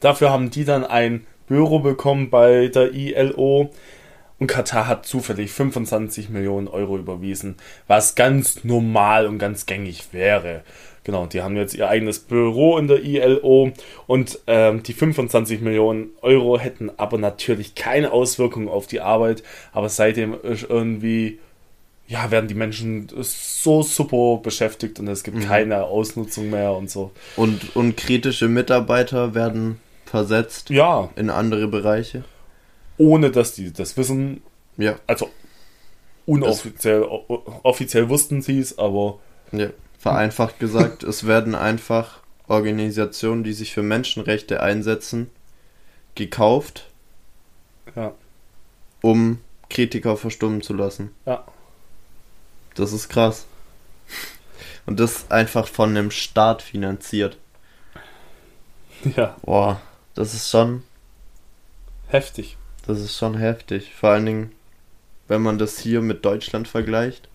Dafür 0.00 0.30
haben 0.30 0.50
die 0.50 0.64
dann 0.64 0.84
ein 0.84 1.26
Büro 1.46 1.80
bekommen 1.80 2.30
bei 2.30 2.68
der 2.68 2.92
ILO 2.92 3.70
und 4.38 4.46
Katar 4.46 4.86
hat 4.86 5.06
zufällig 5.06 5.50
25 5.50 6.28
Millionen 6.28 6.68
Euro 6.68 6.96
überwiesen, 6.96 7.56
was 7.86 8.14
ganz 8.14 8.64
normal 8.64 9.26
und 9.26 9.38
ganz 9.38 9.66
gängig 9.66 10.12
wäre. 10.12 10.62
Genau, 11.06 11.26
die 11.26 11.40
haben 11.40 11.54
jetzt 11.56 11.74
ihr 11.74 11.88
eigenes 11.88 12.18
Büro 12.18 12.78
in 12.78 12.88
der 12.88 13.04
ILO 13.04 13.70
und 14.08 14.40
ähm, 14.48 14.82
die 14.82 14.92
25 14.92 15.60
Millionen 15.60 16.10
Euro 16.20 16.58
hätten 16.58 16.90
aber 16.96 17.16
natürlich 17.16 17.76
keine 17.76 18.10
Auswirkungen 18.10 18.66
auf 18.66 18.88
die 18.88 19.00
Arbeit. 19.00 19.44
Aber 19.72 19.88
seitdem 19.88 20.34
ist 20.42 20.68
irgendwie, 20.68 21.38
ja, 22.08 22.32
werden 22.32 22.48
die 22.48 22.54
Menschen 22.54 23.06
so 23.20 23.82
super 23.84 24.40
beschäftigt 24.42 24.98
und 24.98 25.06
es 25.06 25.22
gibt 25.22 25.36
mhm. 25.36 25.44
keine 25.44 25.84
Ausnutzung 25.84 26.50
mehr 26.50 26.72
und 26.72 26.90
so. 26.90 27.12
Und, 27.36 27.76
und 27.76 27.96
kritische 27.96 28.48
Mitarbeiter 28.48 29.32
werden 29.32 29.80
versetzt 30.06 30.70
ja. 30.70 31.08
in 31.14 31.30
andere 31.30 31.68
Bereiche. 31.68 32.24
Ohne 32.98 33.30
dass 33.30 33.54
die 33.54 33.72
das 33.72 33.96
wissen. 33.96 34.42
Ja. 34.76 34.96
Also 35.06 35.30
unoffiziell, 36.26 37.02
offiziell 37.62 38.08
wussten 38.08 38.42
sie 38.42 38.58
es, 38.58 38.76
aber. 38.76 39.20
Ja 39.52 39.68
Vereinfacht 40.06 40.60
gesagt, 40.60 41.02
es 41.02 41.26
werden 41.26 41.56
einfach 41.56 42.20
Organisationen, 42.46 43.42
die 43.42 43.52
sich 43.52 43.74
für 43.74 43.82
Menschenrechte 43.82 44.62
einsetzen, 44.62 45.28
gekauft, 46.14 46.86
ja. 47.96 48.12
um 49.02 49.40
Kritiker 49.68 50.16
verstummen 50.16 50.62
zu 50.62 50.74
lassen. 50.74 51.12
Ja. 51.26 51.44
Das 52.76 52.92
ist 52.92 53.08
krass. 53.08 53.46
Und 54.86 55.00
das 55.00 55.28
einfach 55.30 55.66
von 55.66 55.90
einem 55.90 56.12
Staat 56.12 56.62
finanziert. 56.62 57.36
Ja. 59.16 59.36
Boah, 59.42 59.80
das 60.14 60.34
ist 60.34 60.48
schon 60.50 60.84
heftig. 62.06 62.56
Das 62.86 63.00
ist 63.00 63.16
schon 63.16 63.36
heftig. 63.36 63.92
Vor 63.92 64.10
allen 64.10 64.26
Dingen, 64.26 64.52
wenn 65.26 65.42
man 65.42 65.58
das 65.58 65.80
hier 65.80 66.00
mit 66.00 66.24
Deutschland 66.24 66.68
vergleicht. 66.68 67.28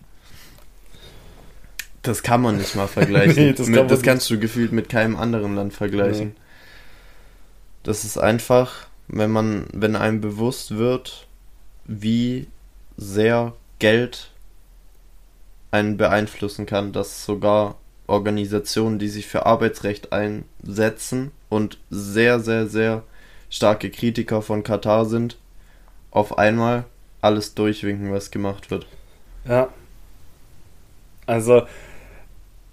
Das 2.02 2.22
kann 2.22 2.42
man 2.42 2.58
nicht 2.58 2.74
mal 2.74 2.88
vergleichen. 2.88 3.34
nee, 3.46 3.52
das, 3.52 3.68
mit, 3.68 3.90
das 3.90 4.02
kannst 4.02 4.28
du 4.30 4.38
gefühlt 4.38 4.72
mit 4.72 4.88
keinem 4.88 5.16
anderen 5.16 5.54
Land 5.54 5.72
vergleichen. 5.72 6.28
Nee. 6.28 6.34
Das 7.84 8.04
ist 8.04 8.18
einfach, 8.18 8.86
wenn 9.08 9.30
man, 9.30 9.66
wenn 9.72 9.96
einem 9.96 10.20
bewusst 10.20 10.76
wird, 10.76 11.26
wie 11.84 12.48
sehr 12.96 13.54
Geld 13.78 14.30
einen 15.70 15.96
beeinflussen 15.96 16.66
kann, 16.66 16.92
dass 16.92 17.24
sogar 17.24 17.76
Organisationen, 18.06 18.98
die 18.98 19.08
sich 19.08 19.26
für 19.26 19.46
Arbeitsrecht 19.46 20.12
einsetzen 20.12 21.30
und 21.48 21.78
sehr, 21.90 22.40
sehr, 22.40 22.66
sehr 22.66 23.04
starke 23.48 23.90
Kritiker 23.90 24.42
von 24.42 24.62
Katar 24.62 25.06
sind, 25.06 25.38
auf 26.10 26.38
einmal 26.38 26.84
alles 27.20 27.54
durchwinken, 27.54 28.12
was 28.12 28.30
gemacht 28.30 28.70
wird. 28.70 28.86
Ja. 29.46 29.68
Also, 31.26 31.62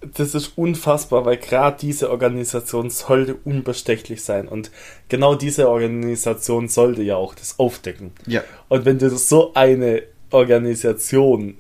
das 0.02 0.34
ist 0.34 0.58
unfassbar, 0.58 1.26
weil 1.26 1.38
gerade 1.38 1.78
diese 1.80 2.10
Organisation 2.10 2.90
sollte 2.90 3.36
unbestechlich 3.44 4.24
sein. 4.24 4.48
Und 4.48 4.72
genau 5.10 5.36
diese 5.36 5.70
Organisation 5.70 6.70
sollte 6.70 7.04
ja 7.04 7.18
auch 7.18 7.36
das 7.36 7.60
aufdecken. 7.60 8.12
Ja. 8.26 8.44
Und 8.70 8.86
wenn 8.86 8.98
du 8.98 9.10
so 9.10 9.54
eine 9.56 10.04
Organisation 10.32 11.58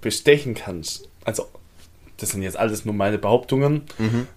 bestechen 0.00 0.54
kannst, 0.54 1.08
also 1.24 1.46
das 2.16 2.30
sind 2.30 2.42
jetzt 2.42 2.56
alles 2.56 2.84
nur 2.84 2.94
meine 2.94 3.18
Behauptungen. 3.18 3.82
Mhm. 3.98 4.28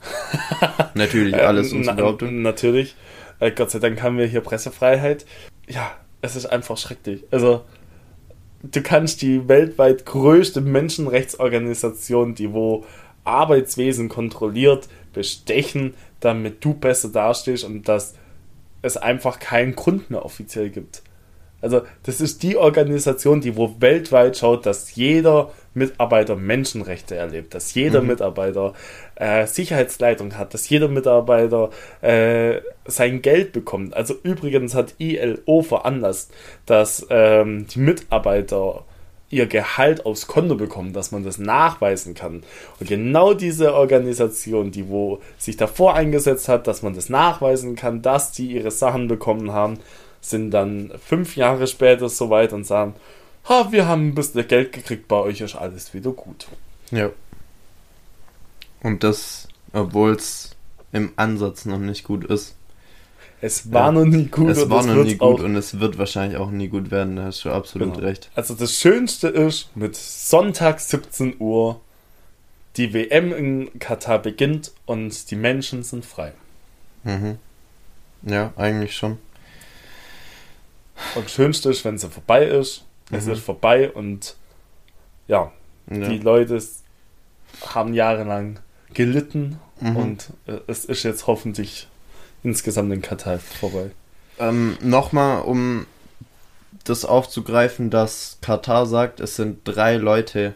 natürlich, 0.95 1.35
alles 1.35 1.71
unsere 1.71 1.95
Behauptungen. 1.95 2.41
Natürlich. 2.41 2.95
Äh, 3.39 3.51
Gott 3.51 3.71
sei 3.71 3.79
Dank 3.79 4.01
haben 4.01 4.17
wir 4.17 4.25
hier 4.25 4.41
Pressefreiheit. 4.41 5.25
Ja, 5.67 5.91
es 6.21 6.35
ist 6.35 6.47
einfach 6.47 6.77
schrecklich. 6.77 7.23
Also, 7.31 7.63
du 8.63 8.81
kannst 8.81 9.21
die 9.21 9.47
weltweit 9.47 10.05
größte 10.05 10.61
Menschenrechtsorganisation, 10.61 12.35
die 12.35 12.51
wo 12.51 12.85
Arbeitswesen 13.25 14.09
kontrolliert, 14.09 14.87
bestechen, 15.13 15.93
damit 16.19 16.63
du 16.63 16.73
besser 16.73 17.09
dastehst 17.09 17.63
und 17.63 17.87
dass 17.87 18.15
es 18.81 18.97
einfach 18.97 19.39
keinen 19.39 19.75
Grund 19.75 20.09
mehr 20.09 20.23
offiziell 20.23 20.69
gibt. 20.69 21.01
Also 21.61 21.81
das 22.03 22.21
ist 22.21 22.43
die 22.43 22.57
Organisation, 22.57 23.41
die 23.41 23.57
wo 23.57 23.77
weltweit 23.79 24.37
schaut, 24.37 24.67
dass 24.67 24.93
jeder 24.95 25.51
Mitarbeiter 25.73 26.35
Menschenrechte 26.35 27.15
erlebt, 27.15 27.55
dass 27.55 27.73
jeder 27.73 28.01
mhm. 28.01 28.09
Mitarbeiter 28.09 28.73
äh, 29.15 29.47
Sicherheitsleitung 29.47 30.37
hat, 30.37 30.53
dass 30.53 30.69
jeder 30.69 30.89
Mitarbeiter 30.89 31.71
äh, 32.01 32.61
sein 32.85 33.23
Geld 33.23 33.51
bekommt. 33.51 33.95
Also 33.95 34.13
übrigens 34.21 34.75
hat 34.75 34.93
ILO 34.99 35.63
veranlasst, 35.63 36.31
dass 36.67 37.07
ähm, 37.09 37.65
die 37.67 37.79
Mitarbeiter 37.79 38.83
ihr 39.35 39.47
Gehalt 39.47 40.05
aufs 40.05 40.27
Konto 40.27 40.55
bekommen, 40.55 40.93
dass 40.93 41.11
man 41.11 41.23
das 41.23 41.37
nachweisen 41.37 42.13
kann. 42.13 42.43
Und 42.79 42.87
genau 42.87 43.33
diese 43.33 43.73
Organisation, 43.73 44.71
die 44.71 44.87
wo 44.87 45.21
sich 45.37 45.57
davor 45.57 45.93
eingesetzt 45.95 46.47
hat, 46.47 46.67
dass 46.67 46.81
man 46.81 46.95
das 46.95 47.09
nachweisen 47.09 47.75
kann, 47.75 48.01
dass 48.01 48.31
die 48.31 48.51
ihre 48.51 48.71
Sachen 48.71 49.07
bekommen 49.07 49.51
haben, 49.51 49.79
sind 50.21 50.51
dann 50.51 50.91
fünf 51.05 51.35
Jahre 51.35 51.67
später 51.67 52.07
soweit 52.09 52.53
und 52.53 52.65
sagen, 52.65 52.95
ha, 53.49 53.67
wir 53.71 53.87
haben 53.87 54.09
ein 54.09 54.15
bisschen 54.15 54.47
Geld 54.47 54.71
gekriegt, 54.71 55.07
bei 55.07 55.17
euch 55.17 55.41
ist 55.41 55.55
alles 55.55 55.93
wieder 55.93 56.11
gut. 56.11 56.47
Ja. 56.91 57.09
Und 58.81 59.03
das, 59.03 59.47
obwohl 59.73 60.13
es 60.13 60.55
im 60.91 61.11
Ansatz 61.17 61.65
noch 61.65 61.79
nicht 61.79 62.05
gut 62.05 62.23
ist. 62.23 62.55
Es 63.45 63.71
war 63.71 63.85
ja. 63.85 63.91
noch 63.91 64.05
nie 64.05 64.25
gut. 64.25 64.49
Es 64.49 64.69
war 64.71 64.83
noch 64.83 65.03
nie 65.03 65.17
gut 65.17 65.39
und 65.41 65.55
es 65.55 65.79
wird 65.79 65.99
wahrscheinlich 65.99 66.39
auch 66.39 66.49
nie 66.49 66.67
gut 66.67 66.89
werden, 66.89 67.15
da 67.15 67.25
hast 67.25 67.45
du 67.45 67.51
absolut 67.51 67.93
genau. 67.93 68.07
recht. 68.07 68.31
Also 68.33 68.55
das 68.55 68.73
Schönste 68.73 69.27
ist, 69.27 69.69
mit 69.77 69.95
Sonntag 69.95 70.79
17 70.79 71.35
Uhr 71.37 71.79
die 72.75 72.91
WM 72.91 73.31
in 73.31 73.77
Katar 73.77 74.17
beginnt 74.17 74.71
und 74.87 75.29
die 75.29 75.35
Menschen 75.35 75.83
sind 75.83 76.05
frei. 76.05 76.33
Mhm. 77.03 77.37
Ja, 78.23 78.51
eigentlich 78.55 78.95
schon. 78.95 79.19
Und 81.13 81.25
das 81.25 81.31
Schönste 81.31 81.69
ist, 81.69 81.85
wenn 81.85 81.99
sie 81.99 82.09
vorbei 82.09 82.45
ist. 82.47 82.83
Mhm. 83.11 83.17
Es 83.17 83.27
ist 83.27 83.41
vorbei 83.41 83.91
und 83.91 84.37
ja, 85.27 85.51
ja, 85.91 86.09
die 86.09 86.17
Leute 86.17 86.59
haben 87.75 87.93
jahrelang 87.93 88.57
gelitten 88.91 89.59
mhm. 89.81 89.95
und 89.95 90.29
äh, 90.47 90.57
es 90.65 90.85
ist 90.85 91.03
jetzt 91.03 91.27
hoffentlich 91.27 91.89
insgesamt 92.45 92.93
in 92.93 93.01
Katar 93.01 93.39
vorbei. 93.39 93.91
Ähm, 94.39 94.77
Nochmal, 94.81 95.41
um 95.41 95.85
das 96.83 97.03
aufzugreifen, 97.03 97.89
dass 97.89 98.37
Katar 98.41 98.85
sagt, 98.85 99.19
es 99.19 99.35
sind 99.35 99.61
drei 99.63 99.97
Leute 99.97 100.53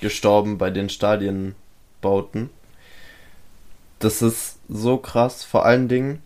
gestorben 0.00 0.58
bei 0.58 0.70
den 0.70 0.88
Stadienbauten. 0.88 2.50
Das 4.00 4.20
ist 4.20 4.58
so 4.68 4.98
krass. 4.98 5.44
Vor 5.44 5.64
allen 5.64 5.86
Dingen, 5.88 6.20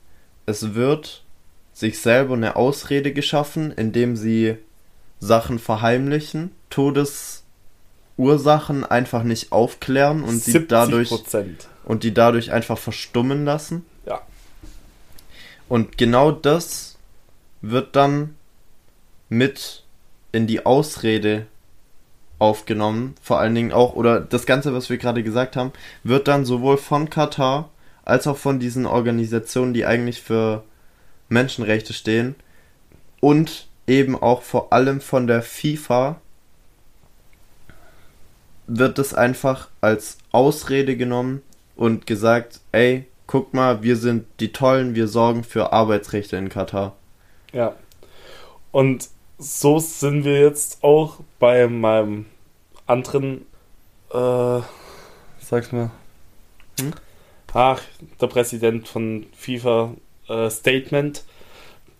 es 0.47 0.75
wird 0.75 1.23
sich 1.75 2.01
selber 2.01 2.33
eine 2.35 2.57
Ausrede 2.57 3.13
geschaffen, 3.13 3.71
indem 3.71 4.17
sie 4.17 4.57
Sachen 5.21 5.59
verheimlichen, 5.59 6.53
Todesursachen 6.71 8.85
einfach 8.85 9.25
nicht 9.25 9.53
aufklären 9.53 10.23
und 10.23 10.43
sie 10.43 10.67
dadurch 10.67 11.13
und 11.85 12.03
die 12.03 12.15
dadurch 12.15 12.53
einfach 12.53 12.79
verstummen 12.79 13.45
lassen. 13.45 13.85
Und 15.69 15.99
genau 15.99 16.31
das 16.31 16.99
wird 17.61 17.97
dann 17.97 18.37
mit 19.29 19.85
in 20.33 20.47
die 20.47 20.65
Ausrede 20.65 21.47
aufgenommen, 22.39 23.15
vor 23.23 23.41
allen 23.41 23.55
Dingen 23.55 23.73
auch, 23.73 23.95
oder 23.95 24.21
das 24.21 24.47
Ganze, 24.47 24.75
was 24.75 24.91
wir 24.91 24.99
gerade 24.99 25.23
gesagt 25.23 25.57
haben, 25.57 25.73
wird 26.05 26.29
dann 26.29 26.45
sowohl 26.45 26.77
von 26.77 27.09
Katar 27.11 27.71
als 28.05 28.27
auch 28.27 28.37
von 28.37 28.61
diesen 28.61 28.87
Organisationen, 28.87 29.75
die 29.75 29.87
eigentlich 29.87 30.21
für 30.21 30.63
Menschenrechte 31.29 31.93
stehen 31.93 32.37
und 33.21 33.67
eben 33.87 34.21
auch 34.21 34.43
vor 34.43 34.73
allem 34.73 35.01
von 35.01 35.27
der 35.27 35.43
FIFA 35.43 36.21
wird 38.67 38.99
es 38.99 39.15
einfach 39.15 39.69
als 39.81 40.19
Ausrede 40.33 40.97
genommen 40.97 41.43
und 41.77 42.07
gesagt, 42.07 42.61
ey, 42.73 43.07
guck 43.27 43.55
mal, 43.55 43.83
wir 43.83 43.97
sind 43.97 44.27
die 44.41 44.53
Tollen, 44.53 44.95
wir 44.95 45.09
sorgen 45.09 45.45
für 45.45 45.73
Arbeitsrechte 45.73 46.37
in 46.37 46.49
Katar. 46.49 46.97
Ja. 47.53 47.75
Und 48.73 49.09
so 49.39 49.79
sind 49.79 50.25
wir 50.25 50.41
jetzt 50.41 50.83
auch 50.83 51.21
bei 51.39 51.67
meinem 51.67 52.27
anderen, 52.87 53.47
äh, 54.13 54.61
sag's 55.41 55.73
mir, 55.73 55.91
hm? 56.81 56.93
ach, 57.53 57.81
der 58.21 58.27
Präsident 58.27 58.87
von 58.87 59.27
FIFA 59.35 59.95
äh, 60.29 60.51
Statement. 60.51 61.25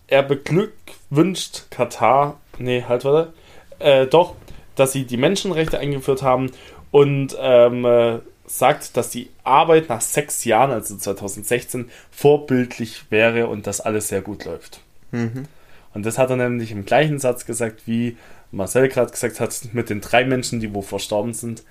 Er 0.07 0.23
beglückwünscht 0.23 1.69
Katar, 1.69 2.39
nee, 2.57 2.83
halt 2.87 3.03
warte, 3.05 3.33
äh, 3.79 4.07
doch, 4.07 4.35
dass 4.75 4.91
sie 4.93 5.05
die 5.05 5.17
Menschenrechte 5.17 5.79
eingeführt 5.79 6.21
haben 6.21 6.51
und 6.91 7.35
ähm, 7.39 7.85
äh, 7.85 8.19
sagt, 8.47 8.97
dass 8.97 9.09
die 9.09 9.29
Arbeit 9.43 9.89
nach 9.89 10.01
sechs 10.01 10.45
Jahren, 10.45 10.71
also 10.71 10.95
2016, 10.97 11.89
vorbildlich 12.11 13.11
wäre 13.11 13.47
und 13.47 13.67
dass 13.67 13.81
alles 13.81 14.07
sehr 14.07 14.21
gut 14.21 14.45
läuft. 14.45 14.81
Mhm. 15.11 15.45
Und 15.93 16.05
das 16.05 16.17
hat 16.17 16.29
er 16.29 16.37
nämlich 16.37 16.71
im 16.71 16.85
gleichen 16.85 17.19
Satz 17.19 17.45
gesagt, 17.45 17.81
wie 17.85 18.17
Marcel 18.51 18.87
gerade 18.87 19.11
gesagt 19.11 19.39
hat, 19.39 19.69
mit 19.73 19.89
den 19.89 20.01
drei 20.01 20.23
Menschen, 20.25 20.59
die 20.59 20.73
wo 20.73 20.81
verstorben 20.81 21.33
sind. 21.33 21.63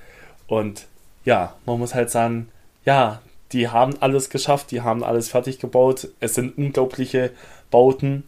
Und 0.47 0.87
ja, 1.24 1.55
man 1.64 1.79
muss 1.79 1.95
halt 1.95 2.11
sagen, 2.11 2.49
ja, 2.85 3.20
die 3.53 3.68
haben 3.68 3.95
alles 4.01 4.31
geschafft, 4.31 4.70
die 4.70 4.83
haben 4.83 5.03
alles 5.03 5.31
fertig 5.31 5.59
gebaut. 5.59 6.09
Es 6.20 6.35
sind 6.35 6.59
unglaubliche 6.59 7.31
Bauten. 7.70 8.24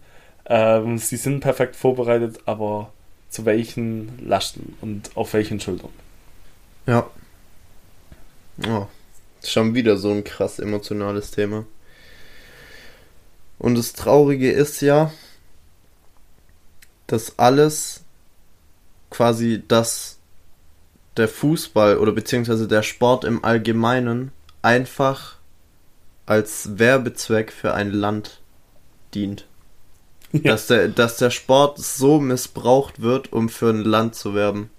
Ähm, 0.47 0.99
sie 0.99 1.17
sind 1.17 1.41
perfekt 1.41 1.77
vorbereitet, 1.77 2.41
aber 2.47 2.91
zu 3.29 3.45
welchen 3.45 4.27
Lasten 4.27 4.77
und 4.81 5.11
auf 5.17 5.35
welchen 5.35 5.61
Schultern? 5.61 5.91
Ja. 6.87 7.07
Oh, 8.67 8.87
schon 9.45 9.75
wieder 9.75 9.97
so 9.97 10.11
ein 10.11 10.25
krass 10.25 10.59
emotionales 10.59 11.31
Thema. 11.31 11.65
Und 13.59 13.77
das 13.77 13.93
Traurige 13.93 14.51
ist 14.51 14.81
ja, 14.81 15.13
dass 17.07 17.39
alles 17.39 18.03
quasi 19.11 19.63
das 19.67 20.19
der 21.17 21.29
Fußball 21.29 21.99
oder 21.99 22.13
beziehungsweise 22.13 22.69
der 22.69 22.83
Sport 22.83 23.25
im 23.25 23.45
Allgemeinen 23.45 24.31
einfach 24.63 25.37
als 26.27 26.79
Werbezweck 26.79 27.53
für 27.53 27.75
ein 27.75 27.91
Land 27.91 28.41
dient. 29.15 29.47
Ja. 30.33 30.53
Dass, 30.53 30.67
der, 30.67 30.89
dass 30.89 31.17
der 31.17 31.31
Sport 31.31 31.79
so 31.79 32.21
missbraucht 32.21 33.01
wird, 33.01 33.33
um 33.33 33.49
für 33.49 33.71
ein 33.71 33.83
Land 33.83 34.15
zu 34.15 34.35
werben. 34.35 34.71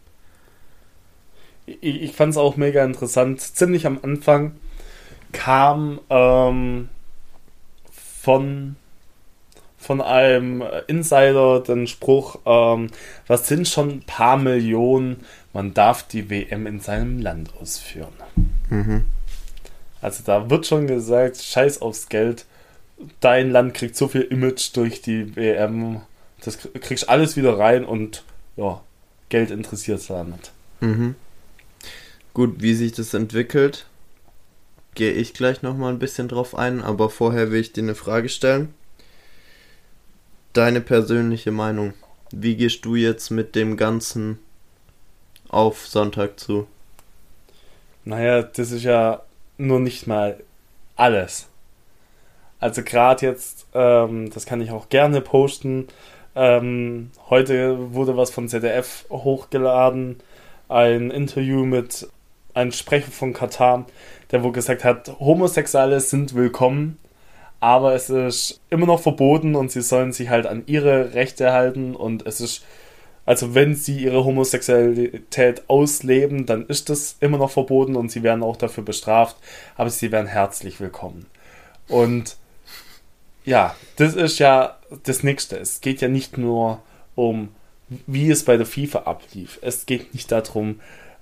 Ich, 1.82 2.02
ich 2.02 2.12
fand 2.14 2.32
es 2.32 2.38
auch 2.38 2.58
mega 2.58 2.84
interessant. 2.84 3.42
Ziemlich 3.42 3.86
am 3.86 4.00
Anfang 4.02 4.54
kam 5.32 6.00
ähm, 6.10 6.90
von, 7.92 8.76
von 9.78 10.02
einem 10.02 10.64
Insider 10.88 11.62
den 11.62 11.88
Spruch, 11.88 12.40
ähm, 12.46 12.88
was 13.28 13.48
sind 13.48 13.68
schon 13.68 13.90
ein 13.90 14.04
paar 14.04 14.38
Millionen, 14.38 15.24
man 15.54 15.74
darf 15.74 16.04
die 16.04 16.30
WM 16.30 16.68
in 16.68 16.80
seinem 16.80 17.20
Land 17.20 17.54
ausführen. 17.60 18.14
Mhm. 18.70 19.06
Also 20.02 20.24
da 20.26 20.50
wird 20.50 20.66
schon 20.66 20.88
gesagt, 20.88 21.38
scheiß 21.38 21.82
aufs 21.82 22.10
Geld. 22.10 22.46
Dein 23.20 23.52
Land 23.52 23.74
kriegt 23.74 23.96
so 23.96 24.08
viel 24.08 24.22
Image 24.22 24.76
durch 24.76 25.02
die 25.02 25.36
WM. 25.36 26.02
Das 26.44 26.58
kriegst 26.58 27.10
alles 27.10 27.36
wieder 27.36 27.58
rein 27.58 27.86
und 27.86 28.24
ja, 28.56 28.82
Geld 29.30 29.52
interessiert 29.52 30.00
es 30.00 30.08
da 30.08 30.24
nicht. 30.24 30.52
Mhm. 30.82 31.16
Gut, 32.34 32.62
wie 32.62 32.74
sich 32.74 32.92
das 32.92 33.14
entwickelt, 33.14 33.86
gehe 34.96 35.12
ich 35.12 35.34
gleich 35.34 35.62
nochmal 35.62 35.92
ein 35.92 36.00
bisschen 36.00 36.28
drauf 36.28 36.56
ein, 36.56 36.82
aber 36.82 37.10
vorher 37.10 37.52
will 37.52 37.62
ich 37.62 37.74
dir 37.74 37.84
eine 37.84 37.96
Frage 37.96 38.30
stellen. 38.30 38.74
Deine 40.54 40.82
persönliche 40.82 41.52
Meinung. 41.52 41.94
Wie 42.32 42.56
gehst 42.56 42.86
du 42.86 42.96
jetzt 42.96 43.30
mit 43.30 43.56
dem 43.56 43.78
Ganzen 43.78 44.40
auf 45.48 45.88
Sonntag 45.88 46.40
zu? 46.40 46.68
Naja, 48.06 48.44
das 48.44 48.72
ist 48.72 48.84
ja 48.84 49.22
nur 49.58 49.80
nicht 49.80 50.08
mal 50.08 50.40
alles. 50.96 51.48
Also 52.60 52.84
gerade 52.84 53.26
jetzt, 53.26 53.68
ähm, 53.74 54.30
das 54.32 54.46
kann 54.46 54.62
ich 54.62 54.72
auch 54.72 54.90
gerne 54.90 55.22
posten. 55.22 55.88
Ähm, 56.36 57.12
heute 57.30 57.94
wurde 57.94 58.18
was 58.18 58.32
von 58.32 58.48
ZDF 58.48 59.06
hochgeladen, 59.10 60.18
ein 60.68 61.10
Interview 61.10 61.66
mit 61.66 62.08
einem 62.54 62.72
Sprecher 62.72 63.12
von 63.12 63.34
Katar, 63.34 63.86
der 64.32 64.44
wohl 64.44 64.52
gesagt 64.52 64.84
hat, 64.84 65.20
Homosexuelle 65.20 66.00
sind 66.00 66.36
willkommen, 66.36 66.98
aber 67.60 67.94
es 67.94 68.10
ist 68.10 68.62
immer 68.70 68.86
noch 68.86 69.02
verboten 69.02 69.56
und 69.56 69.72
sie 69.72 69.82
sollen 69.82 70.14
sich 70.14 70.30
halt 70.30 70.46
an 70.46 70.64
ihre 70.66 71.14
Rechte 71.14 71.52
halten 71.52 71.96
und 71.96 72.26
es 72.26 72.42
ist 72.42 72.64
also 73.30 73.54
wenn 73.54 73.76
sie 73.76 74.06
ihre 74.06 74.26
Homosexualität 74.26 75.70
ausleben, 75.70 76.48
dann 76.48 76.66
ist 76.66 76.90
das 76.90 77.16
immer 77.20 77.38
noch 77.38 77.52
verboten 77.52 77.96
und 77.96 78.12
sie 78.12 78.24
werden 78.24 78.42
auch 78.42 78.56
dafür 78.56 78.84
bestraft, 78.84 79.38
aber 79.76 79.92
sie 79.92 80.12
werden 80.12 80.26
herzlich 80.26 80.80
willkommen. 80.80 81.28
Und 81.88 82.38
ja, 83.46 83.76
das 83.98 84.16
ist 84.16 84.40
ja 84.40 84.80
das 85.04 85.22
Nächste. 85.22 85.58
Es 85.58 85.80
geht 85.80 86.02
ja 86.02 86.08
nicht 86.08 86.40
nur 86.40 86.82
um, 87.14 87.50
wie 88.08 88.32
es 88.32 88.46
bei 88.46 88.58
der 88.58 88.66
FIFA 88.66 89.04
ablief. 89.04 89.60
Es 89.62 89.86
geht 89.86 90.12
nicht 90.16 90.32
darum, 90.32 90.80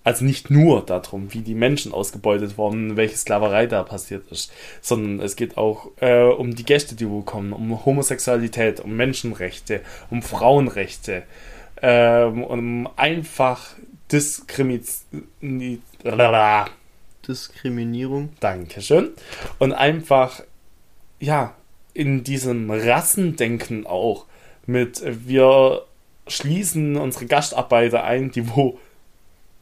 also 0.07 0.23
nicht 0.23 0.49
nur 0.49 0.85
darum, 0.85 1.33
wie 1.33 1.41
die 1.41 1.53
Menschen 1.53 1.91
ausgebeutet 1.91 2.57
wurden, 2.57 2.95
welche 2.95 3.17
Sklaverei 3.17 3.65
da 3.65 3.83
passiert 3.83 4.31
ist, 4.31 4.53
sondern 4.79 5.19
es 5.19 5.35
geht 5.35 5.57
auch 5.57 5.91
äh, 5.99 6.21
um 6.21 6.55
die 6.55 6.63
Gäste, 6.63 6.95
die 6.95 7.09
wo 7.09 7.23
kommen, 7.23 7.51
um 7.51 7.85
Homosexualität, 7.85 8.79
um 8.79 8.95
Menschenrechte, 8.95 9.81
um 10.09 10.21
Frauenrechte, 10.21 11.23
ähm, 11.81 12.41
um 12.41 12.89
einfach 12.95 13.75
Diskrimi 14.09 14.79
Diskriminierung. 17.27 18.29
Dankeschön. 18.39 19.09
Und 19.59 19.73
einfach, 19.73 20.41
ja, 21.19 21.53
in 21.93 22.23
diesem 22.23 22.71
Rassendenken 22.71 23.85
auch 23.85 24.23
mit, 24.65 25.03
wir 25.27 25.81
schließen 26.27 26.95
unsere 26.95 27.25
Gastarbeiter 27.25 28.05
ein, 28.05 28.31
die 28.31 28.55
wo 28.55 28.79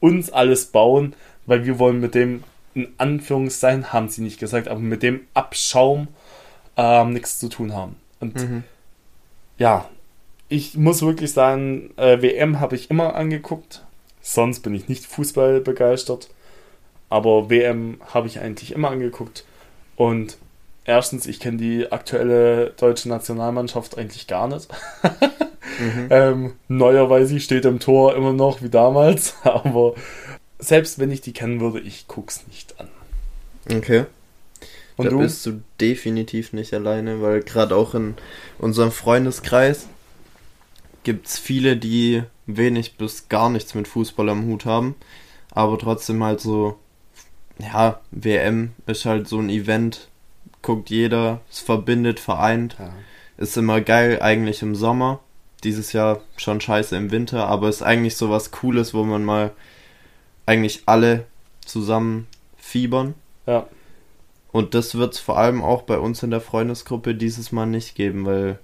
uns 0.06 0.32
alles 0.32 0.68
bauen, 0.68 1.14
weil 1.46 1.66
wir 1.66 1.80
wollen 1.80 2.00
mit 2.00 2.14
dem, 2.14 2.44
in 2.76 2.88
Anführungszeichen, 2.98 3.92
haben 3.92 4.10
sie 4.10 4.22
nicht 4.22 4.40
gesagt, 4.40 4.68
aber 4.68 4.80
mit 4.80 5.02
dem 5.02 5.22
Abschaum 5.34 6.08
ähm, 6.78 7.14
nichts 7.14 7.40
zu 7.40 7.50
tun 7.50 7.74
haben. 7.74 7.96
Und 8.20 8.36
Mhm. 8.36 8.64
ja, 9.58 9.90
ich 10.48 10.76
muss 10.78 11.02
wirklich 11.02 11.34
sagen, 11.34 11.92
äh, 11.98 12.22
WM 12.22 12.60
habe 12.60 12.76
ich 12.76 12.92
immer 12.92 13.16
angeguckt. 13.16 13.84
Sonst 14.22 14.60
bin 14.62 14.76
ich 14.76 14.88
nicht 14.88 15.06
Fußball 15.06 15.62
begeistert. 15.62 16.30
Aber 17.10 17.50
WM 17.50 18.00
habe 18.14 18.28
ich 18.28 18.40
eigentlich 18.40 18.72
immer 18.74 18.92
angeguckt. 18.92 19.46
Und 19.96 20.38
erstens, 20.84 21.26
ich 21.26 21.40
kenne 21.40 21.58
die 21.58 21.92
aktuelle 21.92 22.72
deutsche 22.78 23.10
Nationalmannschaft 23.10 23.98
eigentlich 23.98 24.28
gar 24.28 24.48
nicht. 24.48 24.68
Mhm. 25.80 26.08
Ähm, 26.10 26.54
Neuer 26.68 27.10
weiß 27.10 27.32
ich, 27.32 27.44
steht 27.44 27.66
im 27.66 27.80
Tor 27.80 28.16
immer 28.16 28.34
noch 28.34 28.62
wie 28.62 28.70
damals. 28.70 29.36
Aber 29.44 29.96
selbst 30.60 31.00
wenn 31.00 31.12
ich 31.12 31.22
die 31.22 31.34
kennen 31.34 31.60
würde, 31.60 31.80
ich 31.80 32.08
guck's 32.08 32.46
nicht 32.48 32.80
an. 32.80 32.88
Okay. 33.76 34.06
Und 34.98 35.06
da 35.06 35.10
du? 35.12 35.20
bist 35.20 35.46
du 35.46 35.62
definitiv 35.82 36.54
nicht 36.54 36.74
alleine, 36.74 37.22
weil 37.22 37.42
gerade 37.42 37.76
auch 37.76 37.94
in 37.96 38.16
unserem 38.60 38.92
Freundeskreis 38.92 39.88
gibt's 41.04 41.38
viele, 41.38 41.76
die 41.78 42.24
wenig 42.46 42.96
bis 42.98 43.28
gar 43.28 43.50
nichts 43.50 43.76
mit 43.76 43.88
Fußball 43.88 44.30
am 44.30 44.46
Hut 44.46 44.66
haben, 44.66 44.96
aber 45.52 45.78
trotzdem 45.78 46.24
halt 46.24 46.40
so, 46.40 46.78
ja, 47.60 48.00
WM 48.12 48.72
ist 48.88 49.06
halt 49.06 49.28
so 49.28 49.40
ein 49.40 49.50
Event, 49.50 50.08
guckt 50.62 50.90
jeder, 50.90 51.42
es 51.52 51.60
verbindet, 51.60 52.20
vereint, 52.20 52.76
Ja. 52.80 52.94
ist 53.38 53.58
immer 53.58 53.82
geil, 53.82 54.22
eigentlich 54.22 54.62
im 54.62 54.76
Sommer, 54.76 55.20
dieses 55.66 55.92
Jahr 55.92 56.22
schon 56.38 56.62
scheiße 56.62 56.96
im 56.96 57.12
Winter, 57.12 57.48
aber 57.48 57.68
ist 57.68 57.82
eigentlich 57.82 58.16
so 58.16 58.30
was 58.30 58.52
Cooles, 58.52 58.94
wo 58.94 59.04
man 59.04 59.26
mal 59.26 59.52
eigentlich 60.46 60.84
alle 60.86 61.26
zusammen 61.66 62.28
fiebern. 62.58 63.16
ja. 63.46 63.68
Und 64.52 64.74
das 64.74 64.96
wird 64.96 65.16
es 65.16 65.20
vor 65.20 65.38
allem 65.38 65.62
auch 65.62 65.82
bei 65.82 65.98
uns 65.98 66.24
in 66.24 66.32
der 66.32 66.40
Freundesgruppe 66.40 67.14
dieses 67.14 67.52
Mal 67.52 67.66
nicht 67.66 67.94
geben, 67.94 68.26
weil 68.26 68.58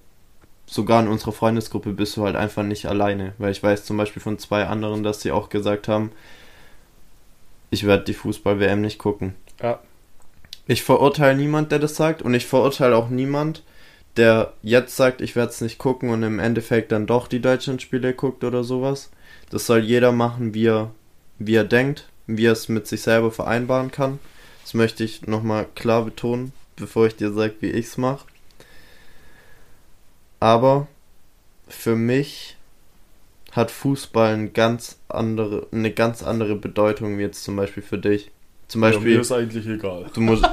sogar 0.66 1.02
in 1.02 1.10
unserer 1.10 1.34
Freundesgruppe 1.34 1.92
bist 1.92 2.16
du 2.16 2.24
halt 2.24 2.38
einfach 2.38 2.64
nicht 2.64 2.86
alleine. 2.86 3.34
Weil 3.40 3.52
ich 3.52 3.62
weiß 3.62 3.84
zum 3.84 3.98
Beispiel 3.98 4.22
von 4.22 4.40
zwei 4.40 4.68
anderen, 4.68 5.04
dass 5.04 5.20
sie 5.20 5.34
auch 5.34 5.50
gesagt 5.50 5.90
haben, 5.90 6.14
ich 7.72 7.86
werde 7.86 8.06
die 8.06 8.14
Fußball-WM 8.14 8.80
nicht 8.80 9.00
gucken. 9.00 9.36
Ja. 9.62 9.80
Ich 10.66 10.84
verurteile 10.84 11.38
niemand, 11.38 11.74
der 11.74 11.80
das 11.80 11.98
sagt 11.98 12.22
und 12.22 12.34
ich 12.34 12.46
verurteile 12.46 12.96
auch 12.96 13.10
niemand, 13.10 13.62
der 14.18 14.54
jetzt 14.62 14.96
sagt, 14.96 15.22
ich 15.22 15.36
werde 15.36 15.52
es 15.52 15.62
nicht 15.62 15.78
gucken 15.78 16.10
und 16.10 16.24
im 16.24 16.40
Endeffekt 16.40 16.92
dann 16.92 17.08
doch 17.08 17.28
die 17.28 17.42
Deutschlandspiele 17.42 18.14
guckt 18.14 18.44
oder 18.44 18.64
sowas. 18.64 19.10
Das 19.50 19.66
soll 19.66 19.80
jeder 19.80 20.12
machen, 20.12 20.54
wie 20.54 20.68
er, 20.68 20.92
wie 21.40 21.56
er 21.56 21.64
denkt, 21.64 22.08
wie 22.28 22.46
er 22.46 22.54
es 22.54 22.70
mit 22.70 22.88
sich 22.88 23.02
selber 23.02 23.32
vereinbaren 23.32 23.92
kann. 23.92 24.20
Das 24.64 24.74
möchte 24.74 25.04
ich 25.04 25.28
nochmal 25.28 25.68
klar 25.76 26.04
betonen, 26.06 26.54
bevor 26.76 27.08
ich 27.08 27.16
dir 27.16 27.32
sage, 27.32 27.56
wie 27.62 27.72
ich 27.72 27.88
es 27.88 27.98
mache. 27.98 28.26
Aber 30.40 30.88
für 31.68 31.96
mich 31.96 32.58
hat 33.52 33.72
Fußball 33.72 34.34
eine 34.34 34.50
ganz 34.50 34.98
andere, 35.10 35.68
eine 35.72 35.92
ganz 35.92 36.24
andere 36.24 36.56
Bedeutung 36.56 37.18
wie 37.18 37.24
jetzt 37.24 37.44
zum 37.44 37.56
Beispiel 37.56 37.84
für 37.84 37.98
dich. 37.98 38.32
Zum 38.68 38.82
ja, 38.82 38.90
Beispiel, 38.90 39.14
mir 39.16 39.22
ist 39.22 39.32
eigentlich 39.32 39.68
egal. 39.68 40.06
du 40.14 40.22
musst, 40.22 40.46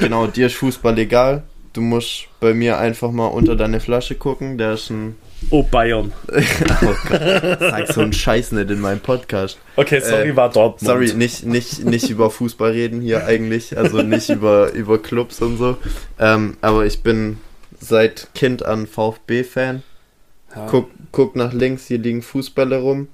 genau, 0.00 0.26
dir 0.26 0.46
ist 0.46 0.56
Fußball 0.56 0.98
egal. 0.98 1.44
Du 1.76 1.82
musst 1.82 2.28
bei 2.40 2.54
mir 2.54 2.78
einfach 2.78 3.10
mal 3.10 3.26
unter 3.26 3.54
deine 3.54 3.80
Flasche 3.80 4.14
gucken. 4.14 4.56
Der 4.56 4.72
ist 4.72 4.88
ein. 4.88 5.16
Oh, 5.50 5.62
Bayern. 5.62 6.10
oh 6.32 6.94
Gott, 7.06 7.20
sag 7.60 7.92
so 7.92 8.00
einen 8.00 8.14
Scheiß 8.14 8.52
nicht 8.52 8.70
in 8.70 8.80
meinem 8.80 9.00
Podcast. 9.00 9.58
Okay, 9.76 10.00
sorry, 10.00 10.30
Äh, 10.30 10.36
war 10.36 10.48
Dortmund. 10.48 10.80
Sorry, 10.80 11.12
nicht, 11.12 11.44
nicht, 11.44 11.84
nicht 11.84 12.08
über 12.08 12.30
Fußball 12.30 12.70
reden 12.70 13.02
hier 13.02 13.26
eigentlich, 13.26 13.76
also 13.76 14.00
nicht 14.00 14.30
über, 14.30 14.72
über 14.72 15.02
Clubs 15.02 15.42
und 15.42 15.58
so. 15.58 15.76
Ähm, 16.18 16.56
aber 16.62 16.86
ich 16.86 17.02
bin 17.02 17.40
seit 17.78 18.28
Kind 18.34 18.64
an 18.64 18.86
VfB-Fan. 18.86 19.82
Ja. 20.54 20.66
Guck, 20.70 20.88
guck 21.12 21.36
nach 21.36 21.52
links, 21.52 21.88
hier 21.88 21.98
liegen 21.98 22.22
Fußbälle 22.22 22.78
rum. 22.78 23.08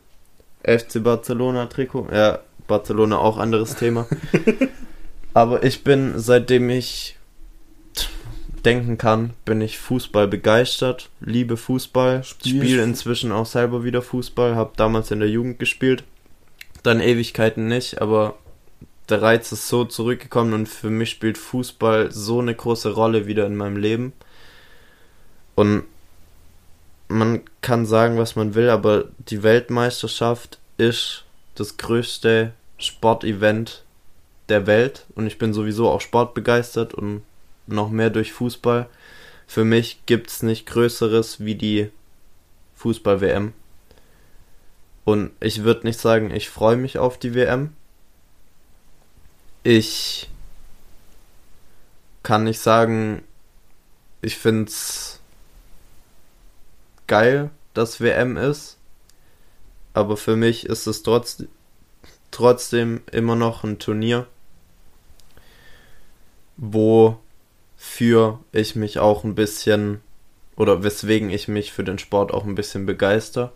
FC 0.63 1.03
Barcelona 1.03 1.67
Trikot. 1.67 2.07
Ja, 2.13 2.39
Barcelona 2.69 3.19
auch 3.19 3.39
anderes 3.39 3.75
Thema. 3.75 4.07
aber 5.35 5.65
ich 5.65 5.83
bin, 5.83 6.13
seitdem 6.15 6.71
ich 6.71 7.17
denken 8.65 8.99
kann, 8.99 9.31
bin 9.45 9.61
ich 9.61 9.79
Fußball 9.79 10.29
begeistert, 10.29 11.11
liebe 11.21 11.57
Fußball, 11.57 12.23
spiele 12.25 12.79
Fu- 12.79 12.89
inzwischen 12.89 13.33
auch 13.33 13.47
selber 13.47 13.85
wieder 13.85 14.03
Fußball, 14.03 14.55
habe 14.55 14.73
damals 14.77 15.11
in 15.11 15.21
der 15.21 15.29
Jugend 15.29 15.59
gespielt, 15.59 16.05
dann 16.83 17.01
Ewigkeiten 17.01 17.69
nicht, 17.69 18.01
aber 18.01 18.37
der 19.09 19.21
Reiz 19.21 19.53
ist 19.53 19.69
so 19.69 19.85
zurückgekommen 19.85 20.53
und 20.53 20.69
für 20.69 20.91
mich 20.91 21.11
spielt 21.11 21.39
Fußball 21.39 22.13
so 22.13 22.41
eine 22.41 22.55
große 22.55 22.93
Rolle 22.93 23.27
wieder 23.27 23.47
in 23.47 23.57
meinem 23.57 23.77
Leben. 23.77 24.13
Und 25.55 25.85
man 27.09 27.41
kann 27.61 27.85
sagen, 27.85 28.17
was 28.17 28.37
man 28.37 28.55
will, 28.55 28.71
aber 28.71 29.07
die 29.19 29.43
Weltmeisterschaft 29.43 30.59
ist 30.79 31.25
das 31.57 31.77
größte 31.77 32.53
Sportevent 32.79 33.83
der 34.49 34.67
Welt 34.67 35.05
und 35.15 35.27
ich 35.27 35.37
bin 35.37 35.53
sowieso 35.53 35.91
auch 35.91 36.01
sportbegeistert 36.01 36.95
und 36.95 37.23
noch 37.67 37.91
mehr 37.91 38.11
durch 38.11 38.33
Fußball. 38.33 38.89
Für 39.47 39.65
mich 39.65 40.05
gibt's 40.07 40.43
nicht 40.43 40.67
Größeres 40.67 41.45
wie 41.45 41.55
die 41.55 41.91
Fußball-WM. 42.77 43.53
Und 45.05 45.33
ich 45.41 45.65
würde 45.65 45.87
nicht 45.87 45.99
sagen, 46.01 46.31
ich 46.31 46.49
freue 46.49 46.77
mich 46.77 46.99
auf 46.99 47.19
die 47.19 47.35
WM. 47.35 47.75
Ich 49.63 50.31
kann 52.23 52.45
nicht 52.45 52.61
sagen, 52.61 53.23
ich 54.21 54.39
find's 54.39 55.21
geil, 57.07 57.51
dass 57.75 58.01
WM 58.01 58.37
ist. 58.37 58.79
Aber 59.95 60.17
für 60.17 60.37
mich 60.37 60.67
ist 60.67 60.87
es 60.87 61.03
trotz, 61.03 61.45
trotzdem 62.31 63.03
immer 63.11 63.37
noch 63.37 63.65
ein 63.65 63.79
Turnier, 63.79 64.27
wofür 68.03 68.41
ich 68.51 68.75
mich 68.75 68.99
auch 68.99 69.23
ein 69.23 69.37
bisschen 69.37 70.01
oder 70.57 70.83
weswegen 70.83 71.31
ich 71.31 71.47
mich 71.47 71.73
für 71.73 71.85
den 71.85 71.99
Sport 71.99 72.35
auch 72.35 72.45
ein 72.45 72.57
bisschen 72.57 72.85
begeister. 72.85 73.53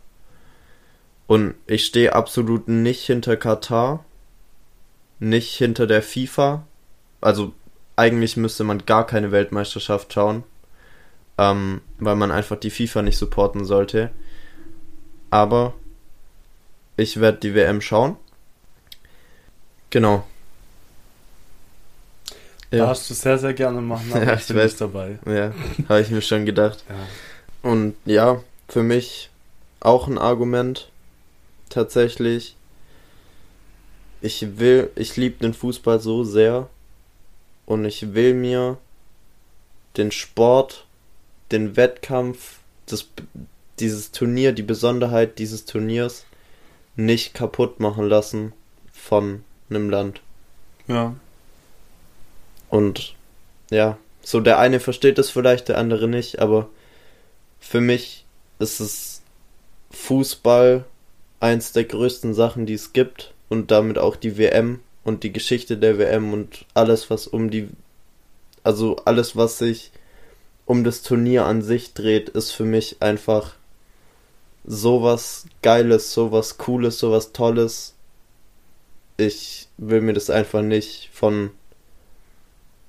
Und 1.27 1.57
ich 1.67 1.85
stehe 1.85 2.15
absolut 2.15 2.69
nicht 2.69 3.05
hinter 3.05 3.37
Katar, 3.37 4.05
nicht 5.19 5.57
hinter 5.57 5.89
der 5.89 6.01
FIFA. 6.01 6.65
Also 7.21 7.55
eigentlich 7.97 8.37
müsste 8.37 8.63
man 8.63 8.87
gar 8.87 9.05
keine 9.05 9.33
Weltmeisterschaft 9.33 10.13
schauen, 10.13 10.45
ähm, 11.39 11.81
weil 11.99 12.15
man 12.15 12.31
einfach 12.31 12.57
die 12.57 12.71
FIFA 12.71 13.03
nicht 13.03 13.19
supporten 13.19 13.65
sollte. 13.65 14.11
Aber 15.31 15.75
ich 16.97 17.21
werde 17.21 17.39
die 17.39 17.55
WM 17.57 17.81
schauen. 17.81 18.17
Genau. 19.91 20.25
Darfst 22.71 23.09
du 23.11 23.15
sehr, 23.15 23.39
sehr 23.39 23.55
gerne 23.55 23.81
machen, 23.81 24.13
aber 24.13 24.25
Ja, 24.25 24.35
ich 24.35 24.41
ich 24.43 24.47
bin 24.49 24.57
weiß. 24.57 24.65
nicht 24.65 24.81
dabei. 24.81 25.19
Ja, 25.27 25.53
habe 25.89 26.01
ich 26.01 26.11
mir 26.11 26.21
schon 26.23 26.45
gedacht. 26.47 26.85
Ja. 26.89 27.71
Und 27.71 27.95
ja, 28.05 28.43
für 28.69 28.83
mich 28.83 29.31
auch 29.81 30.09
ein 30.09 30.19
Argument 30.19 30.91
tatsächlich. 31.69 32.57
Ich 34.21 34.59
will, 34.59 34.91
ich 34.97 35.17
liebe 35.17 35.39
den 35.43 35.55
Fußball 35.55 36.01
so 36.01 36.25
sehr 36.25 36.69
und 37.67 37.85
ich 37.85 38.15
will 38.15 38.35
mir 38.35 38.79
den 39.97 40.11
Sport, 40.11 40.87
den 41.53 41.77
Wettkampf, 41.77 42.59
das, 42.87 43.07
dieses 43.79 44.11
Turnier, 44.13 44.53
die 44.53 44.63
Besonderheit 44.63 45.39
dieses 45.39 45.65
Turniers 45.65 46.25
nicht 46.97 47.35
kaputt 47.35 47.79
machen 47.79 48.09
lassen 48.09 48.53
von 48.93 49.45
einem 49.71 49.91
Land. 49.91 50.21
ja. 50.89 51.15
Und 52.77 53.15
ja, 53.71 53.97
so 54.21 54.39
der 54.41 54.59
eine 54.59 54.81
versteht 54.81 55.19
es 55.19 55.31
vielleicht, 55.31 55.71
der 55.71 55.79
andere 55.79 56.09
nicht, 56.09 56.41
aber 56.41 56.69
für 57.59 57.81
mich 57.81 58.27
ist 58.59 58.81
es 58.81 59.23
Fußball 59.93 60.85
eins 61.41 61.73
der 61.73 61.85
größten 61.85 62.35
Sachen, 62.35 62.67
die 62.67 62.75
es 62.75 62.93
gibt 62.93 63.33
und 63.49 63.71
damit 63.71 63.97
auch 63.97 64.15
die 64.15 64.37
WM 64.37 64.81
und 65.05 65.23
die 65.23 65.33
Geschichte 65.33 65.79
der 65.79 65.97
WM 65.97 66.35
und 66.35 66.67
alles, 66.75 67.09
was 67.09 67.27
um 67.27 67.49
die, 67.49 67.71
also 68.63 68.97
alles, 69.07 69.37
was 69.37 69.57
sich 69.57 69.91
um 70.67 70.85
das 70.85 71.01
Turnier 71.01 71.47
an 71.47 71.63
sich 71.63 71.95
dreht, 71.95 72.29
ist 72.29 72.51
für 72.51 72.67
mich 72.67 73.01
einfach 73.01 73.55
sowas 74.67 75.47
Geiles, 75.63 76.13
sowas 76.13 76.59
Cooles, 76.59 76.99
sowas 76.99 77.33
Tolles. 77.33 77.95
Ich 79.17 79.69
will 79.79 80.03
mir 80.03 80.13
das 80.13 80.29
einfach 80.29 80.61
nicht 80.61 81.09
von 81.15 81.53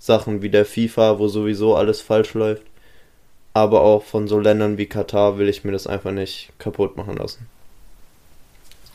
Sachen 0.07 0.41
wie 0.41 0.49
der 0.49 0.65
FIFA, 0.65 1.19
wo 1.19 1.27
sowieso 1.27 1.75
alles 1.75 2.01
falsch 2.01 2.33
läuft, 2.33 2.63
aber 3.53 3.81
auch 3.81 4.03
von 4.03 4.27
so 4.27 4.39
Ländern 4.39 4.77
wie 4.77 4.87
Katar 4.87 5.37
will 5.37 5.49
ich 5.49 5.63
mir 5.63 5.73
das 5.73 5.85
einfach 5.85 6.11
nicht 6.11 6.51
kaputt 6.57 6.97
machen 6.97 7.17
lassen. 7.17 7.47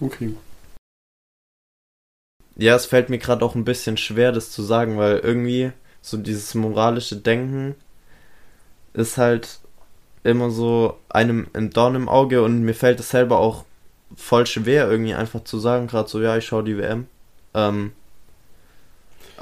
Okay. 0.01 0.35
Ja, 2.57 2.75
es 2.75 2.87
fällt 2.87 3.11
mir 3.11 3.19
gerade 3.19 3.45
auch 3.45 3.55
ein 3.55 3.65
bisschen 3.65 3.97
schwer, 3.97 4.33
das 4.33 4.51
zu 4.51 4.63
sagen, 4.63 4.97
weil 4.99 5.19
irgendwie 5.19 5.73
so 6.01 6.17
dieses 6.17 6.55
moralische 6.55 7.17
Denken 7.17 7.75
ist 8.95 9.19
halt 9.19 9.61
immer 10.25 10.51
so 10.51 10.99
einem 11.09 11.49
im 11.53 11.71
Dorn 11.71 11.95
im 11.95 12.09
Auge 12.09 12.43
und 12.43 12.63
mir 12.63 12.75
fällt 12.75 13.01
es 13.01 13.11
selber 13.11 13.39
auch 13.39 13.65
voll 14.17 14.47
schwer, 14.47 14.91
irgendwie 14.91 15.15
einfach 15.15 15.45
zu 15.45 15.59
sagen, 15.59 15.87
gerade 15.89 16.09
so, 16.09 16.21
ja, 16.21 16.37
ich 16.37 16.47
schaue 16.47 16.65
die 16.65 16.79
WM. 16.79 17.07
Ähm, 17.55 17.93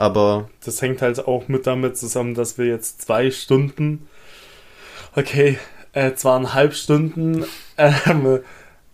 aber. 0.00 0.48
Das 0.64 0.80
hängt 0.80 1.02
halt 1.02 1.26
auch 1.26 1.48
mit 1.48 1.66
damit 1.66 1.98
zusammen, 1.98 2.34
dass 2.34 2.56
wir 2.56 2.64
jetzt 2.64 3.02
zwei 3.02 3.30
Stunden, 3.30 4.08
okay, 5.14 5.58
äh, 5.92 6.14
zweieinhalb 6.14 6.74
Stunden 6.74 7.44
ähm, 7.76 8.40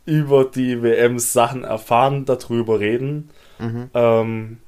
über 0.05 0.45
die 0.45 0.83
WM-Sachen 0.83 1.63
erfahren, 1.63 2.25
darüber 2.25 2.81
reden. 2.81 3.31
Mhm. 3.61 3.91
Ähm, 3.95 4.59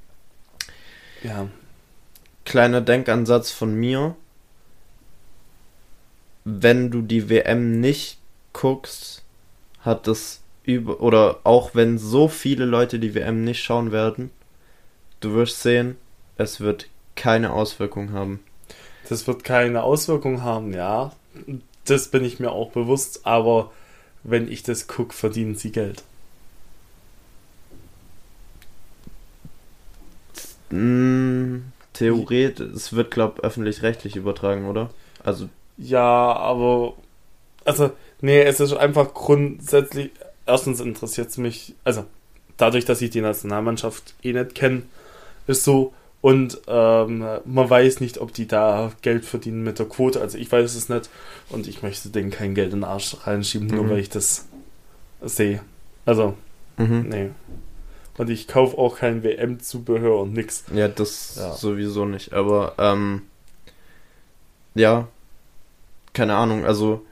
ja. 1.25 1.49
Kleiner 2.45 2.83
Denkansatz 2.83 3.51
von 3.51 3.75
mir. 3.75 4.15
Wenn 6.45 6.91
du 6.91 7.03
die 7.03 7.29
WM 7.29 7.81
nicht 7.81 8.19
guckst, 8.53 9.25
hat 9.81 10.07
das 10.07 10.41
über 10.63 11.01
oder 11.01 11.41
auch 11.43 11.75
wenn 11.75 11.99
so 11.99 12.29
viele 12.29 12.65
Leute 12.65 13.01
die 13.01 13.15
WM 13.15 13.43
nicht 13.43 13.63
schauen 13.63 13.91
werden, 13.91 14.31
du 15.21 15.35
wirst 15.35 15.63
sehen, 15.63 15.97
es 16.39 16.61
wird 16.61 16.89
keine 17.15 17.53
Auswirkung 17.53 18.13
haben. 18.13 18.41
Das 19.09 19.27
wird 19.27 19.45
keine 19.45 19.83
Auswirkung 19.83 20.43
haben, 20.43 20.73
ja. 20.73 21.13
Das 21.85 22.09
bin 22.09 22.25
ich 22.25 22.41
mir 22.41 22.53
auch 22.53 22.71
bewusst, 22.71 23.27
aber 23.27 23.73
wenn 24.23 24.51
ich 24.51 24.63
das 24.63 24.87
gucke, 24.87 25.15
verdienen 25.15 25.55
sie 25.57 25.73
Geld. 25.73 26.03
Mm, 30.71 31.59
Theoretisch, 31.95 32.69
es 32.75 32.93
wird, 32.93 33.11
glaube 33.11 33.43
öffentlich-rechtlich 33.43 34.15
übertragen, 34.17 34.67
oder? 34.67 34.91
Also. 35.25 35.49
Ja, 35.77 36.33
aber. 36.37 36.95
Also, 37.65 37.91
nee, 38.21 38.41
es 38.43 38.61
ist 38.61 38.75
einfach 38.75 39.15
grundsätzlich. 39.15 40.13
Erstens 40.47 40.81
interessiert 40.81 41.29
es 41.29 41.37
mich, 41.39 41.75
also 41.85 42.05
dadurch, 42.57 42.85
dass 42.85 43.03
ich 43.03 43.11
die 43.11 43.21
Nationalmannschaft 43.21 44.15
eh 44.23 44.33
nicht 44.33 44.55
kenne, 44.55 44.83
ist 45.49 45.65
so. 45.65 45.93
Und 46.21 46.61
ähm, 46.67 47.19
man 47.45 47.71
weiß 47.71 48.01
nicht, 48.01 48.19
ob 48.19 48.33
die 48.33 48.49
da 48.49 48.93
Geld 49.03 49.25
verdienen 49.25 49.63
mit 49.63 49.79
der 49.79 49.87
Quote. 49.87 50.21
Also 50.21 50.37
ich 50.37 50.51
weiß 50.51 50.75
es 50.75 50.89
nicht. 50.89 51.09
Und 51.49 51.69
ich 51.69 51.83
möchte 51.83 52.09
denen 52.09 52.31
kein 52.31 52.55
Geld 52.55 52.73
in 52.73 52.81
den 52.81 52.85
Arsch 52.85 53.17
reinschieben, 53.25 53.69
mhm. 53.69 53.75
nur 53.77 53.91
weil 53.91 53.99
ich 54.01 54.09
das 54.09 54.47
sehe. 55.23 55.61
Also, 56.05 56.35
mhm. 56.77 57.07
nee. 57.09 57.31
Und 58.17 58.31
ich 58.31 58.49
kaufe 58.49 58.77
auch 58.79 58.99
kein 58.99 59.23
WM-Zubehör 59.23 60.21
und 60.23 60.33
nix. 60.33 60.65
Ja, 60.75 60.89
das 60.89 61.37
ja. 61.37 61.53
sowieso 61.53 62.05
nicht. 62.05 62.33
Aber, 62.33 62.75
ähm, 62.79 63.23
ja, 64.75 65.07
keine 66.15 66.35
Ahnung. 66.35 66.65
Also, 66.65 67.07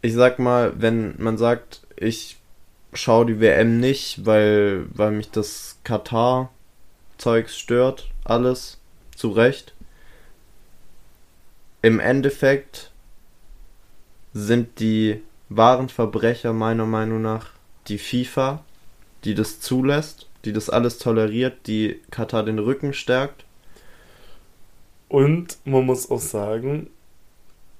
ich 0.00 0.14
sag 0.14 0.40
mal, 0.40 0.72
wenn 0.76 1.14
man 1.18 1.38
sagt, 1.38 1.82
ich 1.96 2.38
schaue 2.92 3.26
die 3.26 3.40
WM 3.40 3.78
nicht, 3.78 4.26
weil, 4.26 4.86
weil 4.92 5.12
mich 5.12 5.30
das 5.30 5.78
Katar-Zeugs 5.84 7.56
stört, 7.56 8.08
alles, 8.24 8.78
zu 9.16 9.30
Recht. 9.30 9.74
Im 11.82 12.00
Endeffekt 12.00 12.90
sind 14.32 14.78
die 14.80 15.20
wahren 15.48 15.88
Verbrecher 15.88 16.52
meiner 16.52 16.86
Meinung 16.86 17.22
nach 17.22 17.50
die 17.88 17.98
FIFA, 17.98 18.64
die 19.24 19.34
das 19.34 19.60
zulässt 19.60 20.28
die 20.44 20.52
das 20.52 20.70
alles 20.70 20.98
toleriert, 20.98 21.66
die 21.66 22.00
Katar 22.10 22.44
den 22.44 22.58
Rücken 22.58 22.92
stärkt. 22.92 23.44
Und 25.08 25.58
man 25.64 25.84
muss 25.84 26.10
auch 26.10 26.20
sagen, 26.20 26.88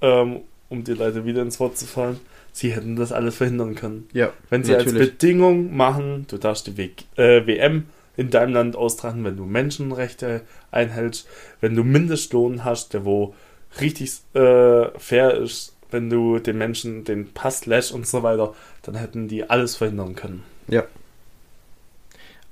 ähm, 0.00 0.40
um 0.68 0.84
die 0.84 0.92
Leute 0.92 1.24
wieder 1.24 1.42
ins 1.42 1.58
Wort 1.60 1.76
zu 1.78 1.86
fallen, 1.86 2.20
sie 2.52 2.72
hätten 2.72 2.96
das 2.96 3.12
alles 3.12 3.36
verhindern 3.36 3.74
können. 3.74 4.08
Ja, 4.12 4.32
wenn 4.50 4.64
sie 4.64 4.72
natürlich. 4.72 5.00
als 5.00 5.10
Bedingung 5.10 5.74
machen, 5.74 6.26
du 6.28 6.38
darfst 6.38 6.66
die 6.66 6.76
w 6.76 6.90
äh, 7.16 7.46
WM 7.46 7.86
in 8.16 8.30
deinem 8.30 8.52
Land 8.52 8.76
austragen, 8.76 9.24
wenn 9.24 9.36
du 9.36 9.44
Menschenrechte 9.44 10.42
einhältst, 10.70 11.26
wenn 11.60 11.74
du 11.74 11.84
Mindestlohn 11.84 12.64
hast, 12.64 12.94
der 12.94 13.04
wo 13.04 13.34
richtig 13.80 14.12
äh, 14.34 14.86
fair 14.98 15.34
ist, 15.34 15.74
wenn 15.90 16.10
du 16.10 16.38
den 16.38 16.58
Menschen 16.58 17.04
den 17.04 17.32
Pass 17.32 17.66
lässt 17.66 17.92
und 17.92 18.06
so 18.06 18.22
weiter, 18.22 18.54
dann 18.82 18.94
hätten 18.94 19.28
die 19.28 19.48
alles 19.48 19.76
verhindern 19.76 20.14
können. 20.14 20.42
Ja, 20.68 20.84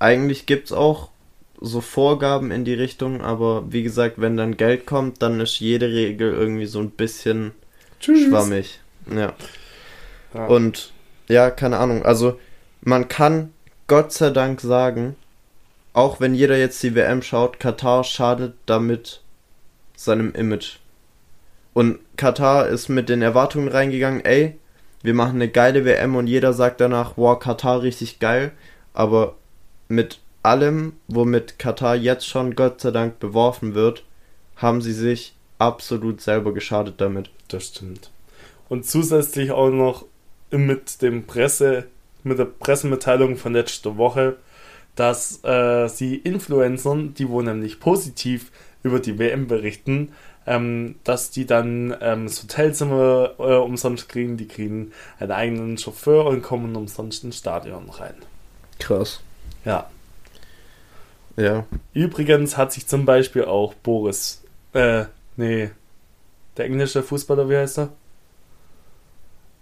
eigentlich 0.01 0.47
gibt 0.47 0.65
es 0.65 0.71
auch 0.71 1.09
so 1.59 1.79
Vorgaben 1.79 2.49
in 2.49 2.65
die 2.65 2.73
Richtung, 2.73 3.21
aber 3.21 3.71
wie 3.71 3.83
gesagt, 3.83 4.19
wenn 4.19 4.35
dann 4.35 4.57
Geld 4.57 4.87
kommt, 4.87 5.21
dann 5.21 5.39
ist 5.39 5.59
jede 5.59 5.89
Regel 5.89 6.33
irgendwie 6.33 6.65
so 6.65 6.79
ein 6.79 6.89
bisschen 6.89 7.51
Tschüss. 7.99 8.27
schwammig. 8.27 8.79
Ja. 9.15 9.33
ja. 10.33 10.45
Und 10.47 10.91
ja, 11.27 11.51
keine 11.51 11.77
Ahnung. 11.77 12.03
Also 12.03 12.39
man 12.81 13.09
kann 13.09 13.53
Gott 13.85 14.11
sei 14.11 14.31
Dank 14.31 14.59
sagen, 14.61 15.15
auch 15.93 16.19
wenn 16.19 16.33
jeder 16.33 16.57
jetzt 16.57 16.81
die 16.83 16.95
WM 16.95 17.21
schaut, 17.21 17.59
Katar 17.59 18.03
schadet 18.03 18.53
damit 18.65 19.21
seinem 19.95 20.33
Image. 20.33 20.77
Und 21.73 21.99
Katar 22.17 22.67
ist 22.67 22.89
mit 22.89 23.09
den 23.09 23.21
Erwartungen 23.21 23.67
reingegangen, 23.67 24.23
ey, 24.25 24.57
wir 25.03 25.13
machen 25.13 25.35
eine 25.35 25.49
geile 25.49 25.85
WM 25.85 26.15
und 26.15 26.27
jeder 26.27 26.53
sagt 26.53 26.81
danach, 26.81 27.13
wow, 27.15 27.39
Katar 27.39 27.81
richtig 27.81 28.19
geil. 28.19 28.51
Aber 28.93 29.35
mit 29.87 30.19
allem, 30.43 30.93
womit 31.07 31.59
Katar 31.59 31.95
jetzt 31.95 32.27
schon 32.27 32.55
Gott 32.55 32.81
sei 32.81 32.91
Dank 32.91 33.19
beworfen 33.19 33.73
wird, 33.73 34.03
haben 34.55 34.81
sie 34.81 34.93
sich 34.93 35.33
absolut 35.59 36.21
selber 36.21 36.53
geschadet 36.53 36.95
damit. 36.97 37.29
Das 37.47 37.67
stimmt. 37.67 38.11
Und 38.69 38.85
zusätzlich 38.85 39.51
auch 39.51 39.69
noch 39.69 40.05
mit 40.51 41.01
dem 41.01 41.25
Presse, 41.25 41.87
mit 42.23 42.39
der 42.39 42.45
Pressemitteilung 42.45 43.37
von 43.37 43.53
letzter 43.53 43.97
Woche, 43.97 44.37
dass 45.01 45.43
äh, 45.43 45.87
sie 45.87 46.15
Influencern, 46.15 47.15
die 47.15 47.27
wohl 47.27 47.43
nämlich 47.43 47.79
positiv 47.79 48.51
über 48.83 48.99
die 48.99 49.17
WM 49.17 49.47
berichten, 49.47 50.11
ähm, 50.45 50.93
dass 51.03 51.31
die 51.31 51.47
dann 51.47 51.97
ähm, 52.01 52.25
das 52.25 52.43
Hotelzimmer 52.43 53.31
äh, 53.39 53.55
umsonst 53.55 54.09
kriegen, 54.09 54.37
die 54.37 54.47
kriegen 54.47 54.91
einen 55.19 55.31
eigenen 55.31 55.77
Chauffeur 55.79 56.27
und 56.27 56.43
kommen 56.43 56.75
umsonst 56.75 57.23
ins 57.23 57.39
Stadion 57.39 57.89
rein. 57.89 58.13
Krass. 58.77 59.21
Ja. 59.65 59.89
Ja. 61.35 61.65
Übrigens 61.95 62.55
hat 62.55 62.71
sich 62.71 62.85
zum 62.85 63.05
Beispiel 63.05 63.45
auch 63.45 63.73
Boris, 63.73 64.43
äh, 64.73 65.05
nee, 65.35 65.71
der 66.57 66.65
englische 66.65 67.01
Fußballer, 67.01 67.49
wie 67.49 67.57
heißt 67.57 67.79
er? 67.79 67.89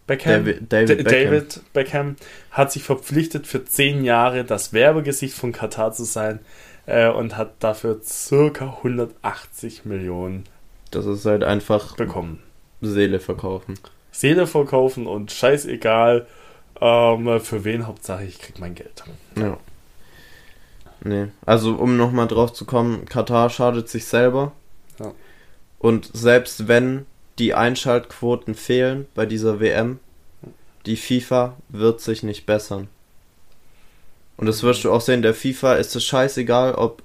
Beckham, 0.10 0.44
David, 0.44 0.74
David, 0.74 0.98
Beckham. 0.98 1.06
David, 1.06 1.62
Beckham. 1.72 2.16
hat 2.50 2.72
sich 2.72 2.82
verpflichtet, 2.82 3.46
für 3.46 3.64
zehn 3.64 4.04
Jahre 4.04 4.44
das 4.44 4.74
Werbegesicht 4.74 5.36
von 5.36 5.52
Katar 5.52 5.94
zu 5.94 6.04
sein 6.04 6.40
äh, 6.88 7.10
und 7.10 7.38
hat 7.38 7.52
dafür 7.60 8.02
circa 8.04 8.78
180 8.78 9.86
Millionen. 9.86 10.46
Das 10.90 11.06
ist 11.06 11.26
halt 11.26 11.44
einfach 11.44 11.96
bekommen. 11.96 12.40
Seele 12.82 13.20
verkaufen. 13.20 13.76
Seele 14.12 14.48
verkaufen 14.48 15.06
und 15.06 15.32
scheißegal, 15.32 16.26
ähm, 16.82 17.40
für 17.40 17.64
wen, 17.64 17.86
Hauptsache 17.86 18.24
ich 18.24 18.40
krieg 18.40 18.58
mein 18.60 18.74
Geld. 18.74 19.04
Ja. 19.38 19.58
Nee, 21.04 21.28
also 21.46 21.76
um 21.76 21.98
nochmal 21.98 22.28
drauf 22.28 22.52
zu 22.52 22.66
kommen, 22.66 23.06
Katar 23.06 23.52
schadet 23.52 23.90
sich 23.90 24.06
selber. 24.06 24.54
Ja. 25.00 25.12
Und 25.78 26.10
selbst 26.14 26.68
wenn 26.68 27.06
die 27.40 27.54
Einschaltquoten 27.54 28.54
fehlen 28.54 29.08
bei 29.16 29.26
dieser 29.26 29.60
WM, 29.60 30.00
die 30.86 30.98
FIFA 30.98 31.58
wird 31.70 32.02
sich 32.02 32.22
nicht 32.24 32.46
bessern. 32.46 32.90
Und 34.38 34.46
das 34.46 34.64
wirst 34.64 34.84
du 34.84 34.92
auch 34.92 35.02
sehen, 35.02 35.22
der 35.22 35.34
FIFA 35.34 35.76
ist 35.76 35.96
es 35.96 36.06
scheißegal, 36.06 36.76
ob 36.76 37.04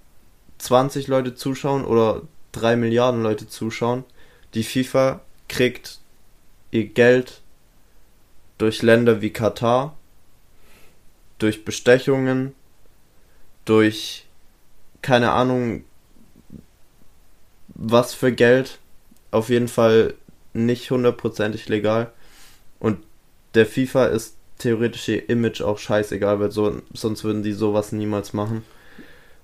20 0.59 1.09
Leute 1.09 1.35
zuschauen 1.35 1.85
oder 1.85 2.23
3 2.53 2.77
Milliarden 2.77 3.23
Leute 3.23 3.49
zuschauen. 3.49 4.05
Die 4.55 4.63
FIFA 4.63 5.21
kriegt 5.49 5.99
ihr 6.71 6.87
Geld 6.87 7.41
durch 8.59 8.83
Länder 8.83 9.21
wie 9.21 9.31
Katar, 9.31 9.97
durch 11.39 11.65
Bestechungen, 11.65 12.55
durch 13.65 14.27
keine 15.03 15.33
Ahnung 15.33 15.85
was 17.69 18.15
für 18.15 18.33
Geld. 18.33 18.79
Auf 19.33 19.49
jeden 19.49 19.69
Fall 19.69 20.15
nicht 20.55 20.91
hundertprozentig 20.91 21.69
legal. 21.69 22.13
Und 22.79 22.99
der 23.55 23.67
FIFA 23.67 24.07
ist 24.07 24.37
theoretisch 24.59 25.09
ihr 25.09 25.29
Image 25.29 25.61
auch 25.61 25.79
scheißegal, 25.79 26.41
weil 26.41 26.51
so, 26.51 26.81
sonst 26.93 27.25
würden 27.25 27.43
die 27.43 27.53
sowas 27.53 27.93
niemals 27.93 28.33
machen. 28.33 28.65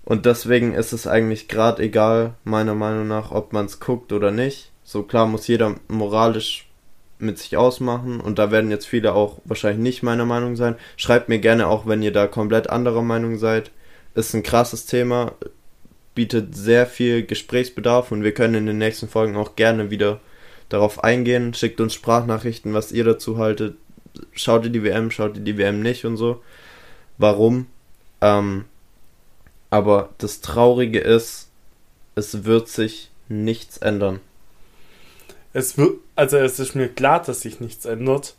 Und 0.05 0.27
deswegen 0.27 0.75
ist 0.75 0.93
es 0.93 1.07
eigentlich 1.07 1.49
gerade 1.49 1.83
egal, 1.83 2.35
meiner 2.45 2.75
Meinung 2.75 3.07
nach, 3.07 3.31
ob 3.33 3.53
man 3.53 3.67
es 3.67 3.81
guckt 3.81 4.13
oder 4.13 4.31
nicht. 4.31 4.71
So 4.83 5.03
klar 5.03 5.27
muss 5.27 5.47
jeder 5.47 5.77
moralisch 5.89 6.67
mit 7.19 7.39
sich 7.39 7.57
ausmachen 7.57 8.19
und 8.19 8.39
da 8.39 8.51
werden 8.51 8.71
jetzt 8.71 8.87
viele 8.87 9.13
auch 9.13 9.41
wahrscheinlich 9.45 9.83
nicht 9.83 10.03
meiner 10.03 10.25
Meinung 10.25 10.57
sein. 10.57 10.77
Schreibt 10.97 11.29
mir 11.29 11.39
gerne 11.39 11.69
auch, 11.69 11.87
wenn 11.87 12.03
ihr 12.03 12.13
da 12.13 12.27
komplett 12.27 12.71
anderer 12.71 13.03
Meinung 13.03 13.37
seid. 13.37 13.71
Ist 14.15 14.35
ein 14.35 14.43
krasses 14.43 14.87
Thema, 14.87 15.33
bietet 16.15 16.57
sehr 16.57 16.87
viel 16.87 17.25
Gesprächsbedarf 17.25 18.11
und 18.11 18.25
wir 18.25 18.33
können 18.33 18.55
in 18.55 18.67
den 18.67 18.79
nächsten 18.79 19.09
Folgen 19.09 19.37
auch 19.37 19.55
gerne 19.55 19.91
wieder 19.91 20.21
darauf 20.71 21.05
eingehen. 21.05 21.53
Schickt 21.53 21.81
uns 21.81 21.93
Sprachnachrichten, 21.93 22.73
was 22.73 22.93
ihr 22.93 23.05
dazu 23.05 23.37
haltet. 23.37 23.77
Schaut 24.33 24.65
ihr 24.65 24.71
die 24.71 24.83
WM, 24.83 25.11
schaut 25.11 25.37
ihr 25.37 25.43
die 25.43 25.59
WM 25.59 25.83
nicht 25.83 26.05
und 26.05 26.17
so. 26.17 26.43
Warum? 27.19 27.67
Ähm, 28.21 28.65
aber 29.69 30.11
das 30.19 30.41
Traurige 30.41 31.01
ist, 31.01 31.51
es 32.15 32.45
wird 32.45 32.69
sich 32.69 33.11
nichts 33.29 33.79
ändern. 33.79 34.21
Es 35.53 35.79
wird, 35.79 35.99
also 36.17 36.39
es 36.39 36.59
ist 36.59 36.75
mir 36.75 36.89
klar, 36.89 37.23
dass 37.23 37.43
sich 37.43 37.61
nichts 37.61 37.85
ändert. 37.85 38.35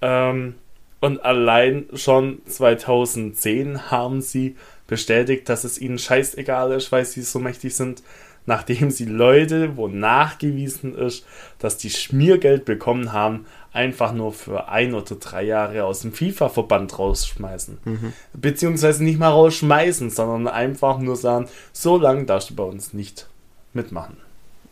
Ähm, 0.00 0.54
und 1.00 1.24
allein 1.24 1.86
schon 1.94 2.40
2010 2.46 3.90
haben 3.90 4.20
sie 4.22 4.56
bestätigt, 4.86 5.48
dass 5.48 5.64
es 5.64 5.78
ihnen 5.78 5.98
scheißegal 5.98 6.72
ist, 6.72 6.92
weil 6.92 7.04
sie 7.04 7.22
so 7.22 7.38
mächtig 7.38 7.74
sind, 7.74 8.02
nachdem 8.46 8.90
sie 8.90 9.04
Leute, 9.04 9.76
wo 9.76 9.88
nachgewiesen 9.88 10.96
ist, 10.96 11.26
dass 11.58 11.76
die 11.76 11.90
Schmiergeld 11.90 12.64
bekommen 12.64 13.12
haben, 13.12 13.46
einfach 13.72 14.12
nur 14.12 14.32
für 14.32 14.68
ein 14.68 14.94
oder 14.94 15.16
drei 15.16 15.42
Jahre 15.42 15.84
aus 15.84 16.00
dem 16.00 16.12
FIFA-Verband 16.12 16.98
rausschmeißen. 16.98 17.78
Mhm. 17.84 18.12
Beziehungsweise 18.32 19.04
nicht 19.04 19.18
mal 19.18 19.30
rausschmeißen, 19.30 20.10
sondern 20.10 20.48
einfach 20.48 20.98
nur 20.98 21.16
sagen, 21.16 21.48
so 21.72 21.98
lange 21.98 22.24
darfst 22.24 22.50
du 22.50 22.54
bei 22.54 22.62
uns 22.62 22.94
nicht 22.94 23.28
mitmachen. 23.74 24.16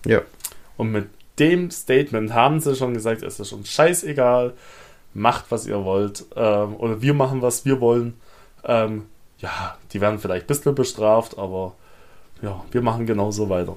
Ja. 0.07 0.23
Und 0.77 0.93
mit 0.93 1.09
dem 1.39 1.71
Statement 1.71 2.33
haben 2.33 2.61
sie 2.61 2.77
schon 2.77 2.95
gesagt, 2.95 3.23
es 3.23 3.41
ist 3.41 3.53
uns 3.53 3.71
scheißegal, 3.71 4.55
macht 5.13 5.47
was 5.51 5.67
ihr 5.67 5.85
wollt, 5.85 6.25
ähm, 6.37 6.77
oder 6.77 7.03
wir 7.03 7.15
machen 7.15 7.43
was 7.43 7.65
wir 7.65 7.81
wollen. 7.81 8.15
Ähm, 8.65 9.07
ja, 9.39 9.77
die 9.93 10.01
werden 10.01 10.19
vielleicht 10.19 10.45
ein 10.45 10.49
bisschen 10.49 10.75
bestraft, 10.75 11.39
aber 11.39 11.75
ja, 12.45 12.63
wir 12.71 12.83
machen 12.83 13.07
genauso 13.07 13.49
weiter. 13.49 13.77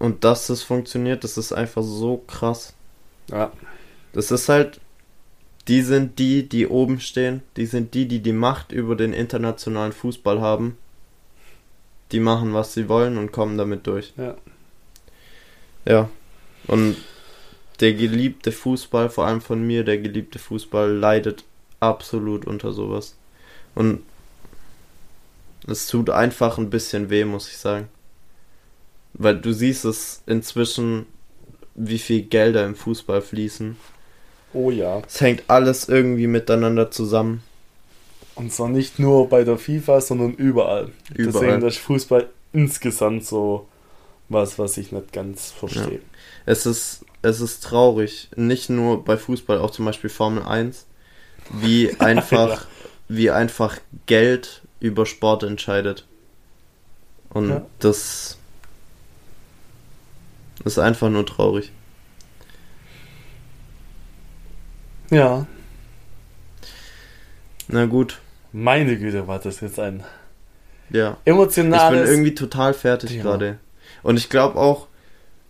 Und 0.00 0.24
dass 0.24 0.48
das 0.48 0.62
funktioniert, 0.62 1.22
das 1.22 1.38
ist 1.38 1.52
einfach 1.52 1.84
so 1.84 2.16
krass. 2.26 2.74
Ja. 3.30 3.52
Das 4.12 4.32
ist 4.32 4.48
halt, 4.48 4.80
die 5.68 5.82
sind 5.82 6.18
die, 6.18 6.48
die 6.48 6.66
oben 6.66 6.98
stehen, 6.98 7.42
die 7.56 7.66
sind 7.66 7.94
die, 7.94 8.08
die 8.08 8.18
die 8.18 8.32
Macht 8.32 8.72
über 8.72 8.96
den 8.96 9.12
internationalen 9.12 9.92
Fußball 9.92 10.40
haben. 10.40 10.76
Die 12.10 12.18
machen, 12.18 12.52
was 12.52 12.74
sie 12.74 12.88
wollen 12.88 13.16
und 13.16 13.30
kommen 13.30 13.56
damit 13.56 13.86
durch. 13.86 14.12
Ja. 14.16 14.36
Ja. 15.84 16.10
Und 16.66 16.96
der 17.78 17.94
geliebte 17.94 18.50
Fußball, 18.50 19.10
vor 19.10 19.26
allem 19.26 19.40
von 19.40 19.64
mir, 19.64 19.84
der 19.84 19.98
geliebte 19.98 20.40
Fußball 20.40 20.90
leidet 20.90 21.44
absolut 21.78 22.44
unter 22.46 22.72
sowas. 22.72 23.16
Und 23.76 24.02
es 25.66 25.86
tut 25.86 26.10
einfach 26.10 26.58
ein 26.58 26.70
bisschen 26.70 27.10
weh, 27.10 27.24
muss 27.24 27.48
ich 27.48 27.58
sagen. 27.58 27.88
Weil 29.14 29.38
du 29.38 29.52
siehst 29.52 29.84
es 29.84 30.22
inzwischen, 30.26 31.06
wie 31.74 31.98
viel 31.98 32.22
Gelder 32.22 32.64
im 32.64 32.74
Fußball 32.74 33.22
fließen. 33.22 33.76
Oh 34.54 34.70
ja. 34.70 35.02
Es 35.06 35.20
hängt 35.20 35.44
alles 35.48 35.88
irgendwie 35.88 36.26
miteinander 36.26 36.90
zusammen. 36.90 37.42
Und 38.34 38.52
zwar 38.52 38.68
nicht 38.68 38.98
nur 38.98 39.28
bei 39.28 39.44
der 39.44 39.58
FIFA, 39.58 40.00
sondern 40.00 40.34
überall. 40.34 40.90
Überall. 41.14 41.32
Deswegen 41.32 41.66
ist 41.66 41.78
Fußball 41.78 42.28
insgesamt 42.52 43.26
so 43.26 43.66
was, 44.28 44.58
was 44.58 44.78
ich 44.78 44.92
nicht 44.92 45.12
ganz 45.12 45.50
verstehe. 45.50 46.00
Es 46.46 46.64
ist, 46.64 47.04
es 47.20 47.40
ist 47.40 47.62
traurig, 47.62 48.28
nicht 48.34 48.70
nur 48.70 49.04
bei 49.04 49.16
Fußball, 49.16 49.58
auch 49.58 49.70
zum 49.70 49.84
Beispiel 49.84 50.10
Formel 50.10 50.42
1, 50.42 50.86
wie 51.50 51.94
einfach, 51.98 52.66
wie 53.08 53.30
einfach 53.30 53.78
Geld 54.06 54.61
über 54.82 55.06
Sport 55.06 55.42
entscheidet. 55.44 56.06
Und 57.30 57.48
Ja. 57.48 57.66
das 57.78 58.38
ist 60.64 60.78
einfach 60.78 61.08
nur 61.08 61.24
traurig. 61.24 61.72
Ja. 65.10 65.46
Na 67.68 67.86
gut, 67.86 68.18
Meine 68.52 68.98
Güte, 68.98 69.26
war 69.26 69.38
das 69.38 69.60
jetzt 69.60 69.78
ein 69.78 70.02
ja. 70.90 71.12
Ich 71.20 71.24
bin 71.24 71.34
emotionales. 71.34 72.10
irgendwie 72.10 72.34
total 72.34 72.74
fertig 72.74 73.10
Thema. 73.12 73.22
gerade. 73.22 73.58
Und 74.02 74.18
ich 74.18 74.28
glaube 74.28 74.58
auch, 74.58 74.88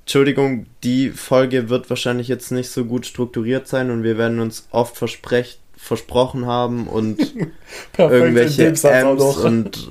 Entschuldigung, 0.05 0.67
die 0.85 1.11
Folge 1.11 1.69
wird 1.69 1.91
wahrscheinlich 1.91 2.29
jetzt 2.29 2.53
nicht 2.53 2.71
so 2.71 2.85
gut 2.85 3.07
strukturiert 3.07 3.67
sein 3.67 3.91
und 3.91 4.05
wir 4.05 4.19
werden 4.19 4.39
uns 4.39 4.69
oft 4.71 4.97
versprecht, 4.97 5.59
versprochen 5.83 6.47
haben 6.47 6.87
und 6.87 7.19
irgendwelche 7.99 8.69
Amps 8.69 9.37
und 9.39 9.89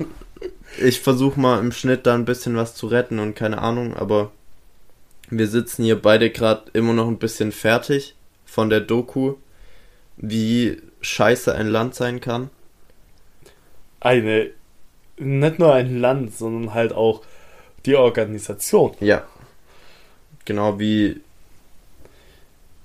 ich 0.80 1.00
versuche 1.00 1.38
mal 1.38 1.60
im 1.60 1.70
Schnitt 1.70 2.06
da 2.06 2.14
ein 2.14 2.24
bisschen 2.24 2.56
was 2.56 2.74
zu 2.74 2.86
retten 2.86 3.18
und 3.18 3.36
keine 3.36 3.58
Ahnung, 3.58 3.94
aber 3.94 4.32
wir 5.28 5.46
sitzen 5.46 5.84
hier 5.84 6.00
beide 6.00 6.30
gerade 6.30 6.62
immer 6.72 6.94
noch 6.94 7.08
ein 7.08 7.18
bisschen 7.18 7.52
fertig 7.52 8.16
von 8.46 8.70
der 8.70 8.80
Doku, 8.80 9.34
wie 10.16 10.80
scheiße 11.02 11.54
ein 11.54 11.68
Land 11.68 11.94
sein 11.94 12.22
kann. 12.22 12.48
eine, 14.00 14.50
nicht 15.18 15.58
nur 15.58 15.74
ein 15.74 16.00
Land, 16.00 16.34
sondern 16.34 16.72
halt 16.72 16.94
auch 16.94 17.20
die 17.84 17.96
Organisation. 17.96 18.92
Ja. 19.00 19.26
Genau 20.46 20.78
wie 20.78 21.20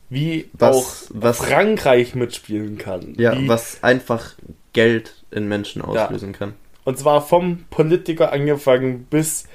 Wie 0.09 0.49
Was- 0.53 0.75
auch 0.75 0.85
was- 1.09 1.37
Frankreich 1.37 2.15
mitspielen 2.15 2.77
kann. 2.77 3.13
ja, 3.17 3.37
wie, 3.37 3.47
was 3.47 3.83
einfach 3.83 4.33
Geld 4.73 5.15
in 5.31 5.47
Menschen 5.47 5.81
Ja. 5.93 6.05
auslösen 6.05 6.31
kann. 6.33 6.53
Und 6.85 6.97
zwar 6.97 7.21
vom 7.21 7.65
Politiker 7.69 8.31
angefangen 8.31 9.03
bis 9.09 9.45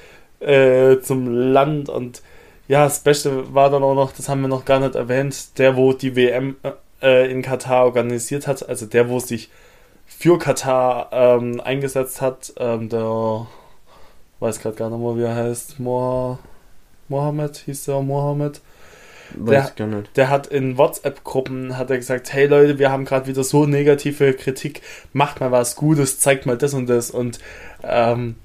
äh, 0.41 0.99
zum 1.01 1.29
Land. 1.29 1.89
Und 1.89 2.21
ja, 2.69 2.85
das 2.85 3.01
Beste 3.01 3.55
war 3.55 3.71
dann 3.71 3.83
auch 3.83 3.95
noch, 3.95 4.13
das 4.13 4.29
haben 4.29 4.43
wir 4.43 4.49
noch 4.49 4.65
gar 4.65 4.81
nicht 4.81 4.95
erwähnt, 4.97 5.59
der, 5.59 5.77
wo 5.77 5.93
die 5.95 6.15
WM 6.17 6.57
äh, 7.01 7.31
in 7.31 7.41
Katar 7.43 7.85
organisiert 7.85 8.47
hat, 8.47 8.69
also 8.69 8.85
der, 8.87 9.09
wo 9.09 9.19
sich 9.21 9.49
für 10.07 10.39
Katar 10.39 11.09
ähm, 11.13 11.61
eingesetzt 11.61 12.21
hat, 12.21 12.53
ähm, 12.59 12.89
der 12.91 13.47
weiß 14.41 14.61
gerade 14.61 14.77
gar 14.77 14.91
nicht 14.91 14.99
mehr, 15.01 15.17
wie 15.17 15.23
er 15.23 15.35
heißt, 15.37 15.77
Moha- 15.79 16.39
Mohammed, 17.09 17.57
hieß 17.57 17.85
der 17.87 18.01
Mohammed. 18.03 18.61
Weiß 19.37 19.75
Der-. 19.75 19.87
Der 20.17 20.29
hat 20.31 20.47
in 20.47 20.79
WhatsApp-Gruppen 20.79 21.77
hat 21.77 21.91
er 21.91 21.97
gesagt, 21.99 22.33
hey 22.33 22.47
Leute, 22.47 22.79
wir 22.79 22.91
haben 22.91 23.05
gerade 23.05 23.27
wieder 23.27 23.45
so 23.45 23.67
negative 23.67 24.35
Kritik, 24.35 24.83
macht 25.13 25.41
mal 25.41 25.51
was 25.51 25.77
Gutes, 25.77 26.19
zeigt 26.19 26.47
mal 26.47 26.59
das 26.59 26.75
und 26.75 26.87
das 26.89 27.11
und 27.11 27.39
ähm, 27.83 28.37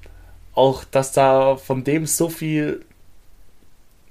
auch, 0.54 0.84
dass 0.84 1.12
da 1.12 1.56
von 1.56 1.84
dem 1.84 2.06
so 2.06 2.28
viel 2.28 2.84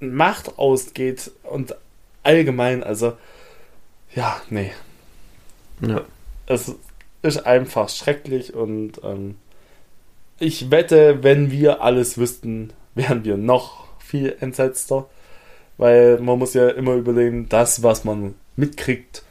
Macht 0.00 0.58
ausgeht 0.58 1.30
und 1.42 1.74
allgemein, 2.22 2.82
also 2.82 3.14
ja, 4.14 4.40
nee, 4.48 4.72
Ja. 5.80 6.02
es 6.46 6.74
ist 7.22 7.46
einfach 7.46 7.88
schrecklich 7.88 8.54
und 8.54 9.00
ähm, 9.02 9.36
ich 10.38 10.70
wette, 10.70 11.22
wenn 11.22 11.50
wir 11.50 11.82
alles 11.82 12.16
wüssten, 12.16 12.72
wären 12.94 13.24
wir 13.24 13.36
noch 13.36 13.86
viel 13.98 14.36
entsetzter. 14.40 15.06
Weil 15.78 16.18
man 16.20 16.38
muss 16.38 16.54
ja 16.54 16.68
immer 16.68 16.94
überlegen, 16.94 17.48
das, 17.48 17.82
was 17.82 18.04
man 18.04 18.34
mitkriegt, 18.56 19.22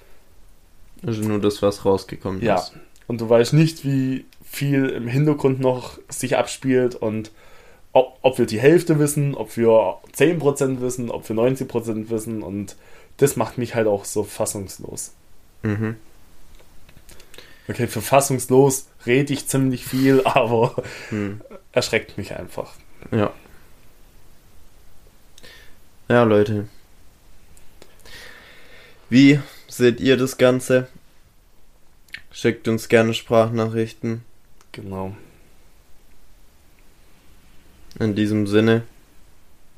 Also 1.05 1.21
nur 1.21 1.39
das, 1.39 1.61
was 1.61 1.85
rausgekommen 1.85 2.41
ja. 2.41 2.55
ist. 2.55 2.73
Und 3.07 3.21
du 3.21 3.29
weißt 3.29 3.53
nicht, 3.53 3.85
wie 3.85 4.25
viel 4.43 4.87
im 4.89 5.07
Hintergrund 5.07 5.59
noch 5.59 5.99
sich 6.09 6.37
abspielt 6.37 6.95
und 6.95 7.31
ob, 7.91 8.17
ob 8.21 8.37
wir 8.37 8.45
die 8.45 8.59
Hälfte 8.59 8.97
wissen, 8.99 9.35
ob 9.35 9.55
wir 9.57 9.97
10% 10.15 10.81
wissen, 10.81 11.11
ob 11.11 11.27
wir 11.27 11.35
90% 11.35 12.09
wissen 12.09 12.41
und 12.41 12.75
das 13.17 13.35
macht 13.35 13.57
mich 13.57 13.75
halt 13.75 13.87
auch 13.87 14.05
so 14.05 14.23
fassungslos. 14.23 15.11
Mhm. 15.63 15.95
Okay, 17.69 17.87
für 17.87 18.01
fassungslos 18.01 18.87
rede 19.05 19.33
ich 19.33 19.47
ziemlich 19.47 19.83
viel, 19.85 20.21
aber 20.25 20.75
Hm. 21.09 21.41
erschreckt 21.73 22.17
mich 22.17 22.35
einfach. 22.35 22.73
Ja. 23.11 23.31
Ja, 26.09 26.23
Leute. 26.23 26.67
Wie 29.09 29.39
seht 29.67 29.99
ihr 29.99 30.17
das 30.17 30.37
Ganze? 30.37 30.87
Schickt 32.31 32.67
uns 32.67 32.87
gerne 32.87 33.13
Sprachnachrichten. 33.13 34.23
Genau. 34.71 35.15
In 37.99 38.15
diesem 38.15 38.47
Sinne, 38.47 38.83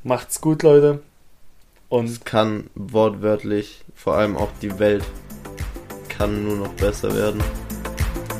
Macht's 0.03 0.39
gut, 0.39 0.63
Leute. 0.63 1.01
Und 1.89 2.05
es 2.09 2.23
kann 2.23 2.69
wortwörtlich 2.75 3.83
vor 3.95 4.15
allem 4.15 4.37
auch 4.37 4.49
die 4.61 4.79
Welt 4.79 5.03
kann 6.07 6.43
nur 6.43 6.55
noch 6.57 6.73
besser 6.73 7.13
werden. 7.15 7.41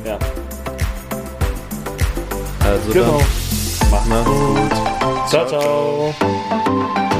Ja. 0.04 0.18
Also 2.64 2.92
Genau. 2.92 3.18
dann, 3.18 3.90
Mach 3.90 4.06
macht's 4.06 4.30
gut. 4.30 5.28
ciao. 5.30 5.48
ciao. 5.48 6.14
Na, 6.20 7.19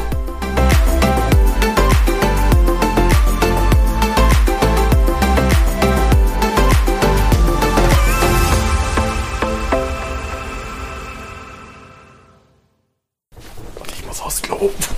Oh. 14.63 14.90